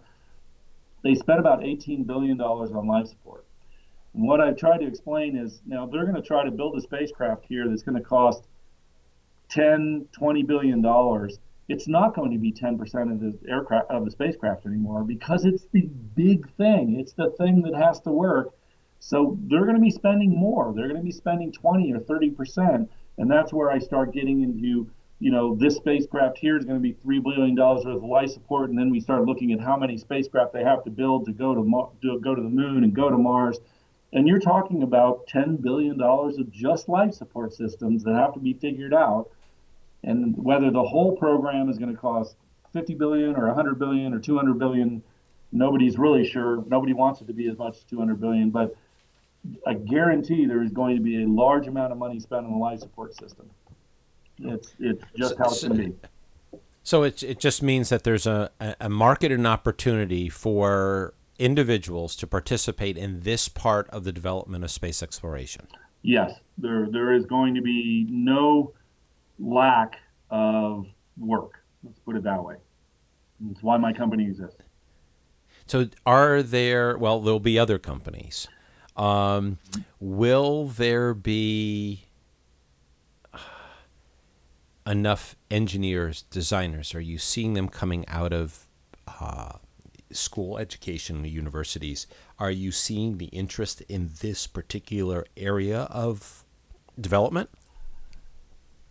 they 1.04 1.16
spent 1.16 1.40
about 1.40 1.64
18 1.64 2.04
billion 2.04 2.38
dollars 2.38 2.72
on 2.72 2.88
life 2.88 3.08
support. 3.08 3.46
And 4.14 4.28
what 4.28 4.42
I've 4.42 4.58
tried 4.58 4.80
to 4.80 4.88
explain 4.88 5.38
is 5.38 5.62
now 5.66 5.86
they're 5.86 6.06
going 6.06 6.16
to 6.16 6.22
try 6.22 6.44
to 6.44 6.52
build 6.52 6.78
a 6.78 6.82
spacecraft 6.82 7.46
here 7.48 7.68
that's 7.68 7.82
going 7.82 7.98
to 7.98 8.04
cost 8.04 8.44
10, 9.50 10.08
20 10.12 10.44
billion 10.44 10.82
dollars. 10.82 11.40
It's 11.68 11.88
not 11.88 12.14
going 12.14 12.32
to 12.32 12.38
be 12.38 12.52
10% 12.52 12.80
of 13.12 13.20
the 13.20 13.38
aircraft 13.50 13.90
of 13.90 14.04
the 14.06 14.12
spacecraft 14.12 14.66
anymore 14.66 15.04
because 15.04 15.46
it's 15.46 15.66
the 15.72 15.90
big 16.16 16.50
thing. 16.58 17.00
It's 17.00 17.14
the 17.14 17.30
thing 17.32 17.62
that 17.64 17.74
has 17.74 18.00
to 18.02 18.12
work. 18.12 18.54
So 19.00 19.38
they're 19.44 19.64
going 19.64 19.76
to 19.76 19.82
be 19.82 19.90
spending 19.90 20.36
more. 20.36 20.74
They're 20.76 20.88
going 20.88 21.00
to 21.00 21.06
be 21.06 21.12
spending 21.12 21.52
20 21.52 21.94
or 21.94 22.00
30%, 22.00 22.88
and 23.18 23.30
that's 23.30 23.54
where 23.54 23.72
I 23.72 23.80
start 23.80 24.14
getting 24.14 24.42
into 24.42 24.90
you 25.22 25.30
know, 25.30 25.56
this 25.56 25.76
spacecraft 25.76 26.40
here 26.40 26.58
is 26.58 26.66
going 26.66 26.78
to 26.78 26.82
be 26.82 26.94
three 26.94 27.20
billion 27.20 27.54
dollars 27.54 27.86
worth 27.86 27.98
of 27.98 28.04
life 28.04 28.32
support, 28.32 28.72
and 28.72 28.78
then 28.78 28.90
we 28.90 29.00
start 29.00 29.24
looking 29.26 29.54
at 29.54 29.60
how 29.60 29.78
many 29.78 29.96
spacecraft 29.96 30.52
they 30.52 30.64
have 30.64 30.84
to 30.84 30.90
build 30.90 31.26
to 31.26 31.32
go 31.32 31.54
to 31.54 31.92
to 32.02 32.20
go 32.20 32.34
to 32.34 32.42
the 32.42 32.50
moon 32.50 32.84
and 32.84 32.96
go 32.96 33.10
to 33.10 33.18
Mars. 33.18 33.60
And 34.14 34.28
you're 34.28 34.40
talking 34.40 34.82
about 34.82 35.28
$10 35.28 35.62
billion 35.62 36.02
of 36.02 36.52
just 36.52 36.90
life 36.90 37.14
support 37.14 37.54
systems 37.54 38.04
that 38.04 38.16
have 38.16 38.34
to 38.34 38.40
be 38.40 38.54
figured 38.54 38.94
out. 38.94 39.30
And 40.04 40.36
whether 40.44 40.72
the 40.72 40.84
whole 40.84 41.16
program 41.16 41.70
is 41.70 41.78
going 41.78 41.94
to 41.94 41.98
cost 41.98 42.36
50 42.74 42.96
billion 42.96 43.36
or 43.36 43.46
100 43.48 43.78
billion 43.78 44.14
or 44.14 44.20
200 44.20 44.58
billion, 44.58 45.04
nobody's 45.52 46.00
really 46.00 46.28
sure. 46.28 46.64
Nobody 46.68 46.94
wants 46.94 47.22
it 47.22 47.28
to 47.28 47.34
be 47.34 47.48
as 47.48 47.58
much 47.58 47.78
as 47.78 47.84
200 47.84 48.20
billion, 48.20 48.50
but 48.50 48.76
I 49.66 49.74
guarantee 49.74 50.46
there 50.46 50.64
is 50.64 50.72
going 50.72 50.96
to 50.96 51.02
be 51.02 51.24
a 51.24 51.28
large 51.28 51.68
amount 51.68 51.92
of 51.92 51.98
money 51.98 52.20
spent 52.20 52.46
on 52.46 52.52
the 52.52 52.58
life 52.58 52.80
support 52.80 53.16
system. 53.16 53.50
It's 54.40 54.74
it's 54.80 55.04
just 55.18 55.32
so, 55.32 55.38
how 55.38 55.46
it's 55.46 55.64
going 55.64 55.78
to 55.78 55.90
be. 55.90 56.60
So 56.84 57.04
it 57.04 57.24
it 57.24 57.40
just 57.40 57.62
means 57.62 57.90
that 57.90 58.04
there's 58.04 58.28
a, 58.28 58.52
a 58.80 58.90
market 58.90 59.32
and 59.32 59.48
opportunity 59.48 60.30
for 60.30 61.14
individuals 61.42 62.16
to 62.16 62.28
participate 62.28 62.98
in 62.98 63.22
this 63.22 63.48
part 63.50 63.90
of 63.90 64.04
the 64.04 64.12
development 64.12 64.64
of 64.64 64.70
space 64.70 65.02
exploration? 65.02 65.68
Yes, 66.04 66.40
there 66.58 66.88
there 66.90 67.14
is 67.14 67.26
going 67.26 67.56
to 67.56 67.62
be 67.62 68.06
no 68.10 68.74
lack 69.40 69.96
of 70.30 70.86
work. 71.18 71.64
Let's 71.84 72.00
put 72.00 72.16
it 72.16 72.24
that 72.24 72.44
way. 72.44 72.56
That's 73.40 73.64
why 73.64 73.78
my 73.78 73.92
company 73.92 74.26
exists. 74.26 74.62
So, 75.66 75.88
are 76.06 76.44
there? 76.44 76.98
Well, 76.98 77.20
there'll 77.20 77.40
be 77.40 77.58
other 77.58 77.80
companies. 77.80 78.48
Um, 78.96 79.58
will 80.00 80.68
there 80.68 81.14
be 81.14 82.06
enough 84.86 85.36
engineers, 85.50 86.24
designers? 86.24 86.94
Are 86.94 87.02
you 87.02 87.18
seeing 87.18 87.54
them 87.54 87.70
coming 87.70 88.08
out 88.08 88.34
of 88.34 88.68
uh, 89.08 89.54
school 90.14 90.58
education 90.58 91.24
universities, 91.26 92.08
are 92.40 92.52
you 92.52 92.72
seeing 92.72 93.18
the 93.18 93.26
interest 93.26 93.82
in 93.82 94.12
this 94.22 94.48
particular 94.48 95.26
area 95.38 95.82
of 95.84 96.44
development? 97.00 97.50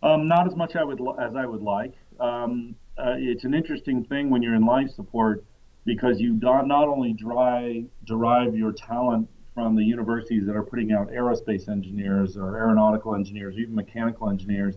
Um, 0.03 0.27
not 0.27 0.47
as 0.47 0.55
much 0.55 0.75
I 0.75 0.83
would 0.83 0.99
as 1.19 1.35
I 1.35 1.45
would 1.45 1.61
like. 1.61 1.93
Um, 2.19 2.75
uh, 2.97 3.15
it's 3.17 3.43
an 3.43 3.53
interesting 3.53 4.03
thing 4.05 4.29
when 4.29 4.41
you're 4.41 4.55
in 4.55 4.65
life 4.65 4.89
support 4.91 5.43
because 5.85 6.19
you 6.19 6.33
not, 6.33 6.67
not 6.67 6.87
only 6.87 7.13
dry, 7.13 7.83
derive 8.05 8.55
your 8.55 8.71
talent 8.71 9.29
from 9.61 9.75
the 9.75 9.83
universities 9.83 10.43
that 10.47 10.55
are 10.55 10.63
putting 10.63 10.91
out 10.91 11.11
aerospace 11.11 11.69
engineers 11.69 12.35
or 12.35 12.57
aeronautical 12.57 13.13
engineers, 13.13 13.55
or 13.55 13.59
even 13.59 13.75
mechanical 13.75 14.27
engineers, 14.27 14.75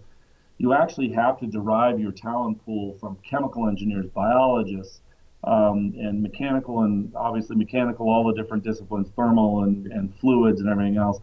you 0.58 0.74
actually 0.74 1.10
have 1.10 1.40
to 1.40 1.46
derive 1.46 1.98
your 1.98 2.12
talent 2.12 2.62
pool 2.66 2.94
from 3.00 3.16
chemical 3.28 3.66
engineers, 3.66 4.04
biologists, 4.14 5.00
um, 5.44 5.94
and 5.98 6.22
mechanical, 6.22 6.82
and 6.82 7.10
obviously 7.16 7.56
mechanical, 7.56 8.10
all 8.10 8.24
the 8.24 8.34
different 8.34 8.62
disciplines, 8.62 9.08
thermal 9.16 9.64
and, 9.64 9.86
and 9.86 10.14
fluids 10.16 10.60
and 10.60 10.68
everything 10.68 10.98
else. 10.98 11.18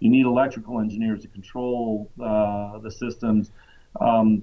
You 0.00 0.10
need 0.10 0.26
electrical 0.26 0.78
engineers 0.80 1.22
to 1.22 1.28
control 1.28 2.10
uh, 2.22 2.78
the 2.80 2.90
systems. 2.90 3.50
Um, 3.98 4.42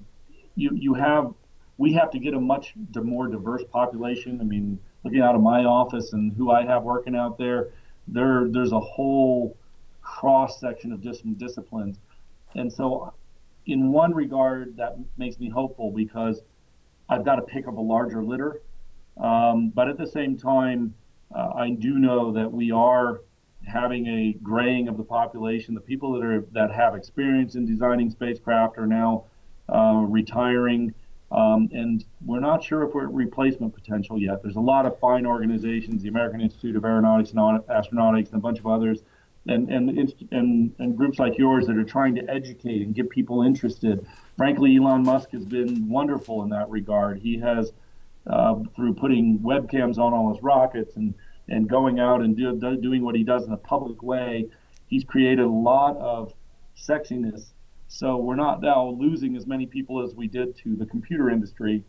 you 0.55 0.71
you 0.73 0.95
have 0.95 1.31
we 1.77 1.93
have 1.93 2.09
to 2.11 2.19
get 2.19 2.33
a 2.33 2.39
much 2.39 2.73
more 2.95 3.27
diverse 3.27 3.63
population. 3.71 4.41
I 4.41 4.45
mean, 4.45 4.79
looking 5.03 5.21
out 5.21 5.35
of 5.35 5.41
my 5.41 5.63
office 5.63 6.13
and 6.13 6.35
who 6.35 6.49
I 6.49 6.65
have 6.65 6.81
working 6.81 7.15
out 7.15 7.37
there, 7.37 7.69
there 8.07 8.47
there's 8.49 8.71
a 8.71 8.79
whole 8.79 9.57
cross 10.01 10.59
section 10.59 10.91
of 10.91 11.01
different 11.01 11.37
disciplines, 11.37 11.97
and 12.55 12.71
so 12.71 13.13
in 13.65 13.91
one 13.91 14.13
regard 14.13 14.75
that 14.77 14.97
makes 15.17 15.39
me 15.39 15.49
hopeful 15.49 15.91
because 15.91 16.41
I've 17.09 17.23
got 17.23 17.35
to 17.35 17.41
pick 17.41 17.67
up 17.67 17.77
a 17.77 17.81
larger 17.81 18.23
litter, 18.23 18.61
um, 19.17 19.69
but 19.69 19.87
at 19.87 19.97
the 19.97 20.07
same 20.07 20.37
time, 20.37 20.93
uh, 21.33 21.51
I 21.55 21.71
do 21.71 21.97
know 21.99 22.31
that 22.33 22.51
we 22.51 22.71
are 22.71 23.21
having 23.65 24.07
a 24.07 24.33
graying 24.43 24.87
of 24.87 24.97
the 24.97 25.03
population. 25.03 25.73
The 25.73 25.81
people 25.81 26.13
that 26.13 26.23
are 26.23 26.45
that 26.51 26.71
have 26.71 26.95
experience 26.95 27.55
in 27.55 27.65
designing 27.65 28.09
spacecraft 28.09 28.77
are 28.77 28.87
now 28.87 29.25
uh, 29.69 30.05
retiring. 30.07 30.93
Um, 31.33 31.67
and 31.73 32.05
we're 32.23 32.39
not 32.39 32.63
sure 32.63 32.83
if 32.83 32.93
we're 32.93 33.05
at 33.05 33.13
replacement 33.13 33.73
potential 33.73 34.19
yet. 34.19 34.43
There's 34.43 34.55
a 34.55 34.61
lot 34.61 34.85
of 34.85 34.99
fine 34.99 35.25
organizations, 35.25 36.03
the 36.03 36.09
American 36.09 36.41
Institute 36.41 36.75
of 36.75 36.85
Aeronautics 36.85 37.31
and 37.31 37.39
Astronautics, 37.39 38.27
and 38.27 38.35
a 38.35 38.39
bunch 38.39 38.59
of 38.59 38.67
others, 38.67 38.99
and, 39.47 39.67
and, 39.69 40.13
and, 40.31 40.75
and 40.77 40.95
groups 40.95 41.17
like 41.17 41.37
yours 41.39 41.65
that 41.65 41.75
are 41.75 41.83
trying 41.83 42.13
to 42.15 42.29
educate 42.29 42.83
and 42.83 42.93
get 42.93 43.09
people 43.09 43.41
interested. 43.41 44.05
Frankly, 44.37 44.77
Elon 44.77 45.03
Musk 45.03 45.31
has 45.31 45.43
been 45.43 45.89
wonderful 45.89 46.43
in 46.43 46.49
that 46.49 46.69
regard. 46.69 47.19
He 47.19 47.39
has, 47.39 47.73
uh, 48.27 48.59
through 48.75 48.93
putting 48.93 49.39
webcams 49.39 49.97
on 49.97 50.13
all 50.13 50.31
his 50.31 50.43
rockets 50.43 50.95
and, 50.97 51.15
and 51.49 51.67
going 51.67 51.99
out 51.99 52.21
and 52.21 52.37
do, 52.37 52.55
do, 52.55 52.77
doing 52.77 53.03
what 53.03 53.15
he 53.15 53.23
does 53.23 53.47
in 53.47 53.53
a 53.53 53.57
public 53.57 54.03
way, 54.03 54.49
he's 54.85 55.03
created 55.03 55.39
a 55.39 55.49
lot 55.49 55.97
of 55.97 56.31
sexiness 56.77 57.53
so 57.93 58.17
we're 58.17 58.35
not 58.35 58.59
now 58.59 58.89
losing 58.89 59.37
as 59.37 59.45
many 59.45 59.67
people 59.67 60.01
as 60.01 60.15
we 60.15 60.27
did 60.27 60.57
to 60.57 60.75
the 60.75 60.85
computer 60.87 61.29
industry 61.29 61.83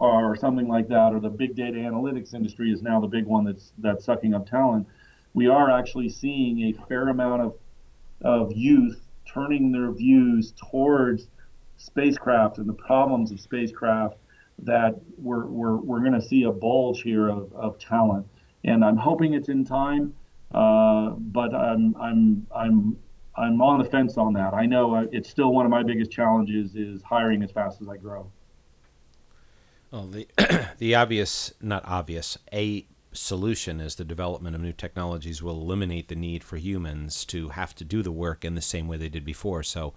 or 0.00 0.34
something 0.34 0.66
like 0.66 0.88
that, 0.88 1.12
or 1.12 1.20
the 1.20 1.28
big 1.28 1.54
data 1.54 1.76
analytics 1.78 2.34
industry 2.34 2.72
is 2.72 2.82
now 2.82 2.98
the 2.98 3.06
big 3.06 3.26
one 3.26 3.44
that's 3.44 3.72
that's 3.78 4.04
sucking 4.04 4.34
up 4.34 4.50
talent. 4.50 4.88
We 5.32 5.46
are 5.46 5.70
actually 5.70 6.08
seeing 6.08 6.58
a 6.62 6.72
fair 6.88 7.08
amount 7.08 7.42
of 7.42 7.54
of 8.22 8.52
youth 8.56 9.00
turning 9.24 9.70
their 9.70 9.92
views 9.92 10.52
towards 10.68 11.28
spacecraft 11.76 12.58
and 12.58 12.68
the 12.68 12.72
problems 12.72 13.30
of 13.30 13.38
spacecraft 13.38 14.16
that 14.58 15.00
we're, 15.16 15.46
we're, 15.46 15.76
we're 15.76 16.00
going 16.00 16.12
to 16.12 16.20
see 16.20 16.42
a 16.42 16.50
bulge 16.50 17.02
here 17.02 17.28
of, 17.28 17.52
of 17.54 17.78
talent. 17.78 18.26
And 18.64 18.84
I'm 18.84 18.96
hoping 18.96 19.32
it's 19.34 19.48
in 19.48 19.64
time, 19.64 20.12
uh, 20.52 21.10
but 21.10 21.54
I'm, 21.54 21.96
I'm, 21.96 22.46
I'm 22.54 22.98
I'm 23.36 23.60
on 23.62 23.78
the 23.78 23.84
fence 23.84 24.16
on 24.16 24.32
that. 24.34 24.54
I 24.54 24.66
know 24.66 24.94
uh, 24.94 25.04
it's 25.12 25.30
still 25.30 25.52
one 25.52 25.64
of 25.64 25.70
my 25.70 25.82
biggest 25.82 26.10
challenges 26.10 26.74
is 26.74 27.02
hiring 27.02 27.42
as 27.42 27.50
fast 27.50 27.80
as 27.80 27.88
I 27.88 27.96
grow. 27.96 28.30
Well, 29.90 30.06
the 30.06 30.28
the 30.78 30.94
obvious, 30.94 31.52
not 31.60 31.84
obvious, 31.86 32.38
a 32.52 32.86
solution 33.12 33.80
is 33.80 33.96
the 33.96 34.04
development 34.04 34.54
of 34.54 34.62
new 34.62 34.72
technologies 34.72 35.42
will 35.42 35.60
eliminate 35.60 36.08
the 36.08 36.14
need 36.14 36.44
for 36.44 36.56
humans 36.56 37.24
to 37.26 37.50
have 37.50 37.74
to 37.76 37.84
do 37.84 38.02
the 38.02 38.12
work 38.12 38.44
in 38.44 38.54
the 38.54 38.60
same 38.60 38.86
way 38.86 38.96
they 38.96 39.08
did 39.08 39.24
before. 39.24 39.62
So, 39.62 39.94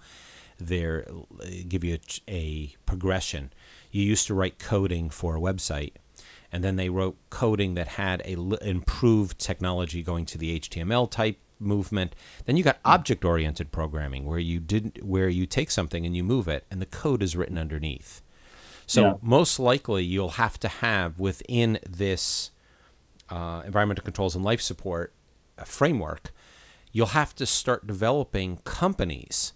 they 0.58 1.04
give 1.68 1.84
you 1.84 1.98
a, 2.28 2.32
a 2.32 2.74
progression. 2.86 3.52
You 3.90 4.02
used 4.02 4.26
to 4.28 4.34
write 4.34 4.58
coding 4.58 5.10
for 5.10 5.36
a 5.36 5.40
website, 5.40 5.92
and 6.52 6.62
then 6.62 6.76
they 6.76 6.88
wrote 6.88 7.16
coding 7.30 7.74
that 7.74 7.88
had 7.88 8.20
a 8.24 8.34
l- 8.34 8.54
improved 8.54 9.38
technology 9.38 10.02
going 10.02 10.26
to 10.26 10.38
the 10.38 10.58
HTML 10.60 11.10
type 11.10 11.38
movement. 11.58 12.14
Then 12.44 12.56
you 12.56 12.64
got 12.64 12.78
object 12.84 13.24
oriented 13.24 13.72
programming 13.72 14.24
where 14.24 14.38
you 14.38 14.60
didn't 14.60 15.02
where 15.04 15.28
you 15.28 15.46
take 15.46 15.70
something 15.70 16.04
and 16.04 16.16
you 16.16 16.24
move 16.24 16.48
it 16.48 16.64
and 16.70 16.80
the 16.80 16.86
code 16.86 17.22
is 17.22 17.36
written 17.36 17.58
underneath. 17.58 18.22
So 18.86 19.02
yeah. 19.02 19.14
most 19.22 19.58
likely 19.58 20.04
you'll 20.04 20.30
have 20.30 20.58
to 20.60 20.68
have 20.68 21.18
within 21.18 21.78
this 21.88 22.50
uh, 23.30 23.62
environmental 23.64 24.04
controls 24.04 24.34
and 24.34 24.44
life 24.44 24.60
support 24.60 25.12
uh, 25.58 25.64
framework, 25.64 26.32
you'll 26.92 27.08
have 27.08 27.34
to 27.36 27.46
start 27.46 27.86
developing 27.86 28.58
companies 28.64 29.54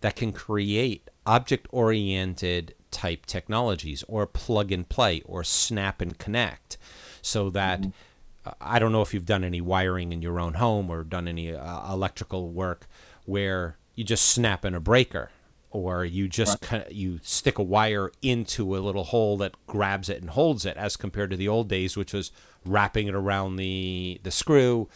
that 0.00 0.16
can 0.16 0.32
create 0.32 1.08
object 1.26 1.66
oriented 1.70 2.74
type 2.90 3.26
technologies 3.26 4.04
or 4.08 4.26
plug 4.26 4.72
and 4.72 4.88
play 4.88 5.22
or 5.24 5.44
snap 5.44 6.00
and 6.00 6.18
connect 6.18 6.78
so 7.20 7.50
that 7.50 7.80
mm-hmm. 7.80 7.90
I 8.60 8.78
don't 8.78 8.92
know 8.92 9.02
if 9.02 9.14
you've 9.14 9.26
done 9.26 9.44
any 9.44 9.60
wiring 9.60 10.12
in 10.12 10.22
your 10.22 10.40
own 10.40 10.54
home 10.54 10.90
or 10.90 11.04
done 11.04 11.28
any 11.28 11.54
uh, 11.54 11.92
electrical 11.92 12.50
work 12.50 12.86
where 13.24 13.76
you 13.94 14.04
just 14.04 14.24
snap 14.26 14.64
in 14.64 14.74
a 14.74 14.80
breaker 14.80 15.30
or 15.70 16.04
you 16.04 16.28
just 16.28 16.70
right. 16.72 16.90
you 16.90 17.20
stick 17.22 17.58
a 17.58 17.62
wire 17.62 18.10
into 18.22 18.76
a 18.76 18.78
little 18.78 19.04
hole 19.04 19.36
that 19.36 19.54
grabs 19.66 20.08
it 20.08 20.20
and 20.20 20.30
holds 20.30 20.64
it 20.64 20.76
as 20.76 20.96
compared 20.96 21.30
to 21.30 21.36
the 21.36 21.48
old 21.48 21.68
days 21.68 21.96
which 21.96 22.12
was 22.12 22.30
wrapping 22.64 23.06
it 23.06 23.14
around 23.14 23.56
the 23.56 24.20
the 24.22 24.30
screw 24.30 24.88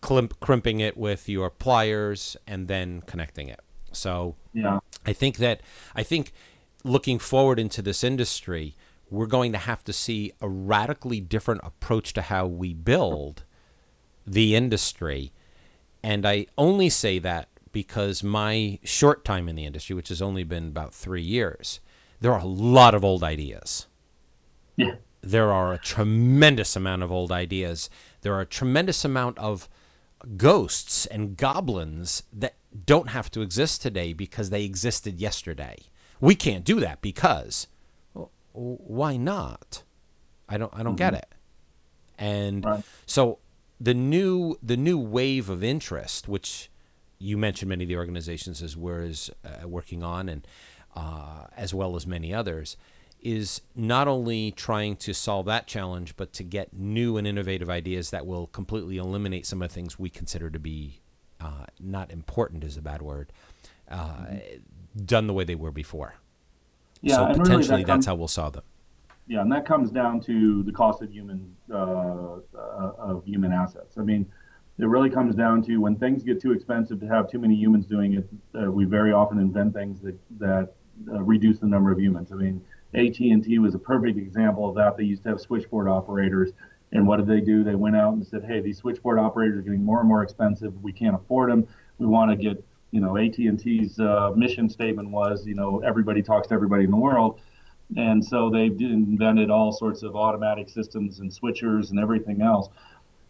crimp, 0.00 0.38
crimping 0.40 0.80
it 0.80 0.96
with 0.96 1.28
your 1.28 1.48
pliers 1.48 2.36
and 2.46 2.66
then 2.66 3.02
connecting 3.02 3.48
it 3.48 3.60
so 3.92 4.34
yeah 4.52 4.78
i 5.04 5.12
think 5.12 5.36
that 5.36 5.60
i 5.94 6.02
think 6.02 6.32
looking 6.82 7.18
forward 7.18 7.58
into 7.58 7.80
this 7.82 8.02
industry 8.02 8.74
we're 9.10 9.26
going 9.26 9.52
to 9.52 9.58
have 9.58 9.84
to 9.84 9.92
see 9.92 10.32
a 10.40 10.48
radically 10.48 11.20
different 11.20 11.60
approach 11.64 12.12
to 12.14 12.22
how 12.22 12.46
we 12.46 12.74
build 12.74 13.44
the 14.26 14.56
industry. 14.56 15.32
And 16.02 16.26
I 16.26 16.46
only 16.58 16.88
say 16.88 17.18
that 17.20 17.48
because 17.72 18.22
my 18.22 18.78
short 18.84 19.24
time 19.24 19.48
in 19.48 19.56
the 19.56 19.66
industry, 19.66 19.94
which 19.94 20.08
has 20.08 20.22
only 20.22 20.44
been 20.44 20.68
about 20.68 20.94
three 20.94 21.22
years, 21.22 21.80
there 22.20 22.32
are 22.32 22.40
a 22.40 22.46
lot 22.46 22.94
of 22.94 23.04
old 23.04 23.22
ideas. 23.22 23.86
Yeah. 24.76 24.96
There 25.20 25.52
are 25.52 25.72
a 25.72 25.78
tremendous 25.78 26.76
amount 26.76 27.02
of 27.02 27.12
old 27.12 27.32
ideas. 27.32 27.90
There 28.22 28.34
are 28.34 28.40
a 28.40 28.46
tremendous 28.46 29.04
amount 29.04 29.38
of 29.38 29.68
ghosts 30.36 31.06
and 31.06 31.36
goblins 31.36 32.22
that 32.32 32.56
don't 32.84 33.10
have 33.10 33.30
to 33.32 33.42
exist 33.42 33.82
today 33.82 34.12
because 34.12 34.50
they 34.50 34.64
existed 34.64 35.20
yesterday. 35.20 35.76
We 36.20 36.34
can't 36.34 36.64
do 36.64 36.80
that 36.80 37.02
because 37.02 37.66
why 38.56 39.16
not? 39.16 39.82
I 40.48 40.58
don't 40.58 40.72
I 40.72 40.82
don't 40.82 40.92
mm-hmm. 40.92 40.96
get 40.96 41.14
it. 41.14 41.28
And 42.18 42.64
right. 42.64 42.84
so 43.04 43.38
the 43.80 43.94
new 43.94 44.56
the 44.62 44.76
new 44.76 44.98
wave 44.98 45.50
of 45.50 45.62
interest, 45.62 46.28
which 46.28 46.70
you 47.18 47.36
mentioned 47.36 47.68
many 47.68 47.84
of 47.84 47.88
the 47.88 47.96
organizations 47.96 48.62
as 48.62 48.76
we're 48.76 49.10
uh, 49.44 49.68
working 49.68 50.02
on, 50.02 50.28
and 50.28 50.46
uh, 50.94 51.46
as 51.56 51.74
well 51.74 51.96
as 51.96 52.06
many 52.06 52.32
others, 52.32 52.76
is 53.20 53.60
not 53.74 54.08
only 54.08 54.50
trying 54.52 54.96
to 54.96 55.12
solve 55.12 55.46
that 55.46 55.66
challenge, 55.66 56.16
but 56.16 56.32
to 56.34 56.42
get 56.42 56.72
new 56.72 57.16
and 57.16 57.26
innovative 57.26 57.70
ideas 57.70 58.10
that 58.10 58.26
will 58.26 58.46
completely 58.48 58.98
eliminate 58.98 59.46
some 59.46 59.62
of 59.62 59.68
the 59.68 59.74
things 59.74 59.98
we 59.98 60.10
consider 60.10 60.50
to 60.50 60.58
be 60.58 61.00
uh, 61.40 61.66
not 61.80 62.10
important 62.10 62.64
is 62.64 62.76
a 62.76 62.82
bad 62.82 63.02
word, 63.02 63.32
uh, 63.90 63.96
mm-hmm. 63.96 65.04
done 65.04 65.26
the 65.26 65.32
way 65.32 65.44
they 65.44 65.54
were 65.54 65.70
before. 65.70 66.14
Yeah, 67.02 67.16
so 67.16 67.26
potentially 67.26 67.56
really 67.56 67.82
that 67.82 67.86
that's 67.86 68.06
how 68.06 68.14
we'll 68.14 68.28
solve 68.28 68.54
them. 68.54 68.62
Yeah, 69.28 69.40
and 69.40 69.50
that 69.52 69.66
comes 69.66 69.90
down 69.90 70.20
to 70.22 70.62
the 70.62 70.72
cost 70.72 71.02
of 71.02 71.10
human 71.10 71.54
uh, 71.70 72.36
uh, 72.54 72.92
of 72.98 73.24
human 73.24 73.52
assets. 73.52 73.98
I 73.98 74.02
mean, 74.02 74.26
it 74.78 74.86
really 74.86 75.10
comes 75.10 75.34
down 75.34 75.62
to 75.62 75.78
when 75.78 75.96
things 75.96 76.22
get 76.22 76.40
too 76.40 76.52
expensive 76.52 77.00
to 77.00 77.06
have 77.06 77.30
too 77.30 77.38
many 77.38 77.54
humans 77.54 77.86
doing 77.86 78.14
it. 78.14 78.28
Uh, 78.54 78.70
we 78.70 78.84
very 78.84 79.12
often 79.12 79.38
invent 79.38 79.74
things 79.74 80.00
that 80.02 80.16
that 80.38 80.74
uh, 81.12 81.22
reduce 81.22 81.58
the 81.58 81.66
number 81.66 81.90
of 81.90 81.98
humans. 81.98 82.30
I 82.32 82.36
mean, 82.36 82.64
AT 82.94 83.18
and 83.18 83.42
T 83.42 83.58
was 83.58 83.74
a 83.74 83.78
perfect 83.78 84.16
example 84.16 84.68
of 84.68 84.74
that. 84.76 84.96
They 84.96 85.04
used 85.04 85.24
to 85.24 85.30
have 85.30 85.40
switchboard 85.40 85.88
operators, 85.88 86.52
and 86.92 87.06
what 87.06 87.16
did 87.16 87.26
they 87.26 87.40
do? 87.40 87.64
They 87.64 87.74
went 87.74 87.96
out 87.96 88.14
and 88.14 88.24
said, 88.24 88.44
"Hey, 88.44 88.60
these 88.60 88.78
switchboard 88.78 89.18
operators 89.18 89.58
are 89.58 89.62
getting 89.62 89.84
more 89.84 90.00
and 90.00 90.08
more 90.08 90.22
expensive. 90.22 90.72
We 90.82 90.92
can't 90.92 91.16
afford 91.16 91.50
them. 91.50 91.66
We 91.98 92.06
want 92.06 92.30
to 92.30 92.36
get 92.36 92.62
you 92.90 93.00
know, 93.00 93.16
AT&T's 93.16 93.98
uh, 93.98 94.32
mission 94.36 94.68
statement 94.68 95.10
was, 95.10 95.46
you 95.46 95.54
know, 95.54 95.80
everybody 95.80 96.22
talks 96.22 96.48
to 96.48 96.54
everybody 96.54 96.84
in 96.84 96.90
the 96.90 96.96
world. 96.96 97.40
And 97.96 98.24
so 98.24 98.50
they've 98.50 98.78
invented 98.80 99.50
all 99.50 99.72
sorts 99.72 100.02
of 100.02 100.16
automatic 100.16 100.68
systems 100.68 101.20
and 101.20 101.30
switchers 101.30 101.90
and 101.90 102.00
everything 102.00 102.42
else. 102.42 102.68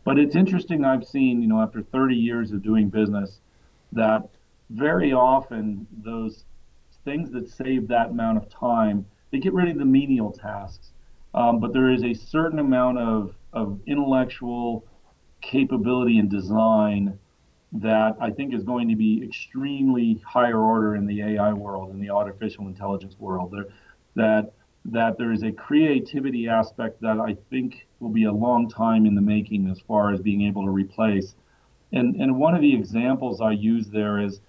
But 0.05 0.19
it's 0.19 0.37
interesting, 0.37 0.85
I've 0.85 1.05
seen, 1.05 1.43
you 1.43 1.49
know, 1.49 1.61
after 1.61 1.83
30 1.83 2.15
years 2.15 2.53
of 2.53 2.63
doing 2.63 2.89
business, 2.89 3.41
that 3.93 4.29
very 4.71 5.13
often 5.13 5.87
those 6.03 6.45
things 7.05 7.31
that 7.33 7.49
save 7.49 7.89
that 7.89 8.11
amount 8.11 8.39
of 8.39 8.49
time, 8.49 9.07
they 9.31 9.39
get 9.39 9.53
rid 9.53 9.69
of 9.69 9.79
the 9.79 9.85
menial 9.85 10.33
tasks. 10.33 10.91
Um, 11.35 11.61
but 11.61 11.73
there 11.73 11.91
is 11.91 12.03
a 12.03 12.15
certain 12.15 12.59
amount 12.59 12.99
of, 12.99 13.35
of 13.53 13.81
intellectual 13.87 14.85
capability 15.43 16.19
and 16.19 16.31
design 16.31 17.19
that 17.81 18.17
I 18.21 18.31
think 18.31 18.55
is 18.55 18.63
going 18.63 18.89
to 18.89 18.97
be 18.97 19.23
extremely 19.23 20.23
higher 20.27 20.59
order 20.59 20.95
in 20.95 21.07
the 21.07 21.23
AI 21.23 21.53
world, 21.53 21.91
in 21.91 22.01
the 22.01 22.11
artificial 22.11 22.67
intelligence 22.69 23.17
world. 23.19 23.53
There, 23.53 23.67
that 24.15 24.53
that 24.93 25.19
there 25.19 25.33
is 25.33 25.43
a 25.43 25.51
creativity 25.51 26.49
aspect 26.49 27.01
that 27.01 27.19
I 27.19 27.37
think 27.51 27.87
will 27.99 28.11
be 28.11 28.25
a 28.25 28.33
long 28.33 28.69
time 28.69 29.05
in 29.05 29.15
the 29.15 29.21
making 29.21 29.69
as 29.69 29.81
far 29.81 30.13
as 30.13 30.21
being 30.21 30.43
able 30.43 30.65
to 30.65 30.71
replace. 30.71 31.35
And, 31.93 32.17
and 32.17 32.39
one 32.39 32.55
of 32.55 32.61
the 32.61 32.75
examples 32.75 33.41
I 33.41 33.53
use 33.53 33.89
there 33.89 34.21
is 34.21 34.41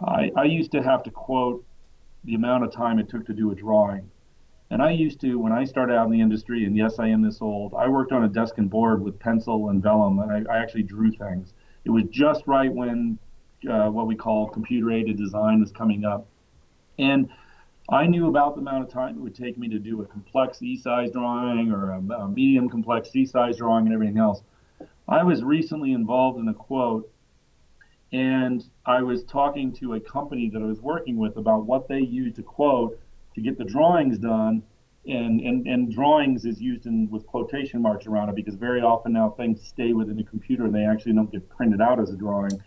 I, 0.00 0.30
I 0.36 0.44
used 0.44 0.72
to 0.72 0.82
have 0.82 1.02
to 1.04 1.10
quote 1.10 1.64
the 2.24 2.34
amount 2.34 2.64
of 2.64 2.72
time 2.72 2.98
it 2.98 3.08
took 3.08 3.26
to 3.26 3.34
do 3.34 3.50
a 3.50 3.54
drawing. 3.54 4.10
And 4.70 4.80
I 4.80 4.92
used 4.92 5.20
to, 5.20 5.38
when 5.38 5.52
I 5.52 5.64
started 5.64 5.94
out 5.94 6.06
in 6.06 6.12
the 6.12 6.20
industry, 6.20 6.64
and 6.64 6.74
yes, 6.74 6.98
I 6.98 7.08
am 7.08 7.20
this 7.20 7.42
old, 7.42 7.74
I 7.74 7.88
worked 7.88 8.12
on 8.12 8.24
a 8.24 8.28
desk 8.28 8.56
and 8.56 8.70
board 8.70 9.02
with 9.02 9.18
pencil 9.18 9.68
and 9.68 9.82
vellum, 9.82 10.18
and 10.20 10.48
I, 10.48 10.50
I 10.50 10.62
actually 10.62 10.84
drew 10.84 11.10
things. 11.10 11.52
It 11.84 11.90
was 11.90 12.04
just 12.10 12.46
right 12.46 12.72
when 12.72 13.18
uh, 13.68 13.88
what 13.88 14.06
we 14.06 14.14
call 14.14 14.48
computer 14.48 14.90
aided 14.90 15.16
design 15.16 15.60
was 15.60 15.72
coming 15.72 16.04
up. 16.04 16.26
And 16.98 17.28
I 17.88 18.06
knew 18.06 18.28
about 18.28 18.54
the 18.54 18.60
amount 18.60 18.84
of 18.84 18.90
time 18.90 19.16
it 19.16 19.20
would 19.20 19.34
take 19.34 19.58
me 19.58 19.68
to 19.68 19.78
do 19.78 20.02
a 20.02 20.06
complex 20.06 20.62
E 20.62 20.76
size 20.76 21.10
drawing 21.10 21.72
or 21.72 21.92
a, 21.92 21.98
a 22.22 22.28
medium 22.28 22.68
complex 22.68 23.10
C 23.10 23.26
size 23.26 23.56
drawing 23.56 23.86
and 23.86 23.94
everything 23.94 24.18
else. 24.18 24.42
I 25.08 25.24
was 25.24 25.42
recently 25.42 25.92
involved 25.92 26.38
in 26.38 26.48
a 26.48 26.54
quote 26.54 27.10
and 28.12 28.64
I 28.84 29.02
was 29.02 29.24
talking 29.24 29.72
to 29.74 29.94
a 29.94 30.00
company 30.00 30.50
that 30.50 30.60
I 30.60 30.66
was 30.66 30.80
working 30.80 31.16
with 31.16 31.36
about 31.36 31.64
what 31.64 31.88
they 31.88 32.00
use 32.00 32.34
to 32.36 32.42
quote 32.42 33.00
to 33.34 33.40
get 33.40 33.56
the 33.58 33.64
drawings 33.64 34.18
done. 34.18 34.62
And, 35.04 35.40
and, 35.40 35.66
and 35.66 35.92
drawings 35.92 36.44
is 36.44 36.60
used 36.60 36.86
in 36.86 37.10
with 37.10 37.26
quotation 37.26 37.82
marks 37.82 38.06
around 38.06 38.28
it 38.28 38.36
because 38.36 38.54
very 38.54 38.82
often 38.82 39.12
now 39.12 39.30
things 39.30 39.60
stay 39.66 39.92
within 39.92 40.16
the 40.16 40.22
computer 40.22 40.64
and 40.64 40.74
they 40.74 40.84
actually 40.84 41.14
don't 41.14 41.30
get 41.30 41.48
printed 41.48 41.80
out 41.80 41.98
as 41.98 42.10
a 42.10 42.16
drawing. 42.16 42.62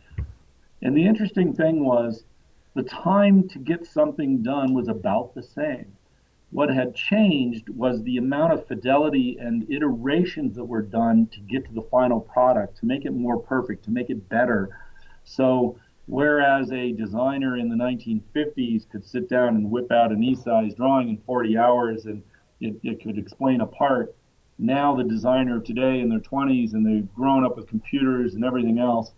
And 0.81 0.97
the 0.97 1.05
interesting 1.05 1.53
thing 1.53 1.85
was 1.85 2.25
the 2.75 2.83
time 2.83 3.47
to 3.49 3.59
get 3.59 3.85
something 3.85 4.43
done 4.43 4.73
was 4.73 4.89
about 4.89 5.33
the 5.33 5.43
same. 5.43 5.93
What 6.51 6.69
had 6.69 6.93
changed 6.95 7.69
was 7.69 8.03
the 8.03 8.17
amount 8.17 8.53
of 8.53 8.67
fidelity 8.67 9.37
and 9.39 9.69
iterations 9.71 10.55
that 10.55 10.65
were 10.65 10.81
done 10.81 11.27
to 11.27 11.39
get 11.39 11.65
to 11.65 11.73
the 11.73 11.81
final 11.81 12.19
product, 12.19 12.77
to 12.77 12.85
make 12.85 13.05
it 13.05 13.11
more 13.11 13.39
perfect, 13.39 13.85
to 13.85 13.91
make 13.91 14.09
it 14.09 14.29
better. 14.29 14.77
So, 15.23 15.77
whereas 16.07 16.71
a 16.71 16.91
designer 16.91 17.57
in 17.57 17.69
the 17.69 17.75
1950s 17.75 18.89
could 18.89 19.05
sit 19.05 19.29
down 19.29 19.49
and 19.49 19.71
whip 19.71 19.91
out 19.91 20.11
an 20.11 20.23
E 20.23 20.35
size 20.35 20.73
drawing 20.75 21.09
in 21.09 21.17
40 21.25 21.57
hours 21.57 22.05
and 22.05 22.23
it, 22.61 22.75
it 22.83 23.03
could 23.03 23.17
explain 23.17 23.61
a 23.61 23.65
part, 23.65 24.15
now 24.57 24.95
the 24.95 25.03
designer 25.03 25.57
of 25.57 25.63
today 25.65 25.99
in 25.99 26.09
their 26.09 26.19
20s 26.19 26.73
and 26.73 26.85
they've 26.85 27.13
grown 27.13 27.45
up 27.45 27.57
with 27.57 27.67
computers 27.67 28.35
and 28.35 28.45
everything 28.45 28.79
else 28.79 29.11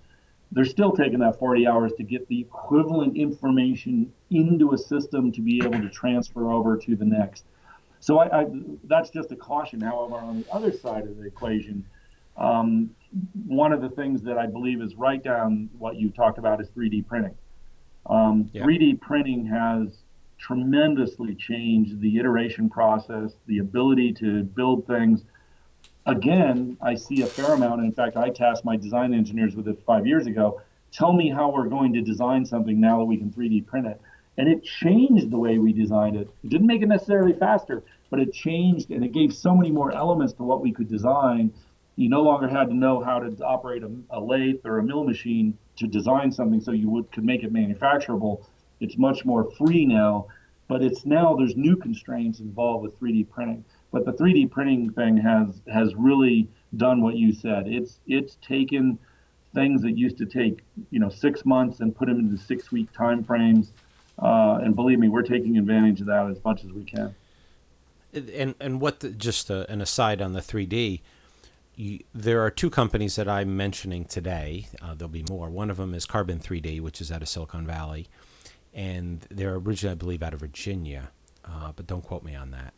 they're 0.52 0.66
still 0.66 0.92
taking 0.92 1.20
that 1.20 1.38
40 1.38 1.68
hours 1.68 1.92
to 1.98 2.04
get 2.04 2.28
the 2.28 2.40
equivalent 2.40 3.18
information 3.18 4.12
into 4.30 4.74
a 4.74 4.78
system 4.78 5.32
to 5.34 5.42
be 5.42 5.62
able 5.64 5.82
to 5.82 5.90
transfer 5.90 6.52
over 6.52 6.78
to 6.78 6.96
the 6.96 7.06
next. 7.06 7.46
So 8.00 8.20
I, 8.20 8.42
I, 8.42 8.46
that's 8.86 9.10
just 9.10 9.32
a 9.32 9.36
caution. 9.36 9.82
However, 9.82 10.16
on 10.16 10.42
the 10.42 10.54
other 10.54 10.72
side 10.72 11.04
of 11.04 11.18
the 11.18 11.26
equation, 11.26 11.86
um, 12.38 12.92
one 13.46 13.74
of 13.74 13.82
the 13.82 13.90
things 13.90 14.22
that 14.24 14.38
I 14.38 14.48
believe 14.48 14.82
is 14.82 14.96
right 14.96 15.24
down 15.24 15.70
what 15.78 15.96
you 15.96 16.10
talked 16.10 16.38
about 16.38 16.62
is 16.62 16.68
3D 16.70 17.08
printing. 17.08 17.36
Um, 18.06 18.50
yeah. 18.54 18.64
3D 18.64 19.02
printing 19.02 19.46
has 19.48 19.98
tremendously 20.38 21.36
changed 21.36 22.00
the 22.00 22.18
iteration 22.18 22.70
process, 22.70 23.34
the 23.48 23.60
ability 23.60 24.14
to 24.14 24.44
build 24.44 24.86
things 24.86 25.24
again, 26.08 26.78
I 26.82 26.96
see 26.96 27.22
a 27.22 27.28
fair 27.28 27.54
amount. 27.54 27.82
In 27.82 27.92
fact, 27.92 28.18
I 28.18 28.30
tasked 28.30 28.66
my 28.66 28.78
design 28.78 29.14
engineers 29.14 29.56
with 29.56 29.68
it 29.68 29.80
five 29.86 30.08
years 30.08 30.26
ago. 30.26 30.62
Tell 30.92 31.14
me 31.14 31.30
how 31.30 31.52
we're 31.52 31.68
going 31.68 31.94
to 31.94 32.02
design 32.02 32.46
something 32.46 32.80
now 32.80 32.98
that 33.00 33.06
we 33.06 33.18
can 33.18 33.30
3D 33.30 33.68
print 33.68 33.88
it. 33.88 34.02
And 34.38 34.48
it 34.48 34.64
changed 34.64 35.30
the 35.30 35.38
way 35.38 35.58
we 35.58 35.74
designed 35.74 36.16
it. 36.16 36.30
It 36.44 36.50
didn't 36.50 36.68
make 36.68 36.82
it 36.82 36.88
necessarily 36.88 37.34
faster, 37.34 37.84
but 38.10 38.20
it 38.20 38.34
changed 38.34 38.90
and 38.92 39.04
it 39.04 39.12
gave 39.12 39.34
so 39.34 39.54
many 39.54 39.72
more 39.72 39.92
elements 39.92 40.34
to 40.34 40.44
what 40.44 40.62
we 40.62 40.72
could 40.72 40.90
design. 40.90 41.54
You 41.98 42.10
no 42.10 42.22
longer 42.22 42.48
had 42.48 42.70
to 42.70 42.76
know 42.76 43.04
how 43.04 43.20
to 43.20 43.44
operate 43.44 43.84
a, 43.84 43.92
a 44.12 44.22
lathe 44.22 44.66
or 44.66 44.78
a 44.78 44.84
mill 44.84 45.04
machine 45.04 45.58
to 45.78 45.88
design 45.88 46.32
something 46.32 46.62
so 46.62 46.72
you 46.72 46.90
would 46.90 47.12
could 47.12 47.26
make 47.26 47.44
it 47.44 47.52
manufacturable. 47.52 48.46
It's 48.80 48.98
much 48.98 49.26
more 49.26 49.52
free 49.58 49.86
now, 49.86 50.28
but 50.68 50.84
it's 50.84 51.06
now 51.06 51.36
there's 51.36 51.56
new 51.56 51.76
constraints 51.76 52.40
involved 52.40 52.84
with 52.84 53.00
3D 53.00 53.30
printing. 53.30 53.66
But 53.92 54.06
the 54.06 54.14
3D 54.14 54.52
printing 54.52 54.92
thing 54.92 55.18
has 55.18 55.60
has 55.74 55.96
really 55.96 56.48
done 56.76 57.02
what 57.02 57.16
you 57.16 57.34
said. 57.34 57.68
It's 57.68 58.00
it's 58.06 58.38
taken 58.48 59.00
things 59.56 59.82
that 59.82 59.98
used 59.98 60.20
to 60.20 60.28
take 60.28 60.60
you 60.92 61.00
know 61.00 61.10
six 61.10 61.46
months 61.46 61.80
and 61.80 61.96
put 61.96 62.08
them 62.08 62.20
into 62.20 62.38
six 62.38 62.72
week 62.72 62.92
time 62.94 63.24
frames. 63.24 63.72
Uh, 64.20 64.60
and 64.64 64.76
believe 64.76 65.00
me, 65.00 65.10
we're 65.10 65.22
taking 65.24 65.58
advantage 65.58 66.02
of 66.02 66.08
that 66.08 66.28
as 66.30 66.44
much 66.44 66.64
as 66.64 66.72
we 66.72 66.84
can. 66.84 67.16
And 68.14 68.54
and 68.60 68.80
what 68.80 69.00
the, 69.00 69.10
just 69.10 69.50
a, 69.50 69.70
an 69.72 69.82
aside 69.82 70.22
on 70.22 70.34
the 70.34 70.42
3D. 70.42 71.02
You, 71.78 72.00
there 72.14 72.42
are 72.42 72.52
two 72.52 72.70
companies 72.70 73.16
that 73.16 73.30
I'm 73.30 73.56
mentioning 73.56 74.04
today. 74.04 74.68
Uh, 74.82 74.96
there'll 74.96 75.10
be 75.10 75.24
more. 75.30 75.50
One 75.50 75.70
of 75.70 75.78
them 75.78 75.94
is 75.94 76.06
Carbon 76.06 76.40
3D, 76.40 76.82
which 76.82 77.00
is 77.00 77.12
out 77.12 77.22
of 77.22 77.30
Silicon 77.30 77.66
Valley, 77.66 78.08
and 78.74 79.26
they're 79.30 79.56
originally, 79.56 79.92
I 79.92 79.96
believe, 79.96 80.24
out 80.24 80.34
of 80.34 80.42
Virginia, 80.42 81.12
uh, 81.46 81.72
but 81.76 81.88
don't 81.88 82.04
quote 82.04 82.24
me 82.24 82.36
on 82.36 82.52
that 82.52 82.74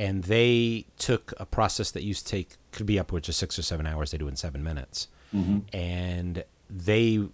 and 0.00 0.24
they 0.24 0.86
took 0.96 1.34
a 1.36 1.44
process 1.44 1.90
that 1.90 2.02
used 2.02 2.26
to 2.26 2.30
take 2.30 2.56
could 2.72 2.86
be 2.86 2.98
upwards 2.98 3.28
of 3.28 3.34
six 3.34 3.58
or 3.58 3.62
seven 3.62 3.86
hours. 3.86 4.12
They 4.12 4.18
do 4.18 4.28
in 4.28 4.36
seven 4.36 4.62
minutes, 4.62 5.08
mm-hmm. 5.34 5.58
and 5.76 6.42
they 6.70 7.28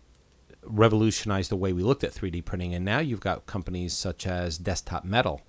revolutionized 0.64 1.48
the 1.48 1.56
way 1.56 1.72
we 1.72 1.84
looked 1.84 2.02
at 2.02 2.12
3D 2.12 2.44
printing. 2.44 2.74
And 2.74 2.84
now 2.84 2.98
you've 2.98 3.20
got 3.20 3.46
companies 3.46 3.94
such 3.94 4.26
as 4.26 4.58
Desktop 4.58 5.04
Metal 5.04 5.42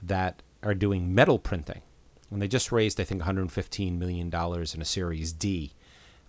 that 0.00 0.42
are 0.62 0.74
doing 0.74 1.12
metal 1.12 1.40
printing, 1.40 1.82
and 2.34 2.42
they 2.42 2.48
just 2.48 2.70
raised 2.70 3.00
I 3.00 3.04
think 3.04 3.20
115 3.20 3.98
million 3.98 4.28
dollars 4.28 4.74
in 4.74 4.82
a 4.82 4.84
Series 4.84 5.32
D 5.32 5.72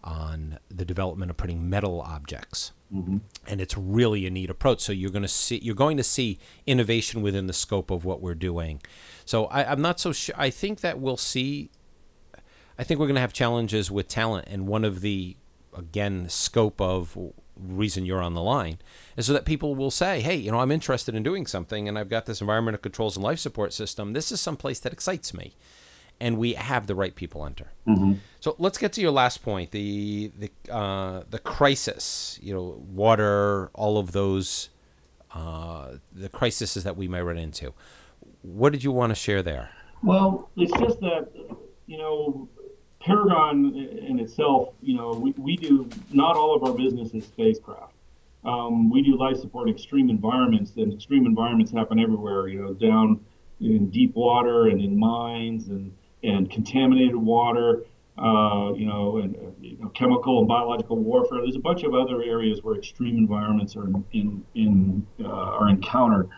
on 0.05 0.59
the 0.69 0.85
development 0.85 1.31
of 1.31 1.37
printing 1.37 1.67
metal 1.69 1.99
objects. 2.01 2.71
Mm-hmm. 2.93 3.17
And 3.47 3.59
it's 3.59 3.75
really 3.75 4.27
a 4.27 4.29
neat 4.29 4.49
approach. 4.49 4.81
So 4.81 4.93
you're 4.93 5.09
going 5.09 5.23
to 5.23 5.27
see 5.27 5.59
you're 5.61 5.75
going 5.75 5.97
to 5.97 6.03
see 6.03 6.39
innovation 6.67 7.21
within 7.21 7.47
the 7.47 7.53
scope 7.53 7.89
of 7.89 8.05
what 8.05 8.21
we're 8.21 8.35
doing. 8.35 8.81
So 9.25 9.45
I, 9.45 9.69
I'm 9.71 9.81
not 9.81 9.99
so 9.99 10.11
sure. 10.11 10.35
I 10.37 10.51
think 10.51 10.81
that 10.81 10.99
we'll 10.99 11.17
see. 11.17 11.71
I 12.77 12.83
think 12.83 12.99
we're 12.99 13.07
going 13.07 13.15
to 13.15 13.21
have 13.21 13.33
challenges 13.33 13.89
with 13.89 14.07
talent, 14.07 14.47
and 14.49 14.67
one 14.67 14.85
of 14.85 15.01
the 15.01 15.35
again 15.75 16.29
scope 16.29 16.79
of 16.79 17.17
reason 17.57 18.05
you're 18.05 18.21
on 18.21 18.33
the 18.33 18.41
line 18.41 18.77
is 19.17 19.25
so 19.25 19.33
that 19.33 19.45
people 19.45 19.75
will 19.75 19.91
say, 19.91 20.21
"Hey, 20.21 20.35
you 20.35 20.51
know, 20.51 20.59
I'm 20.59 20.71
interested 20.71 21.15
in 21.15 21.23
doing 21.23 21.47
something, 21.47 21.89
and 21.89 21.97
I've 21.97 22.09
got 22.09 22.27
this 22.27 22.41
environmental 22.41 22.79
controls 22.79 23.17
and 23.17 23.23
life 23.23 23.39
support 23.39 23.73
system. 23.73 24.13
This 24.13 24.31
is 24.31 24.39
some 24.39 24.57
place 24.57 24.79
that 24.81 24.93
excites 24.93 25.33
me." 25.33 25.55
And 26.19 26.37
we 26.37 26.53
have 26.53 26.87
the 26.87 26.95
right 26.95 27.15
people 27.15 27.45
enter. 27.45 27.71
Mm-hmm. 27.87 28.13
So 28.39 28.55
let's 28.59 28.77
get 28.77 28.93
to 28.93 29.01
your 29.01 29.11
last 29.11 29.43
point 29.43 29.71
the 29.71 30.31
the 30.37 30.73
uh, 30.73 31.23
the 31.29 31.39
crisis. 31.39 32.39
You 32.41 32.53
know, 32.53 32.83
water, 32.93 33.69
all 33.73 33.97
of 33.97 34.11
those, 34.11 34.69
uh, 35.33 35.93
the 36.13 36.29
crises 36.29 36.73
that 36.75 36.95
we 36.97 37.07
may 37.07 37.21
run 37.21 37.37
into. 37.37 37.73
What 38.41 38.71
did 38.71 38.83
you 38.83 38.91
want 38.91 39.11
to 39.11 39.15
share 39.15 39.41
there? 39.41 39.69
Well, 40.03 40.49
it's 40.55 40.71
just 40.79 40.99
that 41.01 41.29
you 41.87 41.97
know. 41.97 42.49
Paragon 43.01 43.75
in 43.75 44.17
itself, 44.17 44.69
you 44.81 44.95
know, 44.97 45.11
we, 45.11 45.31
we 45.37 45.55
do 45.55 45.87
not 46.11 46.35
all 46.35 46.55
of 46.55 46.63
our 46.63 46.73
business 46.73 47.13
is 47.13 47.23
spacecraft. 47.23 47.93
Um, 48.43 48.89
we 48.89 49.03
do 49.03 49.15
life 49.15 49.37
support 49.37 49.69
extreme 49.69 50.09
environments, 50.09 50.71
and 50.77 50.91
extreme 50.91 51.27
environments 51.27 51.71
happen 51.71 51.99
everywhere. 51.99 52.47
You 52.47 52.63
know, 52.63 52.73
down 52.73 53.23
in 53.61 53.91
deep 53.91 54.15
water 54.15 54.69
and 54.69 54.81
in 54.81 54.97
mines 54.97 55.67
and 55.67 55.93
and 56.23 56.49
contaminated 56.49 57.15
water, 57.15 57.83
uh, 58.17 58.71
you 58.75 58.85
know, 58.85 59.17
and 59.17 59.35
uh, 59.35 59.39
you 59.59 59.77
know, 59.77 59.89
chemical 59.89 60.39
and 60.39 60.47
biological 60.47 60.97
warfare. 60.97 61.39
There's 61.41 61.55
a 61.55 61.59
bunch 61.59 61.83
of 61.83 61.93
other 61.93 62.23
areas 62.23 62.63
where 62.63 62.75
extreme 62.75 63.17
environments 63.17 63.75
are 63.75 63.87
in, 64.13 64.43
in 64.55 65.05
uh, 65.23 65.27
are 65.27 65.69
encountered. 65.69 66.29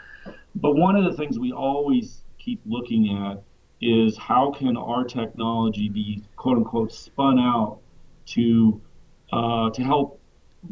But 0.56 0.76
one 0.76 0.96
of 0.96 1.06
the 1.06 1.16
things 1.16 1.38
we 1.38 1.52
always 1.52 2.24
keep 2.40 2.62
looking 2.66 3.16
at 3.16 3.44
is 3.80 4.18
how 4.18 4.52
can 4.52 4.76
our 4.76 5.04
technology 5.04 5.88
be 5.88 6.24
quote 6.36 6.58
unquote 6.58 6.92
spun 6.92 7.40
out 7.40 7.80
to 8.26 8.82
uh, 9.32 9.70
to 9.70 9.84
help 9.84 10.20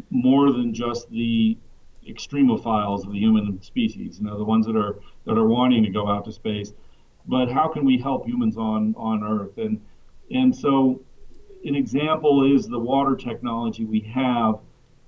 more 0.09 0.51
than 0.51 0.73
just 0.73 1.09
the 1.11 1.57
extremophiles 2.07 3.05
of 3.05 3.11
the 3.11 3.19
human 3.19 3.61
species, 3.61 4.19
you 4.19 4.25
know, 4.25 4.37
the 4.37 4.43
ones 4.43 4.65
that 4.65 4.75
are 4.75 4.99
that 5.25 5.37
are 5.37 5.47
wanting 5.47 5.83
to 5.83 5.89
go 5.89 6.07
out 6.07 6.25
to 6.25 6.31
space 6.31 6.73
but 7.27 7.51
how 7.51 7.67
can 7.67 7.85
we 7.85 7.97
help 7.97 8.27
humans 8.27 8.57
on 8.57 8.93
on 8.97 9.23
Earth? 9.23 9.57
And 9.57 9.81
and 10.31 10.55
so, 10.55 11.01
an 11.63 11.75
example 11.75 12.55
is 12.55 12.67
the 12.67 12.79
water 12.79 13.15
technology 13.15 13.85
we 13.85 14.01
have. 14.01 14.59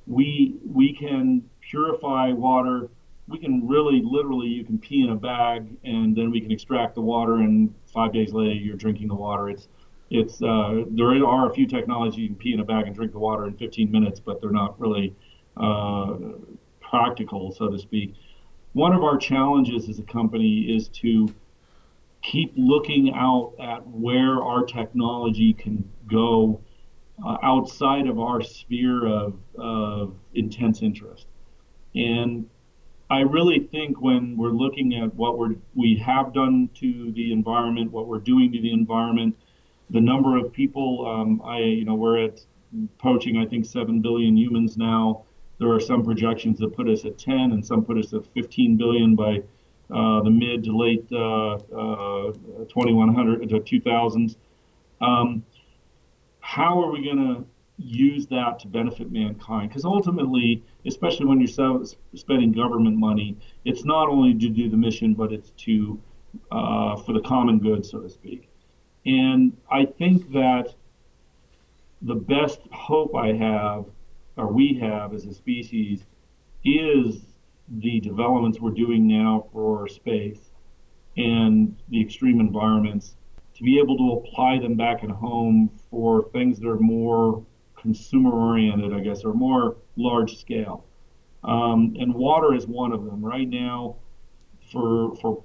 We 0.06 0.58
we 0.66 0.94
can 0.94 1.50
purify 1.62 2.32
water. 2.32 2.90
We 3.28 3.40
can 3.40 3.68
really, 3.68 4.02
literally, 4.02 4.48
you 4.48 4.64
can 4.64 4.78
pee 4.80 5.02
in 5.02 5.10
a 5.10 5.16
bag, 5.16 5.68
and 5.84 6.16
then 6.16 6.32
we 6.32 6.40
can 6.40 6.50
extract 6.50 6.96
the 6.96 7.02
water, 7.02 7.36
and 7.36 7.74
five 7.94 8.14
days 8.14 8.32
later, 8.32 8.54
you're 8.54 8.78
drinking 8.78 9.10
the 9.10 9.16
water. 9.16 9.50
It's 9.50 9.68
it's 10.10 10.42
uh, 10.42 10.84
there 10.92 11.10
are 11.26 11.50
a 11.50 11.54
few 11.54 11.68
technologies 11.68 12.20
you 12.20 12.28
can 12.28 12.38
pee 12.38 12.54
in 12.54 12.62
a 12.62 12.66
bag 12.66 12.88
and 12.88 12.96
drink 12.96 13.12
the 13.12 13.20
water 13.20 13.46
in 13.46 13.58
15 13.58 13.92
minutes, 13.92 14.20
but 14.20 14.40
they're 14.40 14.52
not 14.52 14.80
really 14.80 15.14
uh, 15.58 16.16
practical, 16.80 17.52
so 17.52 17.70
to 17.70 17.78
speak. 17.78 18.14
One 18.74 18.94
of 18.94 19.04
our 19.04 19.18
challenges 19.18 19.90
as 19.90 20.00
a 20.00 20.04
company 20.04 20.74
is 20.74 20.88
to 20.90 21.28
keep 22.28 22.54
looking 22.58 23.14
out 23.16 23.54
at 23.60 23.88
where 23.88 24.44
our 24.44 24.66
technology 24.66 25.54
can 25.54 25.90
go 26.12 26.62
uh, 27.26 27.38
outside 27.42 28.06
of 28.08 28.20
our 28.20 28.42
sphere 28.42 29.08
of, 29.08 29.40
of 29.58 30.14
intense 30.34 30.82
interest. 30.82 31.26
And 31.96 32.50
I 33.10 33.22
really 33.22 33.60
think 33.72 34.02
when 34.02 34.36
we're 34.36 34.50
looking 34.50 34.94
at 34.96 35.16
what 35.16 35.38
we're, 35.38 35.56
we 35.74 35.96
have 36.06 36.34
done 36.34 36.70
to 36.76 37.12
the 37.14 37.32
environment, 37.32 37.92
what 37.92 38.08
we're 38.08 38.20
doing 38.20 38.52
to 38.52 38.62
the 38.62 38.74
environment, 38.74 39.36
the 39.90 40.02
number 40.02 40.38
of 40.38 40.52
people, 40.52 41.06
um, 41.08 41.42
I, 41.46 41.60
you 41.60 41.86
know, 41.86 41.96
we're 41.96 42.26
at 42.26 42.42
approaching, 42.96 43.38
I 43.38 43.46
think, 43.46 43.66
7 43.66 44.02
billion 44.02 44.36
humans 44.36 44.76
now. 44.76 45.24
There 45.60 45.72
are 45.72 45.80
some 45.80 46.04
projections 46.04 46.60
that 46.60 46.76
put 46.76 46.90
us 46.90 47.06
at 47.06 47.18
10 47.18 47.36
and 47.54 47.66
some 47.66 47.86
put 47.86 47.98
us 47.98 48.14
at 48.14 48.28
15 48.34 48.76
billion 48.76 49.16
by 49.16 49.44
the 49.90 50.30
mid 50.30 50.64
to 50.66 50.78
late 50.78 51.08
uh, 51.12 51.56
uh, 51.56 52.32
2100 52.70 53.50
to 53.50 53.60
2000s. 53.60 54.36
Um, 55.02 55.46
how 56.40 56.82
are 56.82 56.92
we 56.92 57.04
going 57.04 57.18
to 57.18 57.46
use 57.78 58.26
that 58.28 58.60
to 58.60 58.68
benefit 58.68 59.12
mankind? 59.12 59.70
Because 59.70 59.86
ultimately, 59.86 60.64
especially 60.86 61.26
when 61.26 61.40
you're 61.40 61.86
spending 62.16 62.52
government 62.52 62.98
money, 62.98 63.38
it's 63.66 63.86
not 63.86 64.10
only 64.10 64.34
to 64.34 64.50
do 64.50 64.70
the 64.70 64.78
mission, 64.78 65.14
but 65.14 65.32
it's 65.32 65.52
to 65.52 66.00
uh, 66.52 66.96
for 66.98 67.14
the 67.14 67.22
common 67.22 67.60
good, 67.60 67.86
so 67.86 68.00
to 68.00 68.10
speak. 68.10 68.50
And 69.06 69.56
I 69.72 69.86
think 69.86 70.32
that 70.34 70.74
the 72.02 72.16
best 72.16 72.60
hope 72.72 73.16
I 73.16 73.34
have, 73.34 73.86
or 74.36 74.48
we 74.48 74.78
have 74.82 75.14
as 75.14 75.26
a 75.26 75.34
species, 75.34 76.06
is 76.64 77.22
the 77.68 78.00
developments 78.00 78.60
we're 78.60 78.72
doing 78.72 79.08
now 79.08 79.48
for 79.52 79.88
space 79.88 80.40
and 81.18 81.76
the 81.90 82.02
extreme 82.02 82.40
environments 82.40 83.16
to 83.56 83.64
be 83.64 83.80
able 83.80 83.98
to 83.98 84.22
apply 84.22 84.60
them 84.60 84.76
back 84.76 85.04
at 85.04 85.10
home 85.10 85.70
for 85.90 86.30
things 86.32 86.60
that 86.60 86.68
are 86.68 86.80
more 86.80 87.44
consumer 87.76 88.32
oriented, 88.32 88.94
I 88.94 89.00
guess, 89.00 89.24
or 89.24 89.34
more 89.34 89.78
large 89.96 90.38
scale. 90.38 90.86
Um, 91.44 91.96
and 92.00 92.14
water 92.14 92.54
is 92.54 92.68
one 92.68 92.92
of 92.92 93.06
them. 93.06 93.24
Right 93.24 93.48
now, 93.48 93.96
for 94.72 95.16
for 95.16 95.44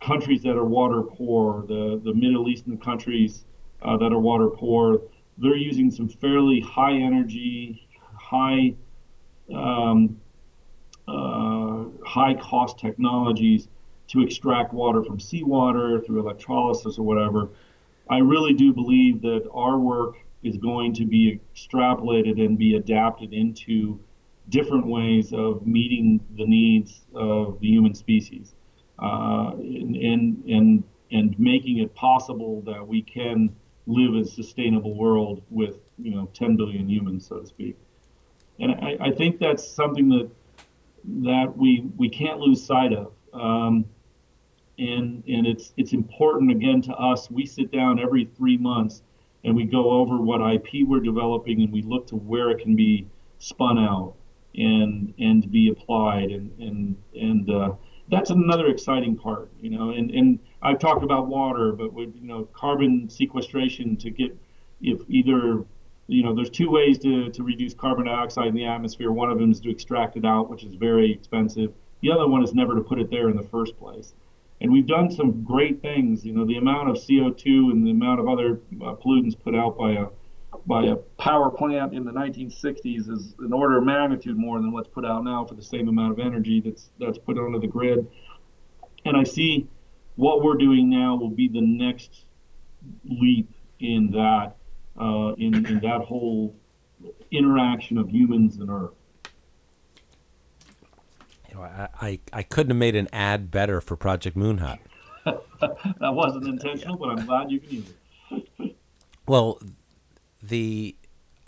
countries 0.00 0.42
that 0.42 0.56
are 0.56 0.64
water 0.64 1.02
poor, 1.02 1.66
the, 1.66 2.00
the 2.02 2.14
Middle 2.14 2.48
Eastern 2.48 2.78
countries 2.78 3.44
uh, 3.82 3.96
that 3.98 4.12
are 4.12 4.18
water 4.18 4.48
poor, 4.48 5.02
they're 5.36 5.56
using 5.56 5.90
some 5.90 6.08
fairly 6.08 6.60
high 6.60 6.94
energy, 6.94 7.86
high 8.14 8.74
um, 9.54 10.18
uh, 11.10 11.84
high 12.06 12.34
cost 12.34 12.78
technologies 12.78 13.68
to 14.08 14.22
extract 14.22 14.72
water 14.72 15.02
from 15.02 15.20
seawater 15.20 16.00
through 16.00 16.20
electrolysis 16.20 16.98
or 16.98 17.02
whatever. 17.02 17.48
I 18.08 18.18
really 18.18 18.54
do 18.54 18.72
believe 18.72 19.22
that 19.22 19.48
our 19.52 19.78
work 19.78 20.16
is 20.42 20.56
going 20.56 20.94
to 20.94 21.04
be 21.04 21.40
extrapolated 21.54 22.44
and 22.44 22.58
be 22.58 22.76
adapted 22.76 23.32
into 23.32 24.00
different 24.48 24.86
ways 24.86 25.32
of 25.32 25.66
meeting 25.66 26.20
the 26.36 26.46
needs 26.46 27.02
of 27.14 27.60
the 27.60 27.68
human 27.68 27.94
species 27.94 28.54
uh, 28.98 29.52
and, 29.54 29.96
and, 29.96 30.44
and, 30.44 30.84
and 31.12 31.38
making 31.38 31.78
it 31.78 31.94
possible 31.94 32.62
that 32.62 32.86
we 32.86 33.02
can 33.02 33.54
live 33.86 34.14
a 34.14 34.24
sustainable 34.24 34.94
world 34.94 35.42
with 35.50 35.76
you 35.98 36.14
know 36.14 36.28
10 36.34 36.56
billion 36.56 36.88
humans 36.88 37.26
so 37.26 37.40
to 37.40 37.46
speak 37.46 37.76
and 38.58 38.72
I, 38.72 38.96
I 39.00 39.10
think 39.10 39.38
that's 39.40 39.68
something 39.68 40.08
that 40.10 40.30
that 41.04 41.56
we 41.56 41.86
we 41.96 42.08
can't 42.08 42.38
lose 42.38 42.64
sight 42.64 42.92
of. 42.92 43.12
Um, 43.32 43.84
and 44.78 45.22
and 45.28 45.46
it's 45.46 45.72
it's 45.76 45.92
important 45.92 46.50
again 46.50 46.80
to 46.82 46.92
us 46.94 47.30
we 47.30 47.44
sit 47.44 47.70
down 47.70 47.98
every 48.00 48.24
three 48.36 48.56
months 48.56 49.02
and 49.44 49.54
we 49.54 49.64
go 49.64 49.90
over 49.90 50.16
what 50.16 50.40
IP 50.54 50.86
we're 50.86 51.00
developing 51.00 51.62
and 51.62 51.72
we 51.72 51.82
look 51.82 52.06
to 52.06 52.16
where 52.16 52.50
it 52.50 52.58
can 52.62 52.76
be 52.76 53.06
spun 53.38 53.78
out 53.78 54.14
and 54.54 55.14
and 55.18 55.50
be 55.50 55.68
applied. 55.68 56.30
And 56.30 56.50
and 56.58 56.96
and 57.14 57.50
uh, 57.50 57.72
that's 58.10 58.30
another 58.30 58.66
exciting 58.66 59.16
part 59.16 59.50
you 59.60 59.70
know 59.70 59.90
and 59.90 60.10
and 60.10 60.38
I've 60.62 60.78
talked 60.78 61.04
about 61.04 61.28
water 61.28 61.72
but 61.72 61.92
with 61.92 62.14
you 62.16 62.26
know 62.26 62.48
carbon 62.52 63.08
sequestration 63.08 63.96
to 63.98 64.10
get 64.10 64.36
if 64.82 65.00
either 65.08 65.64
you 66.10 66.22
know 66.22 66.34
there's 66.34 66.50
two 66.50 66.70
ways 66.70 66.98
to, 66.98 67.30
to 67.30 67.42
reduce 67.42 67.74
carbon 67.74 68.06
dioxide 68.06 68.48
in 68.48 68.54
the 68.54 68.66
atmosphere 68.66 69.10
one 69.12 69.30
of 69.30 69.38
them 69.38 69.50
is 69.52 69.60
to 69.60 69.70
extract 69.70 70.16
it 70.16 70.24
out 70.24 70.50
which 70.50 70.64
is 70.64 70.74
very 70.74 71.12
expensive 71.12 71.72
the 72.02 72.10
other 72.10 72.26
one 72.26 72.42
is 72.42 72.54
never 72.54 72.74
to 72.74 72.80
put 72.80 72.98
it 72.98 73.10
there 73.10 73.28
in 73.28 73.36
the 73.36 73.42
first 73.42 73.78
place 73.78 74.14
and 74.60 74.70
we've 74.70 74.86
done 74.86 75.10
some 75.10 75.42
great 75.42 75.80
things. 75.80 76.24
You 76.24 76.34
know, 76.34 76.44
the 76.44 76.56
amount 76.56 76.90
of 76.90 76.96
CO2 76.96 77.70
and 77.70 77.86
the 77.86 77.90
amount 77.90 78.20
of 78.20 78.28
other 78.28 78.60
uh, 78.82 78.94
pollutants 78.94 79.38
put 79.38 79.54
out 79.54 79.76
by 79.78 79.92
a 79.92 80.06
by 80.66 80.84
a 80.86 80.96
power 81.16 81.48
plant 81.48 81.94
in 81.94 82.04
the 82.04 82.10
1960s 82.10 83.08
is 83.08 83.34
an 83.38 83.52
order 83.52 83.78
of 83.78 83.84
magnitude 83.84 84.36
more 84.36 84.58
than 84.58 84.72
what's 84.72 84.88
put 84.88 85.06
out 85.06 85.22
now 85.24 85.44
for 85.44 85.54
the 85.54 85.62
same 85.62 85.88
amount 85.88 86.12
of 86.12 86.18
energy 86.18 86.60
that's 86.60 86.90
that's 86.98 87.18
put 87.18 87.38
onto 87.38 87.58
the 87.60 87.66
grid. 87.66 88.06
And 89.04 89.16
I 89.16 89.24
see 89.24 89.68
what 90.16 90.42
we're 90.42 90.56
doing 90.56 90.90
now 90.90 91.16
will 91.16 91.30
be 91.30 91.48
the 91.48 91.62
next 91.62 92.26
leap 93.04 93.50
in 93.78 94.10
that 94.10 94.56
uh, 95.00 95.34
in 95.38 95.66
in 95.66 95.80
that 95.80 96.02
whole 96.02 96.54
interaction 97.30 97.98
of 97.98 98.10
humans 98.10 98.56
and 98.56 98.70
Earth. 98.70 98.94
You 101.48 101.56
know, 101.56 101.62
I, 101.62 101.88
I, 102.00 102.20
I 102.32 102.42
couldn't 102.42 102.70
have 102.70 102.76
made 102.76 102.94
an 102.94 103.08
ad 103.12 103.50
better 103.50 103.80
for 103.80 103.96
Project 103.96 104.36
Moonhut. 104.36 104.78
that 106.00 106.14
wasn't 106.14 106.46
intentional, 106.46 106.96
but 106.96 107.10
I'm 107.10 107.26
glad 107.26 107.50
you 107.50 107.60
can 107.60 107.70
use 107.70 107.92
it. 108.30 108.76
well, 109.26 109.60
the 110.42 110.96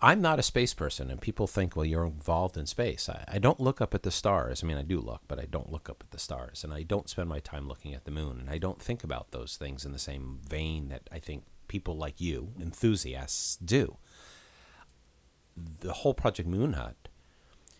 I'm 0.01 0.21
not 0.21 0.41
a 0.41 0.43
space 0.43 0.75
person, 0.75 1.11
and 1.11 1.21
people 1.21 1.47
think, 1.47 1.77
well, 1.77 1.85
you're 1.85 2.05
involved 2.05 2.57
in 2.57 2.67
space. 2.67 3.09
I, 3.09 3.25
I, 3.29 3.39
don't 3.39 3.61
look 3.61 3.81
up 3.81 3.95
at 3.95 4.03
the 4.03 4.11
stars. 4.11 4.63
I 4.63 4.67
mean, 4.67 4.77
I 4.77 4.83
do 4.83 4.99
look, 4.99 5.21
but 5.29 5.39
I 5.39 5.45
don't 5.45 5.71
look 5.71 5.89
up 5.89 6.03
at 6.03 6.11
the 6.11 6.19
stars, 6.19 6.65
and 6.65 6.75
I 6.75 6.83
don't 6.83 7.09
spend 7.09 7.29
my 7.29 7.39
time 7.39 7.69
looking 7.69 7.95
at 7.95 8.05
the 8.05 8.11
moon, 8.11 8.41
and 8.41 8.51
I 8.51 8.59
don't 8.59 8.83
think 8.83 9.05
about 9.05 9.31
those 9.31 9.57
things 9.57 9.85
in 9.85 9.93
the 9.93 10.01
same 10.01 10.41
vein 10.45 10.89
that 10.89 11.09
I 11.13 11.21
think 11.21 11.45
people 11.73 11.97
like 11.97 12.21
you, 12.21 12.53
enthusiasts, 12.61 13.57
do. 13.57 13.97
The 15.81 15.95
whole 15.95 16.13
Project 16.13 16.47
Moonhut 16.47 16.97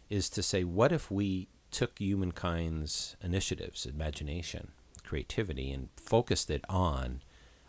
is 0.09 0.31
to 0.31 0.43
say, 0.43 0.65
what 0.65 0.93
if 0.93 1.11
we 1.11 1.49
took 1.71 1.99
humankind's 1.99 3.17
initiatives, 3.23 3.85
imagination, 3.85 4.73
creativity, 5.05 5.71
and 5.71 5.91
focused 5.95 6.49
it 6.49 6.65
on 6.71 7.21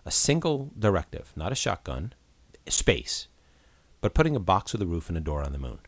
a 0.05 0.11
single 0.11 0.71
directive, 0.79 1.33
not 1.35 1.51
a 1.51 1.55
shotgun, 1.55 2.13
space, 2.69 3.27
but 3.99 4.13
putting 4.13 4.37
a 4.37 4.39
box 4.39 4.71
with 4.71 4.81
a 4.81 4.85
roof 4.85 5.09
and 5.09 5.17
a 5.17 5.21
door 5.21 5.43
on 5.43 5.51
the 5.51 5.59
moon. 5.59 5.79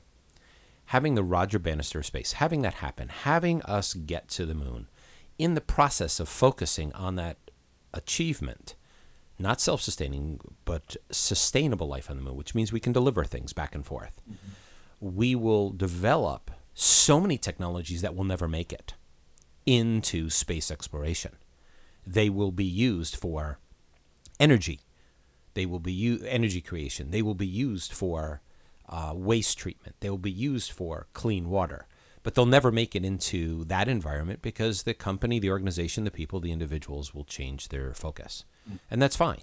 Having 0.88 1.16
the 1.16 1.24
Roger 1.24 1.60
Bannister 1.60 2.04
space, 2.04 2.34
having 2.34 2.62
that 2.64 2.76
happen, 2.76 3.08
having 3.08 3.62
us 3.62 3.94
get 3.94 4.28
to 4.32 4.46
the 4.46 4.54
moon, 4.54 4.88
in 5.38 5.54
the 5.54 5.62
process 5.62 6.20
of 6.20 6.28
focusing 6.28 6.92
on 6.92 7.16
that 7.16 7.38
achievement, 7.94 8.76
not 9.38 9.62
self 9.62 9.82
sustaining, 9.82 10.40
but 10.64 10.96
sustainable 11.12 11.88
life 11.88 12.10
on 12.10 12.18
the 12.18 12.24
moon, 12.24 12.36
which 12.36 12.56
means 12.56 12.72
we 12.72 12.80
can 12.80 12.94
deliver 12.94 13.24
things 13.24 13.54
back 13.54 13.76
and 13.76 13.86
forth. 13.86 14.22
Mm-hmm. 14.30 15.16
We 15.18 15.36
will 15.36 15.72
develop 15.72 16.52
so 16.74 17.20
many 17.20 17.38
technologies 17.38 18.02
that 18.02 18.16
will 18.16 18.24
never 18.24 18.48
make 18.48 18.72
it 18.72 18.94
into 19.66 20.30
space 20.30 20.72
exploration. 20.72 21.34
They 22.06 22.30
will 22.30 22.52
be 22.52 22.66
used 22.66 23.16
for 23.16 23.60
energy. 24.40 24.82
They 25.54 25.66
will 25.66 25.80
be 25.80 25.94
u- 25.94 26.24
energy 26.26 26.62
creation. 26.62 27.12
They 27.12 27.22
will 27.22 27.36
be 27.36 27.48
used 27.48 27.94
for 27.94 28.42
uh, 28.88 29.14
waste 29.16 29.58
treatment. 29.58 29.96
They 30.00 30.10
will 30.10 30.18
be 30.18 30.32
used 30.32 30.72
for 30.72 31.08
clean 31.14 31.50
water. 31.50 31.88
But 32.24 32.36
they'll 32.36 32.46
never 32.46 32.72
make 32.72 32.96
it 32.96 33.06
into 33.06 33.66
that 33.66 33.88
environment 33.88 34.42
because 34.42 34.84
the 34.84 34.94
company, 34.94 35.40
the 35.40 35.52
organization, 35.52 36.04
the 36.04 36.12
people, 36.12 36.40
the 36.40 36.52
individuals 36.52 37.14
will 37.14 37.24
change 37.24 37.70
their 37.70 37.94
focus. 37.94 38.46
And 38.90 39.02
that's 39.02 39.16
fine, 39.16 39.42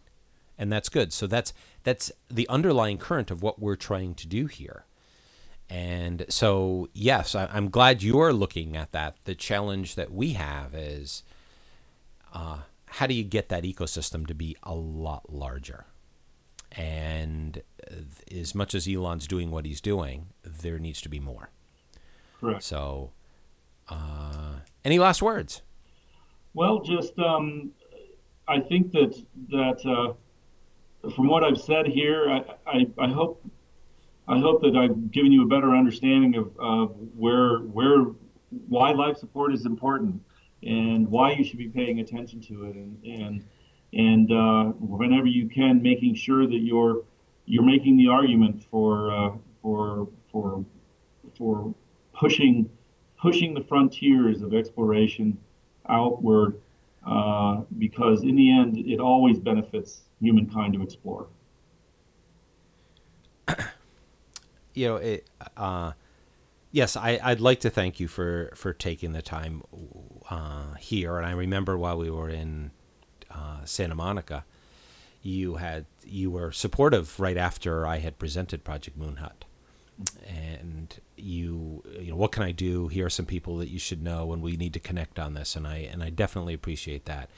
and 0.59 0.73
that's 0.73 0.89
good. 0.89 1.13
So 1.13 1.27
that's 1.27 1.53
that's 1.85 2.13
the 2.31 2.49
underlying 2.49 2.99
current 2.99 3.31
of 3.31 3.43
what 3.43 3.61
we're 3.61 3.77
trying 3.77 4.15
to 4.17 4.27
do 4.27 4.47
here. 4.47 4.85
And 5.69 6.27
so, 6.29 6.89
yes, 6.93 7.35
I, 7.35 7.49
am 7.57 7.71
glad 7.71 8.03
you're 8.03 8.33
looking 8.33 8.77
at 8.77 8.93
that. 8.93 9.17
The 9.25 9.35
challenge 9.35 9.95
that 9.95 10.13
we 10.13 10.35
have 10.35 10.75
is 10.75 11.23
uh, 12.35 12.59
how 12.87 13.07
do 13.07 13.15
you 13.15 13.25
get 13.25 13.49
that 13.49 13.65
ecosystem 13.65 14.27
to 14.27 14.35
be 14.35 14.55
a 14.63 14.75
lot 14.75 15.33
larger? 15.33 15.87
And 16.73 17.63
as 18.31 18.55
much 18.55 18.75
as 18.75 18.87
Elon's 18.87 19.27
doing 19.27 19.51
what 19.51 19.65
he's 19.65 19.81
doing, 19.81 20.27
there 20.43 20.79
needs 20.79 21.01
to 21.03 21.09
be 21.09 21.21
more. 21.21 21.49
Correct. 22.41 22.63
So, 22.63 23.13
uh, 23.89 24.57
any 24.85 24.99
last 24.99 25.23
words? 25.23 25.63
Well, 26.55 26.81
just 26.81 27.19
um, 27.19 27.71
I 28.49 28.61
think 28.61 28.93
that 28.93 29.15
that 29.51 29.87
uh, 29.87 31.11
from 31.11 31.29
what 31.29 31.45
I've 31.45 31.61
said 31.61 31.87
here, 31.87 32.29
I, 32.31 32.45
I, 32.67 32.87
I 32.99 33.09
hope 33.09 33.45
I 34.29 34.39
hope 34.39 34.63
that 34.63 34.77
I've 34.77 35.11
given 35.11 35.33
you 35.33 35.43
a 35.43 35.47
better 35.47 35.75
understanding 35.75 36.37
of, 36.37 36.57
of 36.59 36.97
where 37.17 37.59
where 37.59 38.07
why 38.69 38.93
life 38.93 39.17
support 39.17 39.53
is 39.53 39.67
important 39.67 40.21
and 40.63 41.09
why 41.09 41.33
you 41.33 41.45
should 41.45 41.59
be 41.59 41.69
paying 41.69 42.01
attention 42.01 42.41
to 42.43 42.65
it. 42.67 42.77
And 42.77 43.05
and 43.05 43.45
and 43.93 44.33
uh, 44.33 44.73
whenever 44.79 45.27
you 45.27 45.49
can, 45.49 45.83
making 45.83 46.15
sure 46.15 46.47
that 46.47 46.61
you're 46.61 47.03
you're 47.47 47.65
making 47.65 47.97
the 47.97 48.09
argument 48.09 48.65
for 48.71 49.11
uh, 49.11 49.33
for 49.61 50.09
for 50.31 50.65
for 51.37 51.75
pushing 52.15 52.71
pushing 53.21 53.55
the 53.55 53.63
frontiers 53.63 54.43
of 54.43 54.55
exploration 54.55 55.39
outward, 55.89 56.61
uh, 57.07 57.63
because 57.79 58.23
in 58.23 58.37
the 58.37 58.51
end, 58.51 58.79
it 58.79 59.01
always 59.01 59.39
benefits 59.39 60.03
humankind 60.21 60.75
to 60.75 60.83
explore. 60.83 61.29
you 64.75 64.87
know, 64.87 64.97
it, 64.97 65.29
uh, 65.57 65.93
yes, 66.71 66.97
I, 66.97 67.19
would 67.27 67.41
like 67.41 67.61
to 67.61 67.71
thank 67.71 68.01
you 68.01 68.09
for, 68.09 68.53
for 68.55 68.73
taking 68.73 69.13
the 69.13 69.23
time 69.23 69.63
uh, 70.31 70.75
here. 70.75 71.17
And 71.17 71.27
I 71.27 71.33
remember 71.33 71.77
while 71.77 71.99
we 71.99 72.11
were 72.11 72.31
in 72.31 72.71
uh, 73.31 73.65
Santa 73.65 73.95
Monica, 73.95 74.45
you 75.23 75.57
had 75.57 75.87
you 76.05 76.31
were 76.31 76.51
supportive 76.51 77.19
right 77.21 77.37
after 77.37 77.87
I 77.87 77.99
had 77.99 78.19
presented 78.19 78.65
Project 78.65 78.99
Moonhut, 78.99 79.45
and 80.27 80.99
you 81.17 81.83
you 81.99 82.11
know 82.11 82.17
what 82.17 82.33
can 82.33 82.43
I 82.43 82.53
do? 82.53 82.89
Here 82.89 83.07
are 83.07 83.11
some 83.11 83.27
people 83.27 83.57
that 83.59 83.69
you 83.69 83.79
should 83.79 84.03
know, 84.03 84.33
and 84.33 84.43
we 84.43 84.57
need 84.57 84.75
to 84.75 84.81
connect 84.81 85.19
on 85.19 85.35
this. 85.35 85.57
And 85.57 85.67
I 85.67 85.89
and 85.93 86.03
I 86.03 86.11
definitely 86.11 86.55
appreciate 86.55 87.05
that 87.07 87.31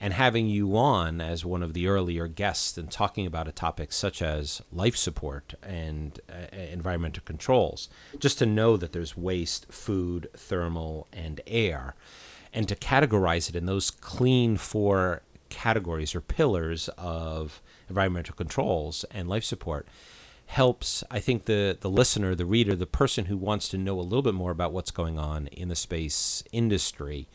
and 0.00 0.12
having 0.12 0.48
you 0.48 0.76
on 0.76 1.20
as 1.20 1.44
one 1.44 1.62
of 1.62 1.72
the 1.72 1.86
earlier 1.86 2.26
guests 2.26 2.76
and 2.76 2.90
talking 2.90 3.26
about 3.26 3.48
a 3.48 3.52
topic 3.52 3.92
such 3.92 4.20
as 4.20 4.60
life 4.72 4.96
support 4.96 5.54
and 5.62 6.20
uh, 6.28 6.54
environmental 6.54 7.22
controls, 7.24 7.88
just 8.18 8.38
to 8.38 8.44
know 8.44 8.76
that 8.76 8.92
there's 8.92 9.16
waste, 9.16 9.64
food, 9.72 10.28
thermal, 10.36 11.06
and 11.12 11.40
air, 11.46 11.94
and 12.52 12.68
to 12.68 12.76
categorize 12.76 13.48
it 13.48 13.56
in 13.56 13.66
those 13.66 13.90
clean 13.90 14.56
four 14.56 15.22
categories 15.48 16.14
or 16.14 16.20
pillars 16.20 16.90
of 16.98 17.62
environmental 17.88 18.34
controls 18.34 19.04
and 19.10 19.28
life 19.28 19.44
support 19.44 19.86
helps 20.46 21.02
i 21.10 21.18
think 21.18 21.46
the 21.46 21.76
the 21.80 21.90
listener 21.90 22.34
the 22.34 22.46
reader 22.46 22.76
the 22.76 22.86
person 22.86 23.24
who 23.24 23.36
wants 23.36 23.68
to 23.68 23.78
know 23.78 23.98
a 23.98 24.02
little 24.02 24.22
bit 24.22 24.34
more 24.34 24.50
about 24.50 24.72
what's 24.72 24.90
going 24.90 25.18
on 25.18 25.46
in 25.48 25.68
the 25.68 25.74
space 25.74 26.44
industry 26.52 27.28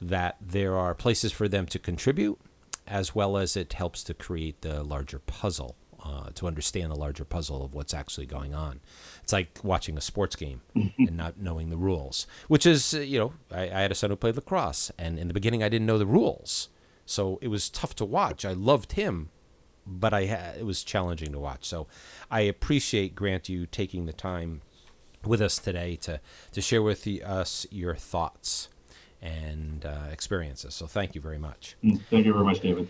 that 0.00 0.36
there 0.40 0.76
are 0.76 0.94
places 0.94 1.32
for 1.32 1.48
them 1.48 1.66
to 1.66 1.78
contribute, 1.78 2.38
as 2.86 3.14
well 3.14 3.36
as 3.36 3.56
it 3.56 3.72
helps 3.74 4.04
to 4.04 4.14
create 4.14 4.60
the 4.60 4.82
larger 4.82 5.18
puzzle, 5.18 5.76
uh, 6.02 6.30
to 6.34 6.46
understand 6.46 6.90
the 6.90 6.96
larger 6.96 7.24
puzzle 7.24 7.64
of 7.64 7.74
what's 7.74 7.94
actually 7.94 8.26
going 8.26 8.54
on. 8.54 8.80
It's 9.22 9.32
like 9.32 9.58
watching 9.62 9.96
a 9.96 10.02
sports 10.02 10.36
game 10.36 10.60
and 10.98 11.16
not 11.16 11.40
knowing 11.40 11.70
the 11.70 11.76
rules, 11.76 12.26
which 12.48 12.66
is, 12.66 12.94
uh, 12.94 13.00
you 13.00 13.18
know, 13.18 13.32
I, 13.50 13.62
I 13.62 13.80
had 13.80 13.92
a 13.92 13.94
son 13.94 14.10
who 14.10 14.16
played 14.16 14.36
lacrosse, 14.36 14.90
and 14.98 15.18
in 15.18 15.28
the 15.28 15.34
beginning 15.34 15.62
I 15.62 15.68
didn't 15.68 15.86
know 15.86 15.98
the 15.98 16.06
rules. 16.06 16.68
So 17.06 17.38
it 17.42 17.48
was 17.48 17.68
tough 17.68 17.94
to 17.96 18.04
watch. 18.04 18.44
I 18.44 18.52
loved 18.52 18.92
him, 18.92 19.30
but 19.86 20.12
I 20.14 20.26
ha- 20.26 20.52
it 20.58 20.64
was 20.64 20.82
challenging 20.82 21.32
to 21.32 21.38
watch. 21.38 21.64
So 21.64 21.86
I 22.30 22.40
appreciate 22.40 23.14
Grant 23.14 23.48
you 23.48 23.66
taking 23.66 24.06
the 24.06 24.12
time 24.12 24.62
with 25.24 25.40
us 25.40 25.58
today 25.58 25.96
to 25.96 26.20
to 26.52 26.60
share 26.60 26.82
with 26.82 27.04
the, 27.04 27.22
us 27.22 27.66
your 27.70 27.94
thoughts 27.94 28.68
and 29.22 29.86
uh, 29.86 30.08
experiences. 30.12 30.74
So 30.74 30.86
thank 30.86 31.14
you 31.14 31.20
very 31.20 31.38
much. 31.38 31.76
Mm, 31.82 32.00
thank 32.10 32.26
you 32.26 32.32
very 32.32 32.44
much, 32.44 32.60
David. 32.60 32.88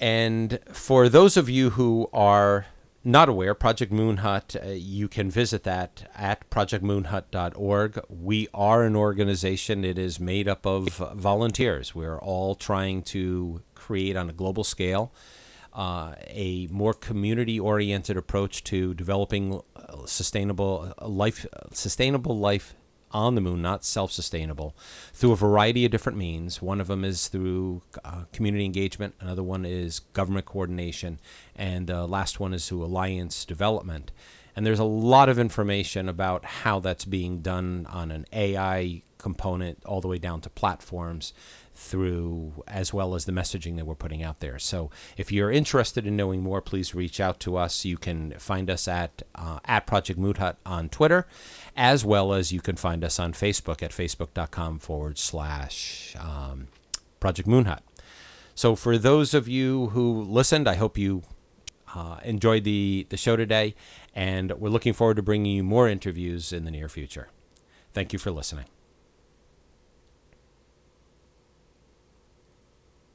And 0.00 0.60
for 0.72 1.08
those 1.08 1.36
of 1.36 1.48
you 1.48 1.70
who 1.70 2.08
are 2.12 2.66
not 3.02 3.28
aware, 3.28 3.54
Project 3.54 3.92
Moonhut, 3.92 4.56
uh, 4.64 4.72
you 4.72 5.08
can 5.08 5.30
visit 5.30 5.62
that 5.62 6.10
at 6.14 6.48
projectmoonhut.org. 6.50 8.00
We 8.08 8.48
are 8.52 8.82
an 8.82 8.96
organization. 8.96 9.84
It 9.84 9.98
is 9.98 10.20
made 10.20 10.48
up 10.48 10.66
of 10.66 10.88
volunteers. 11.14 11.94
We're 11.94 12.18
all 12.18 12.54
trying 12.54 13.02
to 13.04 13.62
create 13.74 14.16
on 14.16 14.28
a 14.28 14.32
global 14.32 14.64
scale 14.64 15.12
uh, 15.76 16.14
a 16.28 16.66
more 16.70 16.94
community-oriented 16.94 18.16
approach 18.16 18.64
to 18.64 18.94
developing 18.94 19.60
uh, 19.76 20.06
sustainable 20.06 20.94
uh, 20.98 21.06
life, 21.06 21.44
sustainable 21.70 22.38
life 22.38 22.74
on 23.12 23.34
the 23.34 23.42
moon, 23.42 23.60
not 23.60 23.84
self 23.84 24.10
sustainable, 24.10 24.74
through 25.12 25.32
a 25.32 25.36
variety 25.36 25.84
of 25.84 25.90
different 25.90 26.16
means. 26.16 26.62
One 26.62 26.80
of 26.80 26.86
them 26.86 27.04
is 27.04 27.28
through 27.28 27.82
uh, 28.04 28.24
community 28.32 28.64
engagement, 28.64 29.14
another 29.20 29.42
one 29.42 29.66
is 29.66 30.00
government 30.00 30.46
coordination, 30.46 31.20
and 31.54 31.86
the 31.86 32.06
last 32.06 32.40
one 32.40 32.54
is 32.54 32.66
through 32.66 32.82
alliance 32.82 33.44
development. 33.44 34.12
And 34.56 34.64
there's 34.64 34.78
a 34.78 34.84
lot 34.84 35.28
of 35.28 35.38
information 35.38 36.08
about 36.08 36.46
how 36.46 36.80
that's 36.80 37.04
being 37.04 37.42
done 37.42 37.86
on 37.90 38.10
an 38.10 38.24
AI 38.32 39.02
component 39.18 39.84
all 39.84 40.00
the 40.00 40.08
way 40.08 40.18
down 40.18 40.40
to 40.40 40.48
platforms 40.48 41.34
through 41.76 42.64
as 42.66 42.92
well 42.92 43.14
as 43.14 43.24
the 43.24 43.32
messaging 43.32 43.76
that 43.76 43.86
we're 43.86 43.94
putting 43.94 44.22
out 44.22 44.40
there. 44.40 44.58
So 44.58 44.90
if 45.16 45.30
you're 45.30 45.50
interested 45.50 46.06
in 46.06 46.16
knowing 46.16 46.42
more, 46.42 46.60
please 46.60 46.94
reach 46.94 47.20
out 47.20 47.40
to 47.40 47.56
us. 47.56 47.84
You 47.84 47.96
can 47.96 48.32
find 48.38 48.70
us 48.70 48.88
at 48.88 49.22
uh, 49.34 49.60
at 49.64 49.86
Project 49.86 50.18
Moonhut 50.18 50.56
on 50.64 50.88
Twitter, 50.88 51.26
as 51.76 52.04
well 52.04 52.32
as 52.32 52.52
you 52.52 52.60
can 52.60 52.76
find 52.76 53.04
us 53.04 53.18
on 53.18 53.32
Facebook 53.32 53.82
at 53.82 53.90
facebook.com 53.90 54.78
forward 54.78 55.18
slash 55.18 56.16
um, 56.18 56.68
Project 57.20 57.48
Moonhut. 57.48 57.80
So 58.54 58.74
for 58.74 58.96
those 58.96 59.34
of 59.34 59.48
you 59.48 59.88
who 59.88 60.22
listened, 60.22 60.66
I 60.66 60.76
hope 60.76 60.96
you 60.96 61.22
uh, 61.94 62.18
enjoyed 62.24 62.64
the, 62.64 63.06
the 63.10 63.16
show 63.16 63.36
today, 63.36 63.74
and 64.14 64.52
we're 64.52 64.70
looking 64.70 64.92
forward 64.92 65.16
to 65.16 65.22
bringing 65.22 65.56
you 65.56 65.62
more 65.62 65.88
interviews 65.88 66.52
in 66.52 66.64
the 66.64 66.70
near 66.70 66.88
future. 66.88 67.28
Thank 67.92 68.12
you 68.12 68.18
for 68.18 68.30
listening. 68.30 68.66